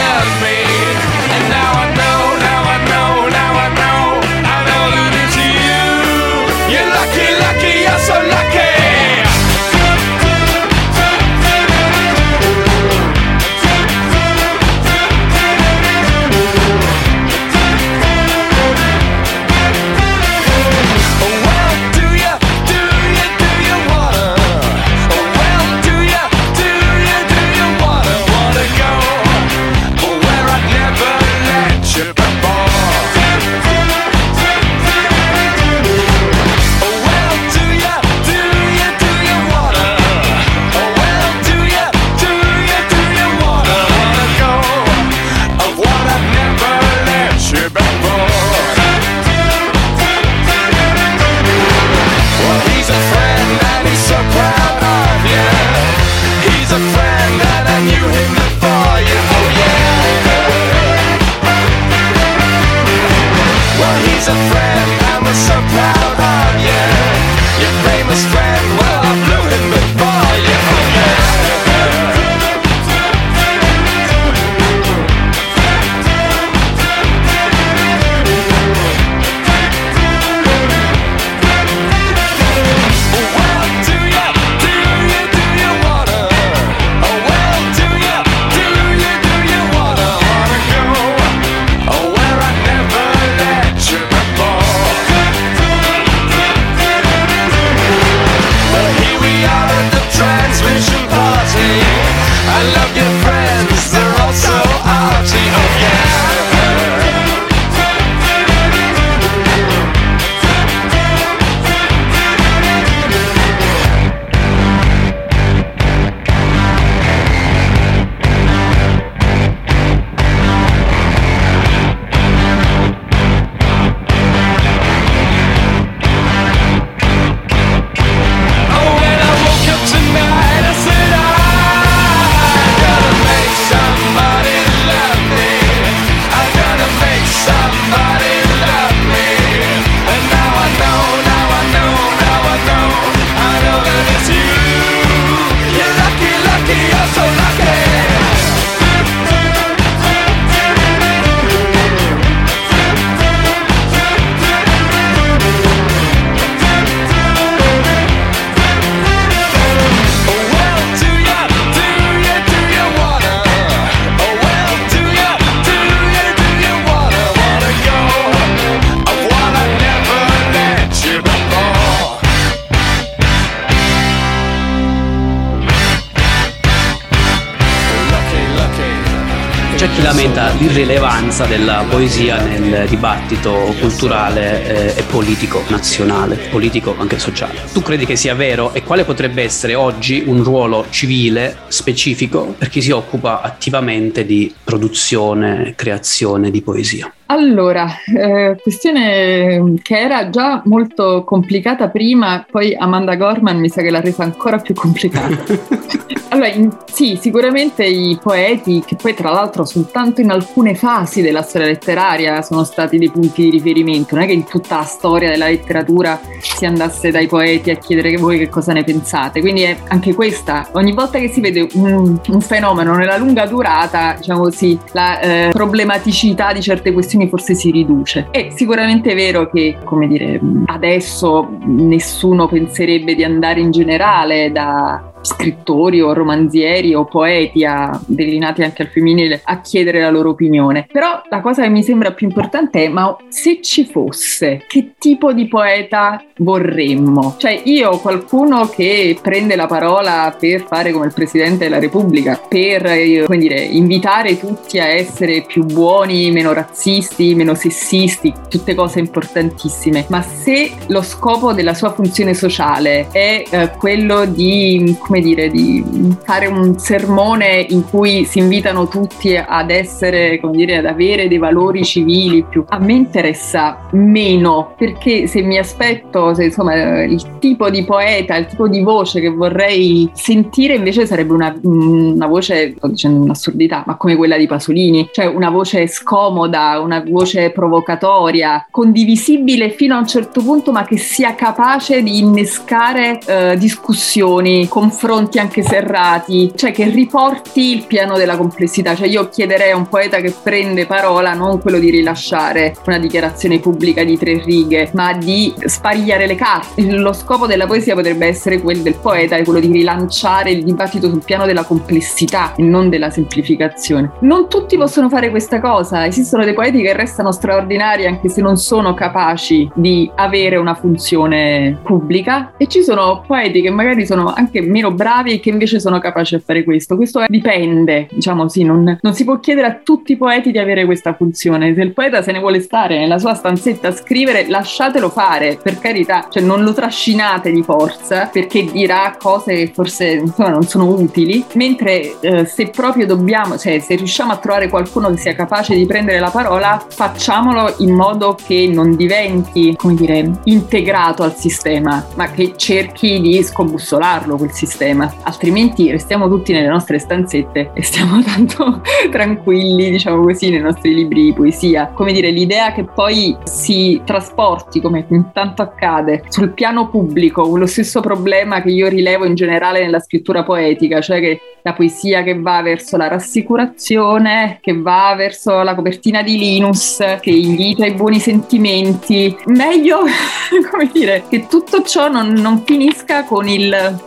l'irrilevanza 181.35 181.45
della 181.45 181.85
poesia 181.89 182.41
nel 182.41 182.87
dibattito 182.87 183.75
culturale 183.79 184.93
eh, 184.95 184.99
e 184.99 185.03
politico 185.03 185.63
nazionale, 185.67 186.37
politico 186.49 186.95
anche 186.97 187.19
sociale. 187.19 187.59
Tu 187.73 187.81
credi 187.81 188.05
che 188.05 188.15
sia 188.15 188.33
vero 188.33 188.73
e 188.73 188.83
quale 188.83 189.03
potrebbe 189.03 189.43
essere 189.43 189.75
oggi 189.75 190.23
un 190.25 190.43
ruolo 190.43 190.85
civile 190.89 191.57
specifico 191.67 192.55
per 192.57 192.69
chi 192.69 192.81
si 192.81 192.91
occupa 192.91 193.41
attivamente 193.41 194.25
di 194.25 194.53
produzione 194.63 195.67
e 195.67 195.75
creazione 195.75 196.51
di 196.51 196.61
poesia? 196.61 197.11
Allora, 197.27 197.87
eh, 198.15 198.55
questione 198.61 199.73
che 199.81 199.97
era 199.97 200.29
già 200.29 200.61
molto 200.65 201.23
complicata 201.23 201.89
prima, 201.89 202.45
poi 202.49 202.75
Amanda 202.75 203.15
Gorman 203.15 203.57
mi 203.57 203.69
sa 203.69 203.81
che 203.81 203.89
l'ha 203.89 203.99
resa 203.99 204.23
ancora 204.23 204.59
più 204.59 204.75
complicata. 204.75 205.43
allora, 206.29 206.49
in- 206.49 206.71
sì, 206.85 207.17
sicuramente 207.19 207.83
i 207.83 208.17
poeti, 208.21 208.83
che 208.85 208.95
poi 208.95 209.15
tra 209.15 209.31
l'altro 209.31 209.65
soltanto 209.65 210.21
in 210.21 210.29
alcune 210.29 210.75
fasi 210.75 211.23
della 211.23 211.41
storia 211.41 211.67
letteraria 211.67 212.43
sono 212.43 212.63
stati 212.63 212.99
dei 212.99 213.09
punti 213.09 213.43
di 213.43 213.49
riferimento, 213.49 214.13
non 214.13 214.25
è 214.25 214.27
che 214.27 214.33
in 214.33 214.45
tutta 214.45 214.77
la 214.77 214.83
storia 214.83 215.29
della 215.29 215.47
letteratura 215.47 216.19
si 216.39 216.65
andasse 216.65 217.09
dai 217.09 217.25
poeti 217.25 217.71
a 217.71 217.75
chiedere 217.75 218.11
che 218.11 218.17
voi 218.17 218.37
che 218.37 218.49
cosa 218.49 218.71
ne 218.71 218.83
pensate, 218.83 219.41
quindi 219.41 219.63
è 219.63 219.75
anche 219.87 220.13
questa, 220.13 220.67
ogni 220.73 220.93
volta 220.93 221.17
che 221.17 221.29
si 221.29 221.41
vede 221.41 221.67
un, 221.73 222.19
un 222.27 222.41
fenomeno 222.41 222.95
nella 222.95 223.17
lunga 223.17 223.47
durata, 223.47 224.13
diciamo 224.17 224.43
così, 224.43 224.77
la 224.91 225.19
eh, 225.19 225.49
problematicità 225.51 226.53
di 226.53 226.61
certe 226.61 226.93
questioni 226.93 227.14
forse 227.27 227.53
si 227.55 227.71
riduce. 227.71 228.27
È 228.31 228.49
sicuramente 228.53 229.13
vero 229.13 229.49
che, 229.49 229.77
come 229.83 230.07
dire, 230.07 230.39
adesso 230.65 231.57
nessuno 231.65 232.47
penserebbe 232.47 233.15
di 233.15 233.23
andare 233.23 233.59
in 233.59 233.71
generale 233.71 234.51
da 234.51 235.13
scrittori 235.25 236.01
o 236.01 236.13
romanzieri 236.13 236.93
o 236.93 237.05
poeti 237.05 237.65
a, 237.65 237.99
declinati 238.05 238.63
anche 238.63 238.83
al 238.83 238.89
femminile 238.89 239.41
a 239.43 239.61
chiedere 239.61 239.99
la 239.99 240.09
loro 240.09 240.29
opinione. 240.29 240.87
Però 240.91 241.21
la 241.29 241.41
cosa 241.41 241.63
che 241.63 241.69
mi 241.69 241.83
sembra 241.83 242.11
più 242.11 242.27
importante 242.27 242.85
è 242.85 242.89
ma 242.89 243.15
se 243.29 243.61
ci 243.61 243.85
fosse, 243.85 244.63
che 244.67 244.93
tipo 244.97 245.33
di 245.33 245.47
poeta 245.47 246.23
vorremmo? 246.37 247.35
Cioè 247.37 247.61
io 247.65 247.97
qualcuno 247.97 248.69
che 248.69 249.17
prende 249.21 249.55
la 249.55 249.65
parola 249.65 250.35
per 250.37 250.65
fare 250.67 250.91
come 250.91 251.07
il 251.07 251.13
Presidente 251.13 251.65
della 251.65 251.79
Repubblica, 251.79 252.39
per 252.47 252.85
eh, 252.85 253.23
come 253.25 253.37
dire, 253.37 253.59
invitare 253.61 254.37
tutti 254.37 254.79
a 254.79 254.85
essere 254.85 255.43
più 255.45 255.65
buoni, 255.65 256.31
meno 256.31 256.53
razzisti, 256.53 257.35
meno 257.35 257.55
sessisti, 257.55 258.33
tutte 258.49 258.75
cose 258.75 258.99
importantissime. 258.99 260.05
Ma 260.09 260.21
se 260.21 260.71
lo 260.87 261.01
scopo 261.01 261.53
della 261.53 261.73
sua 261.73 261.91
funzione 261.93 262.33
sociale 262.33 263.07
è 263.11 263.43
eh, 263.49 263.71
quello 263.77 264.25
di 264.25 264.95
come 264.99 265.14
dire, 265.21 265.49
di 265.49 265.83
fare 266.23 266.47
un 266.47 266.77
sermone 266.77 267.65
in 267.69 267.83
cui 267.89 268.25
si 268.25 268.39
invitano 268.39 268.87
tutti 268.87 269.35
ad 269.35 269.71
essere, 269.71 270.39
come 270.39 270.57
dire, 270.57 270.77
ad 270.77 270.85
avere 270.85 271.27
dei 271.27 271.37
valori 271.37 271.83
civili 271.83 272.43
più. 272.43 272.63
A 272.67 272.79
me 272.79 272.93
interessa 272.93 273.87
meno 273.91 274.73
perché 274.77 275.27
se 275.27 275.41
mi 275.41 275.57
aspetto, 275.57 276.33
se, 276.33 276.45
insomma, 276.45 277.03
il 277.03 277.37
tipo 277.39 277.69
di 277.69 277.83
poeta, 277.83 278.35
il 278.35 278.47
tipo 278.47 278.67
di 278.67 278.81
voce 278.81 279.19
che 279.19 279.29
vorrei 279.29 280.09
sentire 280.13 280.75
invece 280.75 281.05
sarebbe 281.05 281.33
una, 281.33 281.55
una 281.63 282.27
voce, 282.27 282.73
sto 282.77 282.87
dicendo 282.87 283.23
un'assurdità, 283.23 283.83
ma 283.85 283.95
come 283.95 284.15
quella 284.15 284.37
di 284.37 284.47
Pasolini, 284.47 285.09
cioè 285.11 285.25
una 285.25 285.49
voce 285.49 285.87
scomoda, 285.87 286.79
una 286.81 287.03
voce 287.07 287.51
provocatoria, 287.51 288.67
condivisibile 288.69 289.69
fino 289.69 289.95
a 289.95 289.99
un 289.99 290.07
certo 290.07 290.41
punto, 290.41 290.71
ma 290.71 290.83
che 290.83 290.97
sia 290.97 291.35
capace 291.35 292.01
di 292.03 292.19
innescare 292.19 293.19
eh, 293.25 293.57
discussioni, 293.57 294.67
confronti 294.67 295.03
anche 295.13 295.61
serrati, 295.61 296.51
cioè 296.55 296.71
che 296.71 296.85
riporti 296.85 297.75
il 297.75 297.85
piano 297.85 298.17
della 298.17 298.37
complessità. 298.37 298.95
Cioè 298.95 299.07
io 299.07 299.29
chiederei 299.29 299.71
a 299.71 299.77
un 299.77 299.87
poeta 299.87 300.17
che 300.17 300.33
prende 300.41 300.85
parola 300.85 301.33
non 301.33 301.59
quello 301.59 301.77
di 301.77 301.89
rilasciare 301.89 302.75
una 302.85 302.97
dichiarazione 302.97 303.59
pubblica 303.59 304.03
di 304.03 304.17
tre 304.17 304.41
righe, 304.43 304.89
ma 304.93 305.13
di 305.13 305.53
sparigliare 305.65 306.25
le 306.25 306.35
carte. 306.35 306.81
Lo 306.81 307.13
scopo 307.13 307.45
della 307.45 307.67
poesia 307.67 307.93
potrebbe 307.93 308.25
essere 308.25 308.59
quello 308.59 308.81
del 308.81 308.95
poeta, 308.95 309.35
è 309.35 309.43
quello 309.43 309.59
di 309.59 309.71
rilanciare 309.71 310.51
il 310.51 310.63
dibattito 310.63 311.09
sul 311.09 311.23
piano 311.23 311.45
della 311.45 311.63
complessità 311.63 312.55
e 312.55 312.63
non 312.63 312.89
della 312.89 313.09
semplificazione. 313.09 314.11
Non 314.21 314.49
tutti 314.49 314.77
possono 314.77 315.09
fare 315.09 315.29
questa 315.29 315.59
cosa, 315.59 316.05
esistono 316.05 316.43
dei 316.43 316.53
poeti 316.53 316.81
che 316.81 316.93
restano 316.93 317.31
straordinari 317.31 318.07
anche 318.07 318.29
se 318.29 318.41
non 318.41 318.57
sono 318.57 318.93
capaci 318.93 319.69
di 319.75 320.09
avere 320.15 320.55
una 320.55 320.73
funzione 320.73 321.79
pubblica 321.83 322.53
e 322.57 322.67
ci 322.67 322.81
sono 322.81 323.23
poeti 323.25 323.61
che 323.61 323.69
magari 323.69 324.05
sono 324.05 324.33
anche 324.33 324.61
meno 324.61 324.93
bravi 324.95 325.33
e 325.33 325.39
che 325.39 325.49
invece 325.49 325.79
sono 325.79 325.99
capaci 325.99 326.35
a 326.35 326.41
fare 326.43 326.63
questo. 326.63 326.95
Questo 326.95 327.19
è- 327.21 327.25
dipende, 327.27 328.07
diciamo 328.11 328.47
sì, 328.49 328.63
non, 328.63 328.97
non 328.99 329.13
si 329.13 329.23
può 329.23 329.39
chiedere 329.39 329.67
a 329.67 329.79
tutti 329.83 330.13
i 330.13 330.17
poeti 330.17 330.51
di 330.51 330.57
avere 330.57 330.85
questa 330.85 331.13
funzione. 331.13 331.73
Se 331.75 331.81
il 331.81 331.93
poeta 331.93 332.21
se 332.21 332.31
ne 332.31 332.39
vuole 332.39 332.59
stare 332.61 332.97
nella 332.97 333.19
sua 333.19 333.33
stanzetta 333.35 333.89
a 333.89 333.91
scrivere, 333.91 334.47
lasciatelo 334.47 335.09
fare, 335.09 335.59
per 335.61 335.79
carità, 335.79 336.27
cioè 336.29 336.41
non 336.41 336.63
lo 336.63 336.73
trascinate 336.73 337.51
di 337.51 337.61
forza 337.61 338.27
perché 338.31 338.65
dirà 338.71 339.15
cose 339.19 339.53
che 339.55 339.71
forse 339.73 340.11
insomma, 340.11 340.49
non 340.49 340.63
sono 340.63 340.87
utili, 340.87 341.43
mentre 341.53 342.19
eh, 342.19 342.45
se 342.45 342.69
proprio 342.69 343.05
dobbiamo, 343.05 343.57
cioè 343.57 343.79
se 343.79 343.95
riusciamo 343.95 344.31
a 344.31 344.37
trovare 344.37 344.69
qualcuno 344.69 345.09
che 345.11 345.17
sia 345.17 345.35
capace 345.35 345.75
di 345.75 345.85
prendere 345.85 346.19
la 346.19 346.29
parola, 346.29 346.83
facciamolo 346.87 347.75
in 347.79 347.93
modo 347.93 348.35
che 348.41 348.69
non 348.71 348.95
diventi, 348.95 349.75
come 349.75 349.95
dire, 349.95 350.31
integrato 350.45 351.23
al 351.23 351.35
sistema, 351.35 352.05
ma 352.15 352.31
che 352.31 352.53
cerchi 352.55 353.19
di 353.19 353.43
scombussolarlo 353.43 354.37
quel 354.37 354.51
sistema, 354.51 354.84
altrimenti 355.23 355.89
restiamo 355.91 356.27
tutti 356.27 356.51
nelle 356.51 356.67
nostre 356.67 356.99
stanzette 356.99 357.71
e 357.73 357.83
stiamo 357.83 358.21
tanto 358.23 358.81
tranquilli, 359.09 359.89
diciamo 359.89 360.23
così, 360.23 360.49
nei 360.49 360.61
nostri 360.61 360.93
libri 360.93 361.23
di 361.23 361.33
poesia. 361.33 361.91
Come 361.93 362.11
dire, 362.11 362.29
l'idea 362.29 362.71
che 362.71 362.83
poi 362.83 363.35
si 363.43 364.01
trasporti, 364.05 364.81
come 364.81 365.05
intanto 365.09 365.61
accade, 365.61 366.23
sul 366.29 366.53
piano 366.53 366.89
pubblico, 366.89 367.55
lo 367.57 367.65
stesso 367.65 368.01
problema 368.01 368.61
che 368.61 368.69
io 368.69 368.87
rilevo 368.87 369.25
in 369.25 369.35
generale 369.35 369.81
nella 369.81 369.99
scrittura 369.99 370.43
poetica, 370.43 371.01
cioè 371.01 371.19
che 371.19 371.39
la 371.65 371.73
poesia 371.73 372.21
che 372.21 372.39
va 372.39 372.61
verso 372.61 372.95
la 372.95 373.07
rassicurazione, 373.07 374.59
che 374.61 374.79
va 374.79 375.15
verso 375.17 375.63
la 375.63 375.73
copertina 375.73 376.21
di 376.21 376.37
Linus, 376.37 377.03
che 377.19 377.31
invita 377.31 377.85
ai 377.85 377.93
buoni 377.93 378.19
sentimenti. 378.19 379.35
Meglio, 379.45 380.01
come 380.69 380.89
dire, 380.93 381.23
che 381.27 381.47
tutto 381.47 381.81
ciò 381.81 382.07
non, 382.07 382.27
non 382.27 382.61
finisca 382.63 383.23
con 383.23 383.47
il 383.47 383.99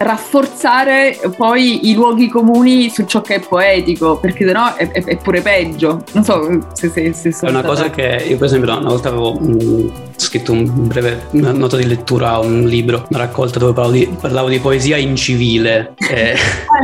rafforzare 0.59 1.19
poi 1.37 1.89
i 1.89 1.95
luoghi 1.95 2.29
comuni 2.29 2.91
su 2.91 3.05
ciò 3.05 3.21
che 3.21 3.37
è 3.37 3.41
poetico, 3.41 4.19
perché 4.19 4.45
sennò 4.45 4.75
è, 4.75 4.91
è, 4.91 5.05
è 5.05 5.17
pure 5.17 5.41
peggio. 5.41 6.03
Non 6.13 6.25
so 6.25 6.59
se, 6.73 6.91
se, 6.91 7.33
se 7.33 7.47
È 7.47 7.49
una 7.49 7.63
cosa 7.63 7.91
che 7.91 8.25
io 8.29 8.37
per 8.37 8.47
esempio 8.47 8.77
una 8.77 8.89
volta 8.89 9.09
avevo 9.09 9.39
mm, 9.41 9.89
scritto 10.17 10.53
un 10.53 10.89
breve 10.89 11.27
una 11.31 11.53
nota 11.53 11.77
di 11.77 11.87
lettura 11.87 12.33
a 12.33 12.39
un 12.41 12.65
libro, 12.65 13.07
una 13.09 13.21
raccolta 13.21 13.59
dove 13.59 13.73
parlavo 13.73 13.97
di, 13.97 14.17
parlavo 14.21 14.49
di 14.49 14.59
poesia 14.59 14.97
in 14.97 15.15
civile, 15.15 15.95
eh, 16.11 16.35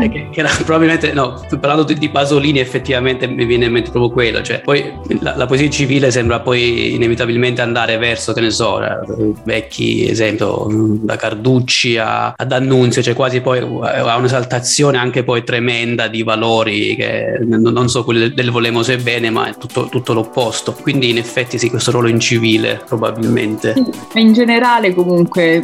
che, 0.09 0.29
che 0.31 0.41
era 0.41 0.51
probabilmente, 0.65 1.13
no, 1.13 1.41
parlando 1.61 1.83
di, 1.83 1.99
di 1.99 2.09
Pasolini 2.09 2.61
effettivamente 2.61 3.27
mi 3.27 3.45
viene 3.45 3.67
in 3.67 3.73
mente 3.73 3.91
proprio 3.91 4.13
quello, 4.13 4.43
cioè 4.43 4.61
poi 4.61 4.93
la, 5.21 5.37
la 5.37 5.47
poesia 5.47 5.69
civile 5.69 6.11
sembra 6.11 6.41
poi 6.41 6.95
inevitabilmente 6.95 7.61
andare 7.61 7.99
verso, 7.99 8.33
che 8.33 8.41
ne 8.41 8.51
so, 8.51 8.83
eh, 8.83 9.33
vecchi 9.45 10.09
esempio, 10.09 10.67
da 10.71 11.17
Carducci 11.17 11.99
a, 11.99 12.35
ad 12.37 12.53
Annunzio, 12.53 13.03
cioè 13.03 13.15
quasi 13.15 13.41
poi 13.41 13.64
ha 13.83 14.17
un'esaltazione 14.17 14.99
anche 14.99 15.25
poi 15.25 15.45
tremenda 15.45 16.09
di 16.09 16.23
valori 16.23 16.95
che 16.97 17.39
non 17.45 17.89
so 17.89 18.05
quelli 18.05 18.21
del, 18.21 18.35
del 18.35 18.51
volemo 18.51 18.83
se 18.83 18.97
bene, 18.97 19.31
ma 19.31 19.49
è 19.49 19.57
tutto, 19.57 19.89
tutto 19.89 20.13
l'opposto. 20.13 20.75
Quindi 20.81 21.11
in 21.11 21.19
effetti 21.19 21.59
sì, 21.59 21.71
questo 21.71 21.91
ruolo 21.91 22.09
in 22.09 22.21
civile 22.21 22.83
probabilmente. 22.87 23.75
In 24.15 24.33
generale 24.33 24.95
comunque 24.95 25.63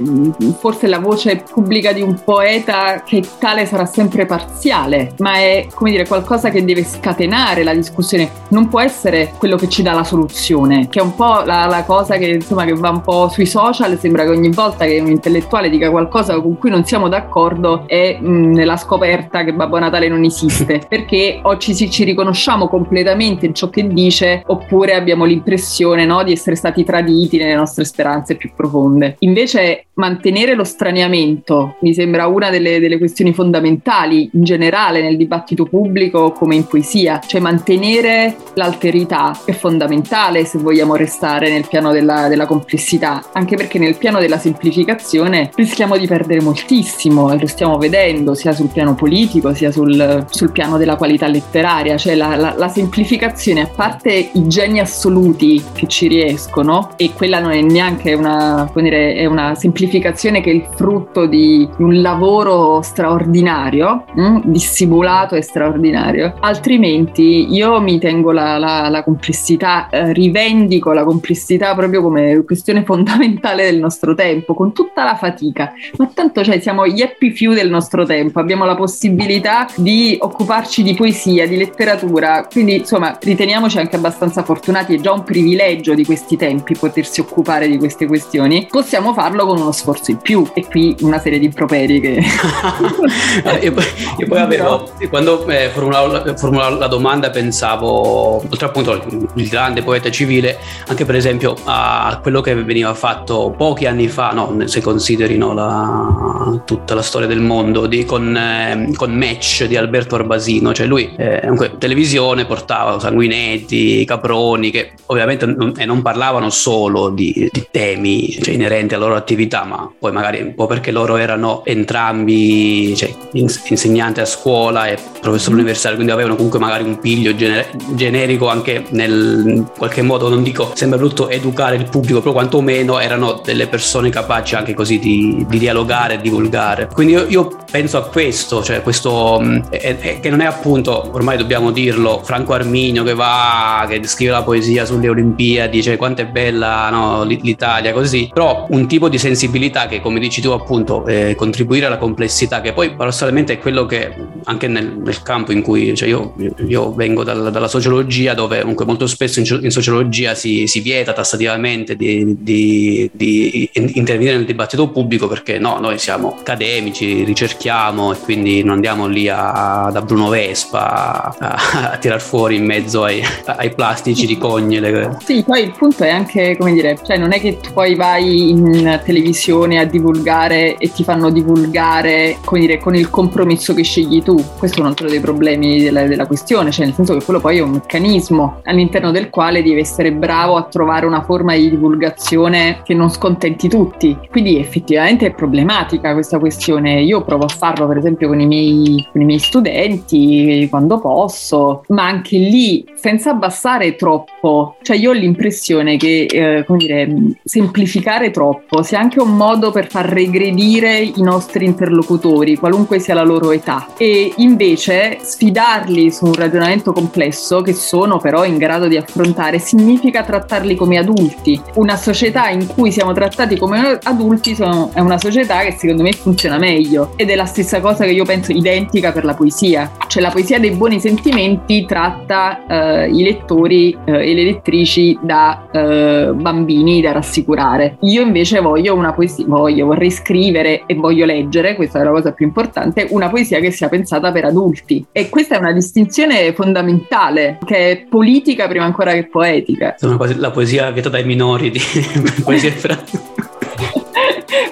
forse 0.59 0.87
la 0.87 0.99
voce 0.99 1.45
pubblica 1.51 1.93
di 1.93 2.03
un 2.03 2.23
poeta 2.25 3.03
che 3.05 3.23
tale 3.39 3.67
sarà 3.67 3.87
sempre 3.87 4.27
parziale, 4.27 5.15
ma 5.19 5.35
è 5.35 5.67
come 5.73 5.91
dire 5.91 6.07
qualcosa 6.07 6.51
che 6.51 6.65
deve 6.65 6.85
scatenare 6.85 7.63
la 7.63 7.75
discussione, 7.75 8.31
non 8.49 8.69
può 8.69 8.81
essere 8.81 9.33
quello 9.39 9.57
che 9.57 9.69
ci 9.69 9.83
dà 9.83 9.93
la 9.93 10.05
soluzione, 10.05 10.89
che 10.89 11.01
è 11.01 11.03
un 11.03 11.15
po' 11.15 11.43
la, 11.45 11.67
la 11.67 11.85
cosa 11.85 12.17
che 12.17 12.27
insomma 12.27 12.65
che 12.65 12.75
va 12.75 12.91
un 12.91 13.01
po' 13.01 13.29
sui 13.29 13.47
social, 13.47 13.99
sembra 13.99 14.25
che 14.25 14.31
ogni 14.31 14.51
volta 14.51 14.85
che 14.85 15.01
un 15.01 15.09
intellettuale 15.11 15.71
dica 15.71 15.91
qualcosa 15.91 16.41
con 16.41 16.59
cui 16.59 16.71
non 16.71 16.85
siamo 16.85 17.09
d'accordo 17.09 17.85
è 17.91 18.19
mh, 18.21 18.53
nella 18.53 18.77
scoperta 18.77 19.43
che 19.43 19.53
Babbo 19.53 19.77
Natale 19.81 20.07
non 20.07 20.23
esiste, 20.23 20.81
perché 20.89 21.41
o 21.43 21.57
ci, 21.57 21.75
ci- 21.75 21.91
ci 21.91 22.05
riconosciamo 22.05 22.69
completamente 22.69 23.47
in 23.47 23.55
ciò 23.55 23.69
che 23.69 23.89
dice 23.89 24.45
oppure 24.47 24.95
abbiamo 24.95 25.25
l'impressione 25.25 26.07
no, 26.07 26.23
di 26.23 26.31
essere 26.31 26.55
stati 26.55 26.85
traditi 26.85 27.37
nelle 27.37 27.57
nostre 27.57 27.85
speranze 27.85 28.37
più 28.37 28.53
profonde. 28.55 29.17
Invece 29.21 29.87
mantenere 29.95 30.55
lo 30.55 30.63
straniamento 30.63 31.77
mi 31.81 31.93
sembra 31.93 32.27
una 32.27 32.49
delle, 32.49 32.79
delle 32.79 32.97
questioni 32.97 33.35
fondamentali 33.35 34.31
in 34.33 34.45
generale 34.45 35.03
nel 35.03 35.17
dibattito 35.17 35.65
pubblico 35.65 36.31
come 36.31 36.55
in 36.55 36.67
poesia, 36.67 37.21
cioè 37.27 37.41
mantenere 37.41 38.37
l'alterità 38.55 39.37
è 39.45 39.53
fondamentale 39.53 40.45
se 40.45 40.59
vogliamo 40.59 40.95
restare 40.95 41.51
nel 41.51 41.67
piano 41.69 41.91
della, 41.91 42.29
della 42.29 42.47
complessità, 42.47 43.31
anche 43.33 43.57
perché 43.57 43.81
nel 43.81 43.97
piano 43.97 44.21
della 44.21 44.39
semplificazione 44.39 45.51
rischiamo 45.57 45.97
di 45.97 46.07
perdere 46.07 46.41
moltissimo 46.41 47.33
e 47.33 47.39
lo 47.39 47.47
stiamo 47.49 47.79
vedendo 47.81 48.35
sia 48.35 48.53
sul 48.53 48.69
piano 48.69 48.95
politico 48.95 49.53
sia 49.55 49.73
sul, 49.73 50.25
sul 50.31 50.53
piano 50.53 50.77
della 50.77 50.95
qualità 50.97 51.27
letteraria, 51.27 51.97
cioè 51.97 52.15
la, 52.15 52.37
la- 52.37 52.55
la 52.57 52.69
semplificazione, 52.69 53.63
a 53.63 53.67
parte 53.75 54.31
i 54.33 54.47
geni 54.47 54.79
assoluti 54.79 55.61
che 55.73 55.89
ci 55.89 56.07
riescono, 56.07 56.91
e 56.97 57.11
quella 57.15 57.41
non 57.41 57.51
è 57.53 57.61
neanche 57.63 58.15
una, 58.15 58.71
dire, 58.75 59.15
è 59.15 59.25
una 59.27 59.55
semplificazione 59.57 60.41
che 60.41 60.51
è 60.51 60.55
il 60.55 60.67
frutto 60.77 61.27
di 61.27 61.69
un 61.79 62.01
lavoro 62.01 62.81
straordinario, 62.83 64.05
mm, 64.19 64.39
dissimulato 64.45 65.35
e 65.35 65.43
straordinario, 65.43 66.35
altrimenti 66.41 67.53
io 67.53 67.81
mi 67.81 67.99
tengo 67.99 68.31
la- 68.33 68.59
la 68.59 69.03
complessità, 69.03 69.89
eh, 69.89 70.13
rivendico 70.13 70.93
la 70.93 71.05
complessità 71.05 71.75
proprio 71.75 72.03
come 72.03 72.43
questione 72.45 72.85
fondamentale 72.85 73.65
del 73.65 73.79
nostro 73.79 74.15
tempo, 74.15 74.55
con 74.55 74.73
tutta 74.73 75.05
la 75.05 75.17
fatica, 75.17 75.73
ma 75.97 76.11
tanto 76.13 76.45
cioè, 76.45 76.61
siamo 76.61 76.87
gli 76.87 77.01
happy 77.01 77.31
few 77.31 77.53
del 77.55 77.70
nostro 77.71 78.05
tempo, 78.05 78.41
abbiamo 78.41 78.65
la 78.65 78.75
possibilità 78.75 79.69
di 79.77 80.17
occuparci 80.21 80.83
di 80.83 80.95
poesia, 80.95 81.47
di 81.47 81.57
letteratura, 81.57 82.47
quindi 82.51 82.77
insomma 82.77 83.17
riteniamoci 83.21 83.79
anche 83.79 83.97
abbastanza 83.97 84.43
fortunati, 84.43 84.95
è 84.95 85.01
già 85.01 85.13
un 85.13 85.23
privilegio 85.23 85.95
di 85.95 86.05
questi 86.05 86.37
tempi 86.37 86.75
potersi 86.77 87.21
occupare 87.21 87.69
di 87.69 87.79
queste 87.79 88.07
questioni, 88.07 88.67
possiamo 88.71 89.13
farlo 89.13 89.47
con 89.47 89.59
uno 89.59 89.73
sforzo 89.73 90.11
in 90.11 90.19
più. 90.19 90.47
E 90.55 90.67
qui 90.67 90.97
una 91.01 91.19
serie 91.19 91.39
di 91.39 91.47
improperi 91.47 92.01
che... 92.01 92.23
io, 93.63 93.73
poi, 93.73 93.85
io 94.19 94.27
poi 94.27 94.39
avevo, 94.39 94.91
quando 95.09 95.47
eh, 95.47 95.71
formulavo, 95.71 96.37
formulavo 96.37 96.77
la 96.77 96.87
domanda 96.87 97.31
pensavo, 97.31 98.37
oltre 98.37 98.67
appunto 98.67 98.93
al 98.93 99.29
il 99.35 99.49
grande 99.49 99.83
poeta 99.83 100.11
civile, 100.11 100.59
anche 100.87 101.05
per 101.05 101.15
esempio 101.15 101.55
a 101.65 102.19
quello 102.23 102.41
che 102.41 102.55
veniva 102.55 102.95
fatto 102.95 103.55
pochi 103.57 103.87
anni 103.87 104.09
fa, 104.09 104.31
no, 104.33 104.67
se 104.67 104.81
consideri 104.81 105.37
no, 105.37 105.53
la- 105.53 106.20
tutta 106.65 106.95
la 106.95 107.03
storia 107.03 107.27
del 107.27 107.41
mondo, 107.41 107.87
di- 107.87 108.05
con, 108.05 108.37
eh, 108.37 108.93
con 108.95 109.13
Match 109.13 109.65
di 109.65 109.77
Alberto 109.77 110.15
Arbasino, 110.15 110.73
cioè 110.73 110.87
lui 110.87 111.13
eh, 111.17 111.41
comunque 111.41 111.77
televisione 111.79 112.45
portava 112.45 112.99
sanguinetti, 112.99 114.05
caproni, 114.05 114.71
che 114.71 114.93
ovviamente 115.07 115.47
non, 115.47 115.75
e 115.77 115.85
non 115.85 116.03
parlavano 116.03 116.51
solo 116.51 117.11
di, 117.11 117.49
di 117.51 117.67
temi 117.71 118.31
cioè, 118.31 118.55
inerenti 118.55 118.95
alla 118.95 119.07
loro 119.07 119.17
attività, 119.17 119.65
ma 119.65 119.91
poi 119.99 120.13
magari 120.13 120.41
un 120.41 120.55
po' 120.55 120.67
perché 120.67 120.91
loro 120.91 121.17
erano 121.17 121.65
entrambi 121.65 122.95
cioè, 122.97 123.13
ins- 123.33 123.63
insegnanti 123.69 124.21
a 124.21 124.25
scuola 124.25 124.87
e 124.87 124.99
professori 125.21 125.55
universitari, 125.55 125.95
quindi 125.95 126.13
avevano 126.13 126.37
comunque 126.37 126.59
magari 126.59 126.85
un 126.85 126.99
piglio 126.99 127.35
gener- 127.35 127.71
generico 127.95 128.49
anche 128.49 128.85
nel 128.91 129.19
in 129.47 129.67
qualche 129.77 130.03
modo, 130.03 130.29
non 130.29 130.43
dico 130.43 130.71
sembra 130.75 130.99
brutto 130.99 131.29
educare 131.29 131.77
il 131.77 131.89
pubblico, 131.89 132.21
però 132.21 132.33
quantomeno 132.33 132.99
erano 132.99 133.41
delle 133.45 133.67
persone 133.67 134.11
capaci 134.11 134.55
anche 134.55 134.75
così 134.75 134.99
di, 134.99 135.45
di 135.49 135.59
dialogare 135.59 136.15
e 136.15 136.19
divulgare. 136.41 136.89
Quindi 136.93 137.13
io, 137.15 137.27
io 137.29 137.57
penso 137.71 137.99
a 137.99 138.03
questo, 138.03 138.63
cioè 138.63 138.83
questo 138.83 139.39
mh, 139.41 139.69
è- 139.71 139.97
è- 139.99 140.21
che 140.21 140.31
non 140.31 140.41
è 140.41 140.47
appunto, 140.47 141.11
ormai 141.13 141.37
dobbiamo 141.37 141.71
dirlo, 141.71 142.21
Franco 142.25 142.53
Arminio 142.53 143.03
che 143.05 143.15
va, 143.15 143.87
che 143.89 144.01
scrive 144.07 144.33
la 144.33 144.43
poesia 144.43 144.85
sulle 144.85 145.09
Olimpiadi, 145.09 145.83
cioè 145.83 145.97
quanto 145.97 146.23
è 146.23 146.27
bella 146.27 146.89
no, 146.91 147.25
l'Italia 147.25 147.93
così, 147.93 148.29
però 148.33 148.67
un 148.71 148.87
tipo 148.89 149.09
di 149.09 149.19
sensibilità 149.19 149.87
che 149.87 150.01
come 150.01 150.19
dici 150.19 150.41
tu 150.41 150.51
appunto 150.51 151.07
eh, 151.07 151.35
contribuire 151.37 151.87
alla 151.87 151.99
complessità, 151.99 152.61
che 152.61 152.73
poi 152.73 152.91
paradossalmente 152.91 153.55
è 153.55 153.59
quello 153.59 153.87
che 153.87 154.13
anche 154.45 154.67
nel, 154.69 154.97
nel 154.97 155.23
campo 155.23 155.53
in 155.53 155.63
cui 155.63 155.95
cioè 155.95 156.09
io, 156.09 156.35
io 156.67 156.93
vengo 156.95 157.23
dal- 157.25 157.51
dalla 157.51 157.69
sociologia 157.69 158.35
dove 158.35 158.61
comunque 158.61 158.85
molto 158.85 159.07
spesso 159.07 159.41
in, 159.41 159.61
in 159.63 159.71
sociologia 159.71 160.35
si, 160.35 160.67
si 160.67 160.81
vieta 160.81 161.13
tassativamente 161.13 161.97
di, 161.97 162.37
di- 162.41 163.11
di 163.13 163.69
in- 163.75 163.91
intervenire 163.95 164.37
nel 164.37 164.45
dibattito 164.47 164.89
pubblico 164.89 165.27
perché 165.29 165.59
no, 165.59 165.79
noi 165.81 165.99
siamo 165.99 166.30
accademici, 166.39 167.25
ricerchiamo 167.25 168.13
e 168.13 168.19
quindi 168.19 168.63
non 168.63 168.75
andiamo 168.75 169.07
lì 169.07 169.29
a- 169.29 169.91
da 169.93 170.03
Bruno 170.03 170.29
Vespa 170.29 171.35
a, 171.39 171.57
a 171.93 171.97
tirar 171.99 172.21
fuori 172.21 172.57
in 172.57 172.65
mezzo 172.65 173.05
ai, 173.05 173.23
ai 173.45 173.75
plastici 173.75 174.27
di 174.27 174.39
cognole. 174.39 175.17
Sì, 175.25 175.43
poi 175.45 175.63
il 175.65 175.73
punto 175.77 176.05
è 176.05 176.11
anche, 176.11 176.57
come 176.57 176.73
dire, 176.73 176.99
cioè 177.03 177.17
non 177.17 177.33
è 177.33 177.41
che 177.41 177.59
tu 177.61 177.73
poi 177.73 177.95
vai 177.95 178.51
in 178.51 179.01
televisione 179.05 179.79
a 179.79 179.85
divulgare 179.85 180.77
e 180.77 180.91
ti 180.93 181.05
fanno 181.05 181.31
divulgare, 181.31 182.39
come 182.45 182.61
dire, 182.61 182.79
con 182.79 182.95
il 182.95 183.11
compromesso 183.11 183.75
che 183.75 183.83
scegli 183.83 184.23
tu. 184.23 184.43
Questo 184.59 184.79
è 184.79 184.81
un 184.81 184.87
altro 184.89 185.09
dei 185.09 185.21
problemi 185.21 185.83
della, 185.83 186.05
della 186.05 186.27
questione, 186.27 186.71
cioè 186.71 186.87
nel 186.87 186.95
senso 186.95 187.17
che 187.17 187.25
quello 187.25 187.41
poi 187.41 187.59
è 187.59 187.61
un 187.61 187.71
meccanismo 187.71 188.61
all'interno 188.65 189.11
del 189.11 189.31
quale 189.31 189.63
devi 189.63 189.81
essere 189.81 190.13
bravo 190.13 190.57
a 190.57 190.65
trovare 190.65 191.07
una 191.07 191.23
forma 191.23 191.55
di 191.55 191.71
divulgazione 191.71 192.81
che 192.85 192.95
non 192.95 193.11
scontenti 193.11 193.69
tutti. 193.69 194.17
Quindi 194.31 194.59
effettivamente 194.59 195.27
è 195.27 195.35
problematica 195.35 196.15
questa 196.21 196.39
questione. 196.39 197.01
Io 197.03 197.23
provo 197.23 197.45
a 197.45 197.49
farlo 197.49 197.87
per 197.87 197.97
esempio 197.97 198.29
con 198.29 198.41
i 198.41 198.47
miei, 198.47 199.07
con 199.11 199.21
i 199.21 199.25
miei 199.25 199.39
studenti 199.39 200.67
quando 200.71 201.01
posso, 201.01 201.83
ma 201.89 202.05
anche 202.05 202.37
lì 202.37 202.85
senza 202.95 203.31
abbassare 203.31 203.97
troppo. 203.97 204.77
Cioè 204.83 204.97
io 204.97 205.11
ho 205.11 205.15
l'impressione 205.15 205.97
che, 205.97 206.27
eh, 206.31 206.65
come 206.65 206.79
dire, 206.79 207.17
semplificare 207.45 208.31
troppo 208.31 208.83
sia 208.83 209.01
anche 209.01 209.21
un 209.21 209.37
modo 209.37 209.71
per 209.71 209.89
far 209.89 210.07
regredire 210.07 210.99
i 210.99 211.23
nostri 211.23 211.65
interlocutori, 211.65 212.57
qualunque 212.57 212.99
sia 212.99 213.15
la 213.15 213.23
loro 213.23 213.51
età, 213.51 213.89
e 213.97 214.33
invece 214.37 215.19
sfidarli 215.21 216.11
su 216.11 216.27
un 216.27 216.35
ragionamento 216.35 216.93
complesso 216.93 217.63
che 217.63 217.73
sono 217.73 218.19
però 218.19 218.45
in 218.45 218.59
grado 218.59 218.87
di 218.87 218.97
affrontare 218.97 219.59
significa 219.59 220.23
trattarli 220.23 220.75
come 220.75 220.99
adulti. 220.99 221.61
Una 221.75 221.97
società 221.97 222.49
in 222.51 222.67
cui 222.67 222.93
siamo 222.93 223.13
trattati 223.13 223.57
come 223.57 223.99
adulti 224.03 224.55
sono- 224.55 224.91
è 224.93 225.01
una 225.01 225.19
società 225.19 225.61
che 225.61 225.73
secondo 225.79 226.03
me 226.03 226.10
funziona 226.13 226.59
meglio 226.59 227.13
ed 227.17 227.31
è 227.31 227.35
la 227.35 227.45
stessa 227.45 227.81
cosa 227.81 228.05
che 228.05 228.11
io 228.11 228.25
penso 228.25 228.53
identica 228.53 229.13
per 229.13 229.25
la 229.25 229.35
poesia. 229.35 229.91
Cioè 230.07 230.23
la 230.23 230.31
poesia 230.31 230.59
dei 230.59 230.71
buoni 230.71 231.01
sentimenti 231.01 231.85
tratta 231.87 232.67
eh, 232.67 233.09
i 233.11 233.23
lettori 233.23 233.97
eh, 234.05 234.31
e 234.31 234.35
le 234.35 234.45
lettrici 234.45 235.19
da 235.23 235.69
eh, 235.73 236.31
bambini 236.35 237.01
da 237.01 237.13
rassicurare. 237.13 237.97
Io 238.01 238.23
invece 238.23 238.61
voglio 238.61 238.95
una 238.95 239.13
poesia, 239.13 239.45
voglio, 239.47 239.87
vorrei 239.87 240.11
scrivere 240.11 240.85
e 240.87 240.95
voglio 240.95 241.25
leggere, 241.25 241.75
questa 241.75 242.01
è 242.01 242.05
la 242.05 242.11
cosa 242.11 242.33
più 242.33 242.47
importante, 242.47 243.07
una 243.11 243.29
poesia 243.29 243.61
che 243.61 243.71
sia 243.71 243.89
pensata 243.89 244.33
per 244.33 244.45
adulti. 244.45 245.07
E 245.13 245.29
questa 245.29 245.57
è 245.57 245.59
una 245.59 245.73
distinzione 245.73 246.53
fondamentale, 246.53 247.59
che 247.65 247.91
è 247.91 248.07
politica 248.09 248.69
prima 248.69 248.85
ancora 248.85 249.13
che 249.13 249.27
poetica. 249.27 249.93
Insomma, 249.93 250.17
quasi 250.17 250.37
la 250.37 250.51
poesia 250.51 250.91
vietata 250.91 251.17
ai 251.17 251.25
minori 251.25 251.71
di 251.71 251.81
poesia 252.43 252.71
fra- 252.73 252.99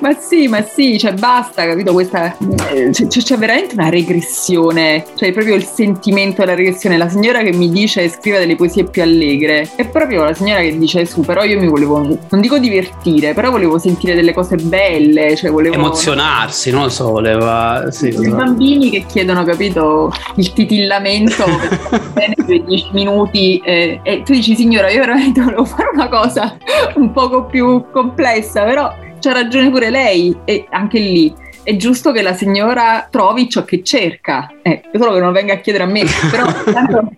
Ma 0.01 0.15
sì, 0.19 0.49
ma 0.49 0.63
sì, 0.63 0.99
cioè 0.99 1.13
basta, 1.13 1.67
capito? 1.67 1.93
Questa 1.93 2.37
eh, 2.71 2.91
c'è, 2.91 3.07
c'è 3.07 3.37
veramente 3.37 3.75
una 3.75 3.89
regressione, 3.89 5.05
cioè 5.17 5.33
proprio 5.33 5.55
il 5.55 5.65
sentimento 5.65 6.41
della 6.41 6.55
regressione. 6.55 6.97
La 6.97 7.09
signora 7.09 7.43
che 7.43 7.53
mi 7.53 7.71
dice 7.71 8.09
scriva 8.09 8.39
delle 8.39 8.57
poesie 8.57 8.85
più 8.85 9.03
allegre 9.03 9.69
è 9.77 9.87
proprio 9.87 10.25
la 10.25 10.35
signora 10.35 10.61
che 10.61 10.77
dice 10.79 11.05
su, 11.07 11.21
però 11.23 11.45
io 11.45 11.59
mi 11.59 11.69
volevo, 11.69 11.99
non 12.01 12.41
dico 12.41 12.59
divertire, 12.59 13.35
però 13.35 13.51
volevo 13.51 13.79
sentire 13.79 14.15
delle 14.15 14.33
cose 14.33 14.57
belle, 14.57 15.37
cioè 15.37 15.51
volevo 15.51 15.75
emozionarsi, 15.75 16.71
non 16.71 16.85
lo 16.85 16.89
so, 16.89 17.11
voleva... 17.11 17.87
Sì, 17.91 18.07
i 18.07 18.09
esatto. 18.09 18.37
bambini 18.37 18.91
che 18.91 19.05
chiedono, 19.07 19.45
capito, 19.45 20.13
il 20.37 20.53
titillamento 20.53 21.45
per 21.45 22.11
bene 22.13 22.35
per 22.35 22.63
10 22.65 22.89
minuti 22.93 23.61
eh, 23.65 24.01
e 24.03 24.23
tu 24.23 24.33
dici 24.33 24.55
signora 24.55 24.91
io 24.91 25.01
veramente 25.01 25.41
volevo 25.41 25.65
fare 25.65 25.91
una 25.93 26.09
cosa 26.09 26.57
un 26.95 27.13
poco 27.13 27.45
più 27.45 27.85
complessa, 27.91 28.65
però 28.65 28.93
c'ha 29.21 29.33
ragione 29.33 29.71
pure 29.71 29.91
lei 29.91 30.37
e 30.45 30.67
anche 30.71 30.99
lì 30.99 31.35
è 31.69 31.77
giusto 31.77 32.13
che 32.13 32.23
la 32.23 32.33
signora 32.33 33.09
trovi 33.11 33.47
ciò 33.51 33.63
che 33.63 33.83
cerca, 33.83 34.51
eh, 34.63 34.85
solo 34.91 35.13
che 35.13 35.21
non 35.21 35.35
venga 35.35 35.53
a 35.53 35.57
chiedere 35.59 35.85
a 35.85 35.87
me, 35.87 36.03
però 36.31 36.47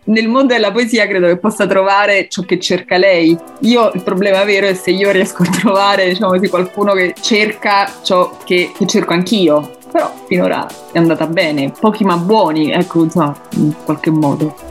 nel 0.06 0.26
mondo 0.26 0.54
della 0.54 0.72
poesia 0.72 1.06
credo 1.06 1.28
che 1.28 1.36
possa 1.36 1.68
trovare 1.68 2.28
ciò 2.28 2.42
che 2.42 2.58
cerca 2.58 2.96
lei. 2.96 3.38
Io 3.60 3.92
il 3.92 4.02
problema 4.02 4.42
vero 4.42 4.66
è 4.66 4.74
se 4.74 4.90
io 4.90 5.12
riesco 5.12 5.44
a 5.44 5.50
trovare, 5.50 6.08
diciamo 6.08 6.32
così, 6.32 6.48
qualcuno 6.48 6.94
che 6.94 7.14
cerca 7.20 7.88
ciò 8.02 8.38
che, 8.42 8.72
che 8.76 8.86
cerco 8.86 9.12
anch'io. 9.12 9.70
Però 9.92 10.12
finora 10.26 10.66
è 10.90 10.98
andata 10.98 11.28
bene, 11.28 11.72
pochi 11.78 12.02
ma 12.02 12.16
buoni, 12.16 12.72
ecco, 12.72 13.04
insomma, 13.04 13.32
in 13.54 13.72
qualche 13.84 14.10
modo. 14.10 14.68